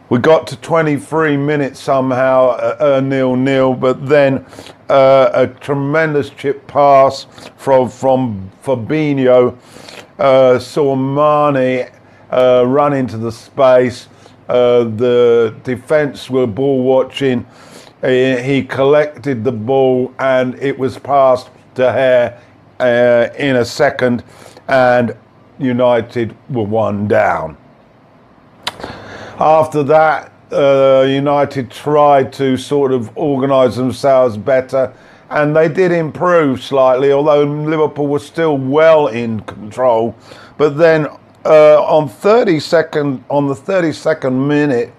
We 0.10 0.20
got 0.20 0.46
to 0.48 0.58
23 0.58 1.38
minutes 1.38 1.80
somehow, 1.80 2.58
a, 2.60 2.98
a 2.98 3.02
nil 3.02 3.38
nil, 3.38 3.74
but 3.74 4.06
then 4.08 4.46
uh, 4.90 5.30
a 5.34 5.48
tremendous 5.48 6.30
chip 6.32 6.68
pass 6.68 7.28
from 7.56 7.88
from 7.90 8.52
Fabinho 8.62 9.58
uh, 10.22 10.60
saw 10.60 10.96
Mane 10.96 11.90
uh, 12.32 12.64
run 12.68 12.94
into 12.94 13.18
the 13.18 13.32
space. 13.32 14.08
Uh, 14.48 14.84
the 14.84 15.56
defence 15.64 16.30
were 16.30 16.46
ball 16.46 16.84
watching. 16.84 17.46
He, 18.02 18.40
he, 18.42 18.64
collected 18.64 19.44
the 19.44 19.52
ball 19.52 20.14
and 20.20 20.56
it 20.56 20.78
was 20.78 20.98
passed 20.98 21.50
to 21.76 21.92
Hare 21.92 22.42
uh, 22.80 23.30
in 23.38 23.58
a 23.58 23.66
second, 23.66 24.24
and 24.68 25.16
United 25.60 26.36
were 26.50 26.64
one 26.64 27.08
down. 27.08 27.58
After 29.40 29.84
that, 29.84 30.32
uh, 30.52 31.06
United 31.08 31.72
tried 31.72 32.34
to 32.34 32.58
sort 32.58 32.92
of 32.92 33.16
organise 33.18 33.76
themselves 33.76 34.38
better, 34.38 34.94
and 35.32 35.56
they 35.56 35.70
did 35.70 35.92
improve 35.92 36.62
slightly, 36.62 37.12
although 37.12 37.44
Liverpool 37.44 38.08
was 38.08 38.26
still 38.26 38.58
well 38.58 39.08
in 39.08 39.40
control. 39.42 40.16
But 40.58 40.78
then 40.78 41.08
uh, 41.46 41.82
on 41.82 42.10
32nd, 42.10 43.24
on 43.30 43.48
the 43.48 43.56
32nd 43.56 44.48
minute, 44.48 44.94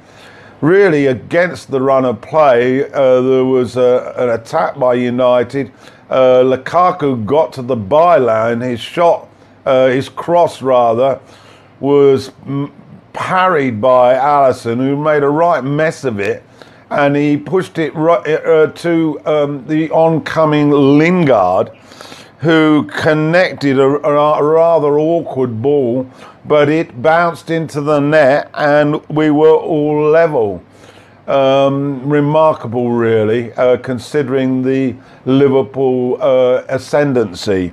really 0.63 1.07
against 1.07 1.71
the 1.71 1.81
run 1.81 2.07
of 2.07 2.21
play, 2.23 2.91
uh, 2.93 3.21
there 3.21 3.45
was 3.45 3.77
a, 3.77 4.15
an 4.17 4.31
attack 4.31 4.79
by 4.79 4.95
United. 4.95 5.71
Uh, 6.09 6.43
Lukaku 6.43 7.25
got 7.27 7.53
to 7.53 7.63
the 7.63 7.77
byline. 7.77 8.63
His 8.63 8.81
shot, 8.81 9.29
uh, 9.67 9.89
his 9.89 10.09
cross 10.09 10.63
rather, 10.63 11.21
was 11.79 12.33
parried 13.13 13.81
by 13.81 14.15
Alisson, 14.15 14.79
who 14.79 14.97
made 14.97 15.23
a 15.23 15.29
right 15.29 15.63
mess 15.63 16.05
of 16.05 16.21
it, 16.21 16.43
and 16.93 17.17
he 17.17 17.37
pushed 17.37 17.79
it 17.79 17.95
right, 17.95 18.27
uh, 18.27 18.67
to 18.69 19.21
um, 19.25 19.67
the 19.67 19.91
oncoming 19.91 20.71
Lingard, 20.71 21.71
who 22.41 22.85
connected 22.85 23.79
a, 23.79 23.83
a, 23.83 24.43
rather 24.43 24.99
awkward 24.99 25.63
ball, 25.63 26.11
but 26.45 26.69
it 26.69 27.01
bounced 27.01 27.51
into 27.51 27.81
the 27.81 28.01
net, 28.01 28.51
and 28.55 29.07
we 29.09 29.31
were 29.31 29.55
all 29.55 30.11
level. 30.11 30.63
Um, 31.27 32.09
remarkable, 32.11 32.91
really, 32.91 33.53
uh, 33.53 33.77
considering 33.77 34.63
the 34.63 34.97
Liverpool 35.25 36.19
uh, 36.21 36.65
ascendancy. 36.69 37.73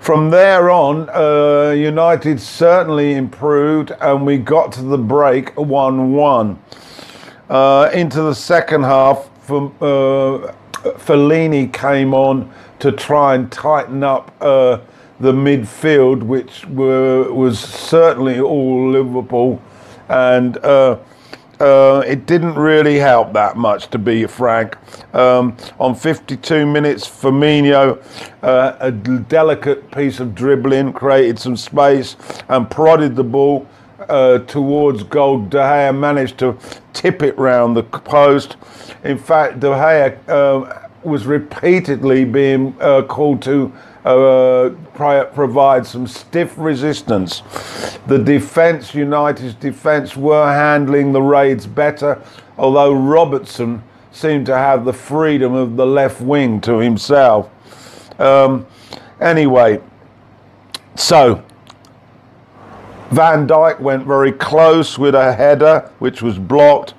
From 0.00 0.30
there 0.30 0.68
on, 0.70 1.08
uh, 1.10 1.70
United 1.70 2.40
certainly 2.40 3.14
improved, 3.14 3.92
and 4.00 4.26
we 4.26 4.38
got 4.38 4.72
to 4.72 4.82
the 4.82 4.98
break 4.98 5.56
1 5.56 6.12
1. 6.12 6.58
Uh, 7.48 7.90
into 7.94 8.20
the 8.20 8.34
second 8.34 8.82
half, 8.82 9.30
uh, 9.50 10.52
Fellaini 10.82 11.72
came 11.72 12.12
on 12.12 12.52
to 12.78 12.92
try 12.92 13.34
and 13.34 13.50
tighten 13.50 14.02
up 14.02 14.30
uh, 14.40 14.78
the 15.20 15.32
midfield, 15.32 16.22
which 16.22 16.66
were, 16.66 17.32
was 17.32 17.58
certainly 17.58 18.38
all 18.38 18.90
Liverpool. 18.90 19.62
And 20.08 20.58
uh, 20.58 20.98
uh, 21.58 22.04
it 22.06 22.26
didn't 22.26 22.54
really 22.54 22.98
help 22.98 23.32
that 23.32 23.56
much, 23.56 23.88
to 23.88 23.98
be 23.98 24.26
frank. 24.26 24.76
Um, 25.14 25.56
on 25.80 25.94
52 25.94 26.66
minutes, 26.66 27.08
Firmino, 27.08 28.02
uh, 28.42 28.76
a 28.78 28.92
delicate 28.92 29.90
piece 29.90 30.20
of 30.20 30.34
dribbling, 30.34 30.92
created 30.92 31.38
some 31.38 31.56
space 31.56 32.16
and 32.48 32.70
prodded 32.70 33.16
the 33.16 33.24
ball 33.24 33.66
uh, 34.00 34.38
towards 34.40 35.02
goal. 35.02 35.40
De 35.44 35.58
Gea 35.58 35.96
managed 35.96 36.38
to 36.38 36.56
tip 36.92 37.22
it 37.22 37.36
round 37.38 37.76
the 37.76 37.82
post. 37.82 38.56
In 39.04 39.18
fact, 39.18 39.60
De 39.60 39.68
Gea 39.68 40.18
uh, 40.28 40.88
was 41.02 41.26
repeatedly 41.26 42.24
being 42.24 42.74
uh, 42.80 43.02
called 43.02 43.42
to 43.42 43.72
uh, 44.04 44.70
provide 45.34 45.86
some 45.86 46.06
stiff 46.06 46.54
resistance. 46.56 47.42
The 48.06 48.18
defence, 48.18 48.94
United's 48.94 49.54
defence, 49.54 50.16
were 50.16 50.46
handling 50.46 51.12
the 51.12 51.22
raids 51.22 51.66
better, 51.66 52.22
although 52.56 52.92
Robertson 52.92 53.82
seemed 54.12 54.46
to 54.46 54.56
have 54.56 54.84
the 54.84 54.92
freedom 54.92 55.54
of 55.54 55.76
the 55.76 55.86
left 55.86 56.20
wing 56.20 56.60
to 56.62 56.78
himself. 56.78 57.50
Um, 58.20 58.66
anyway, 59.20 59.80
so 60.96 61.44
Van 63.10 63.46
Dijk 63.46 63.80
went 63.80 64.06
very 64.06 64.32
close 64.32 64.98
with 64.98 65.14
a 65.14 65.32
header, 65.32 65.90
which 65.98 66.20
was 66.20 66.38
blocked. 66.38 66.94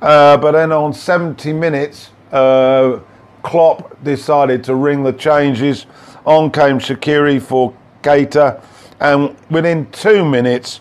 Uh, 0.00 0.36
but 0.38 0.52
then 0.52 0.72
on 0.72 0.92
70 0.92 1.52
minutes, 1.52 2.10
uh, 2.32 2.98
Klopp 3.42 4.02
decided 4.02 4.64
to 4.64 4.74
ring 4.74 5.02
the 5.02 5.12
changes 5.12 5.86
on 6.24 6.50
came 6.50 6.78
Shaqiri 6.78 7.42
for 7.42 7.74
Keita, 8.02 8.62
and 9.00 9.36
within 9.50 9.90
two 9.90 10.24
minutes, 10.24 10.80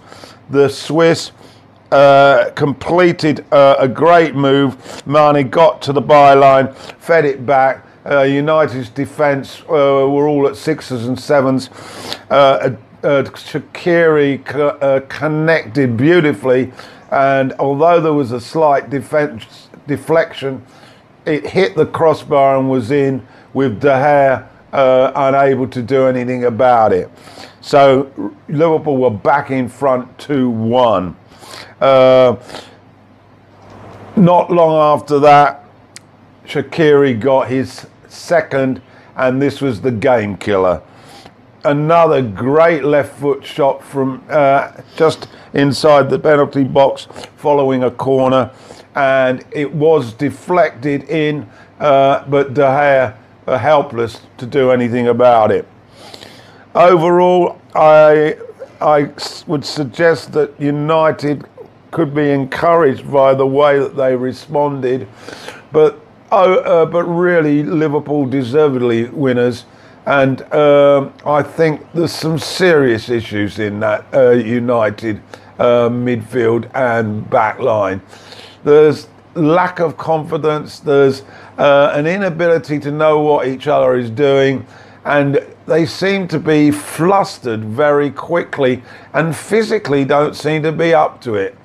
the 0.49 0.69
Swiss 0.69 1.32
uh, 1.91 2.51
completed 2.55 3.45
uh, 3.51 3.76
a 3.80 3.88
great 3.88 4.36
move. 4.36 5.05
Mane 5.05 5.49
got 5.49 5.82
to 5.84 5.93
the 5.93 6.01
byline, 6.01 6.74
fed 6.76 7.26
it 7.26 7.45
back. 7.45 7.86
Uh, 8.05 8.22
United's 8.22 8.89
defence 8.89 9.61
uh, 9.61 10.07
were 10.09 10.28
all 10.28 10.47
at 10.47 10.55
sixes 10.55 11.07
and 11.07 11.19
sevens. 11.19 11.69
Uh, 13.04 13.08
uh, 13.08 13.24
Shaqiri 13.24 14.45
co- 14.45 15.02
connected 15.10 15.97
beautifully, 15.97 16.72
and 17.12 17.54
although 17.54 17.99
there 17.99 18.14
was 18.14 18.32
a 18.32 18.39
slight 18.39 18.89
defense 18.89 19.70
deflection, 19.88 20.64
it 21.26 21.45
hit 21.45 21.76
the 21.76 21.86
crossbar 21.86 22.58
and 22.58 22.70
was 22.70 22.91
in 22.91 23.26
with 23.54 23.80
De 23.82 23.88
Gea 23.88 24.47
uh, 24.74 25.12
unable 25.16 25.68
to 25.68 25.82
do 25.82 26.08
anything 26.08 26.45
about 26.45 26.93
it. 26.93 27.10
So 27.60 28.12
Liverpool 28.47 28.97
were 28.97 29.10
back 29.10 29.52
in 29.52 29.68
front 29.68 30.18
2 30.20 30.49
1. 30.49 31.16
Uh, 31.80 32.36
not 34.16 34.52
long 34.52 34.99
after 34.99 35.20
that, 35.20 35.66
Shaqiri 36.45 37.20
got 37.20 37.49
his 37.49 37.88
second, 38.08 38.82
and 39.16 39.41
this 39.41 39.62
was 39.62 39.82
the 39.82 39.91
game 39.91 40.38
killer. 40.38 40.82
Another 41.64 42.24
great 42.24 42.84
left 42.84 43.20
foot 43.20 43.45
shot 43.45 43.84
from 43.84 44.24
uh, 44.30 44.72
just 44.95 45.28
inside 45.53 46.09
the 46.09 46.18
penalty 46.18 46.64
box 46.64 47.07
following 47.38 47.84
a 47.84 47.91
corner, 47.91 48.51
and 48.95 49.45
it 49.51 49.72
was 49.72 50.14
deflected 50.14 51.03
in, 51.09 51.47
uh, 51.80 52.26
but 52.28 52.55
De 52.55 52.62
Gea 52.62 53.16
helpless 53.45 54.22
to 54.38 54.45
do 54.45 54.72
anything 54.72 55.07
about 55.07 55.51
it. 55.51 55.68
Overall, 56.74 57.59
I, 57.76 58.38
I 58.80 59.12
would 59.45 59.66
suggest 59.66 60.32
that 60.34 60.59
United 60.59 61.45
could 61.91 62.16
be 62.16 62.32
encouraged 62.32 63.12
by 63.12 63.34
the 63.34 63.45
way 63.45 63.78
that 63.78 63.95
they 63.95 64.16
responded, 64.16 65.07
but 65.72 65.99
oh, 66.32 66.55
uh, 66.55 66.86
but 66.86 67.03
really 67.03 67.64
Liverpool 67.64 68.26
deservedly 68.26 69.05
winners, 69.09 69.66
and 70.06 70.41
uh, 70.54 71.10
I 71.26 71.43
think 71.43 71.86
there's 71.93 72.12
some 72.12 72.39
serious 72.39 73.10
issues 73.10 73.60
in 73.60 73.80
that 73.82 74.06
uh, 74.14 74.32
United 74.32 75.22
uh, 75.60 75.89
midfield 75.89 76.70
and 76.74 77.30
back 77.30 77.60
line. 77.60 78.02
There's 78.64 79.08
lack 79.36 79.80
of 79.80 79.97
confidence. 79.97 80.80
There's 80.80 81.24
uh, 81.58 81.91
an 81.93 82.08
inability 82.08 82.80
to 82.80 82.91
know 82.91 83.20
what 83.20 83.47
each 83.47 83.68
other 83.68 83.95
is 83.95 84.10
doing. 84.10 84.66
And 85.06 85.45
they 85.66 85.86
seem 85.86 86.28
to 86.30 86.39
be 86.39 86.72
flustered 86.72 87.64
very 87.64 88.12
quickly 88.12 88.84
and 89.14 89.36
physically 89.36 90.06
don't 90.06 90.36
seem 90.36 90.64
to 90.64 90.72
be 90.72 90.93
up 90.93 91.22
to 91.22 91.36
it. 91.36 91.58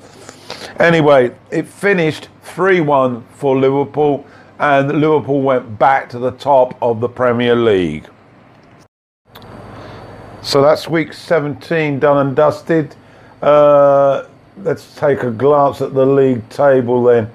Anyway, 0.78 1.34
it 1.51 1.66
finished 1.66 2.28
3 2.43 2.80
1 2.80 3.24
for 3.34 3.59
Liverpool, 3.59 4.24
and 4.59 5.01
Liverpool 5.01 5.43
went 5.43 5.78
back 5.78 6.09
to 6.11 6.18
the 6.18 6.30
top 6.32 6.76
of 6.80 7.01
the 7.01 7.09
Premier 7.09 7.55
League. 7.55 8.09
So 10.47 10.62
that's 10.62 10.86
week 10.86 11.12
17 11.12 11.99
done 11.99 12.24
and 12.24 12.36
dusted. 12.36 12.94
Uh, 13.42 14.28
let's 14.59 14.94
take 14.94 15.24
a 15.24 15.30
glance 15.32 15.80
at 15.80 15.92
the 15.92 16.07
league 16.07 16.49
table 16.51 17.03
then. 17.03 17.28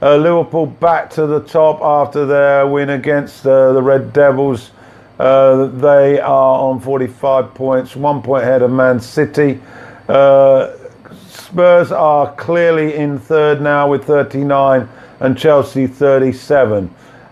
Uh, 0.00 0.16
Liverpool 0.16 0.64
back 0.64 1.10
to 1.10 1.26
the 1.26 1.40
top 1.40 1.82
after 1.82 2.24
their 2.24 2.66
win 2.66 2.88
against 2.88 3.46
uh, 3.46 3.74
the 3.74 3.82
Red 3.82 4.14
Devils. 4.14 4.70
Uh, 5.18 5.66
they 5.66 6.18
are 6.18 6.58
on 6.58 6.80
45 6.80 7.52
points, 7.52 7.96
one 7.96 8.22
point 8.22 8.44
ahead 8.44 8.62
of 8.62 8.70
Man 8.70 8.98
City. 8.98 9.60
Uh, 10.08 10.72
Spurs 11.28 11.92
are 11.92 12.34
clearly 12.36 12.94
in 12.94 13.18
third 13.18 13.60
now 13.60 13.90
with 13.90 14.04
39 14.06 14.88
and 15.20 15.36
Chelsea 15.36 15.86
37. 15.86 16.88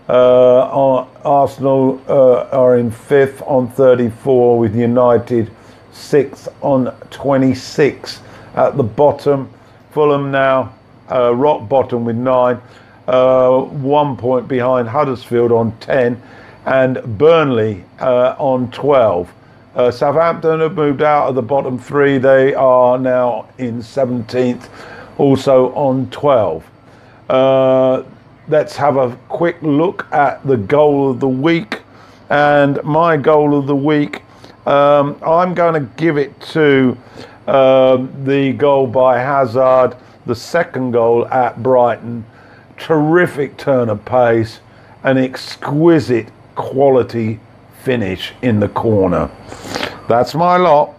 Uh, 0.09 1.05
Arsenal 1.23 2.01
uh, 2.09 2.43
are 2.51 2.77
in 2.77 2.91
fifth 2.91 3.41
on 3.43 3.69
34 3.69 4.59
with 4.59 4.75
United 4.75 5.49
sixth 5.93 6.49
on 6.61 6.93
26. 7.09 8.19
At 8.55 8.75
the 8.77 8.83
bottom, 8.83 9.49
Fulham 9.91 10.31
now 10.31 10.73
uh, 11.09 11.33
rock 11.33 11.69
bottom 11.69 12.05
with 12.05 12.17
nine, 12.17 12.59
uh, 13.07 13.61
one 13.61 14.17
point 14.17 14.47
behind 14.47 14.89
Huddersfield 14.89 15.51
on 15.51 15.77
10 15.79 16.21
and 16.65 17.17
Burnley 17.17 17.83
uh, 17.99 18.35
on 18.37 18.71
12. 18.71 19.33
Uh, 19.75 19.91
Southampton 19.91 20.59
have 20.59 20.75
moved 20.75 21.01
out 21.01 21.29
of 21.29 21.35
the 21.35 21.41
bottom 21.41 21.79
three. 21.79 22.17
They 22.17 22.53
are 22.53 22.99
now 22.99 23.47
in 23.57 23.79
17th, 23.79 24.69
also 25.17 25.73
on 25.73 26.09
12. 26.11 26.63
Let's 28.49 28.75
have 28.75 28.97
a 28.97 29.17
quick 29.29 29.55
look 29.61 30.05
at 30.11 30.45
the 30.45 30.57
goal 30.57 31.11
of 31.11 31.21
the 31.21 31.29
week. 31.29 31.79
And 32.29 32.83
my 32.83 33.15
goal 33.15 33.57
of 33.57 33.67
the 33.67 33.75
week, 33.75 34.21
um, 34.65 35.17
I'm 35.25 35.53
going 35.53 35.75
to 35.75 35.89
give 35.95 36.17
it 36.17 36.39
to 36.51 36.97
um, 37.47 38.25
the 38.25 38.51
goal 38.53 38.87
by 38.87 39.19
Hazard, 39.19 39.95
the 40.25 40.35
second 40.35 40.91
goal 40.91 41.25
at 41.27 41.63
Brighton. 41.63 42.25
Terrific 42.77 43.55
turn 43.55 43.87
of 43.87 44.03
pace, 44.03 44.59
an 45.03 45.17
exquisite 45.17 46.27
quality 46.55 47.39
finish 47.83 48.33
in 48.41 48.59
the 48.59 48.69
corner. 48.69 49.31
That's 50.09 50.35
my 50.35 50.57
lot. 50.57 50.93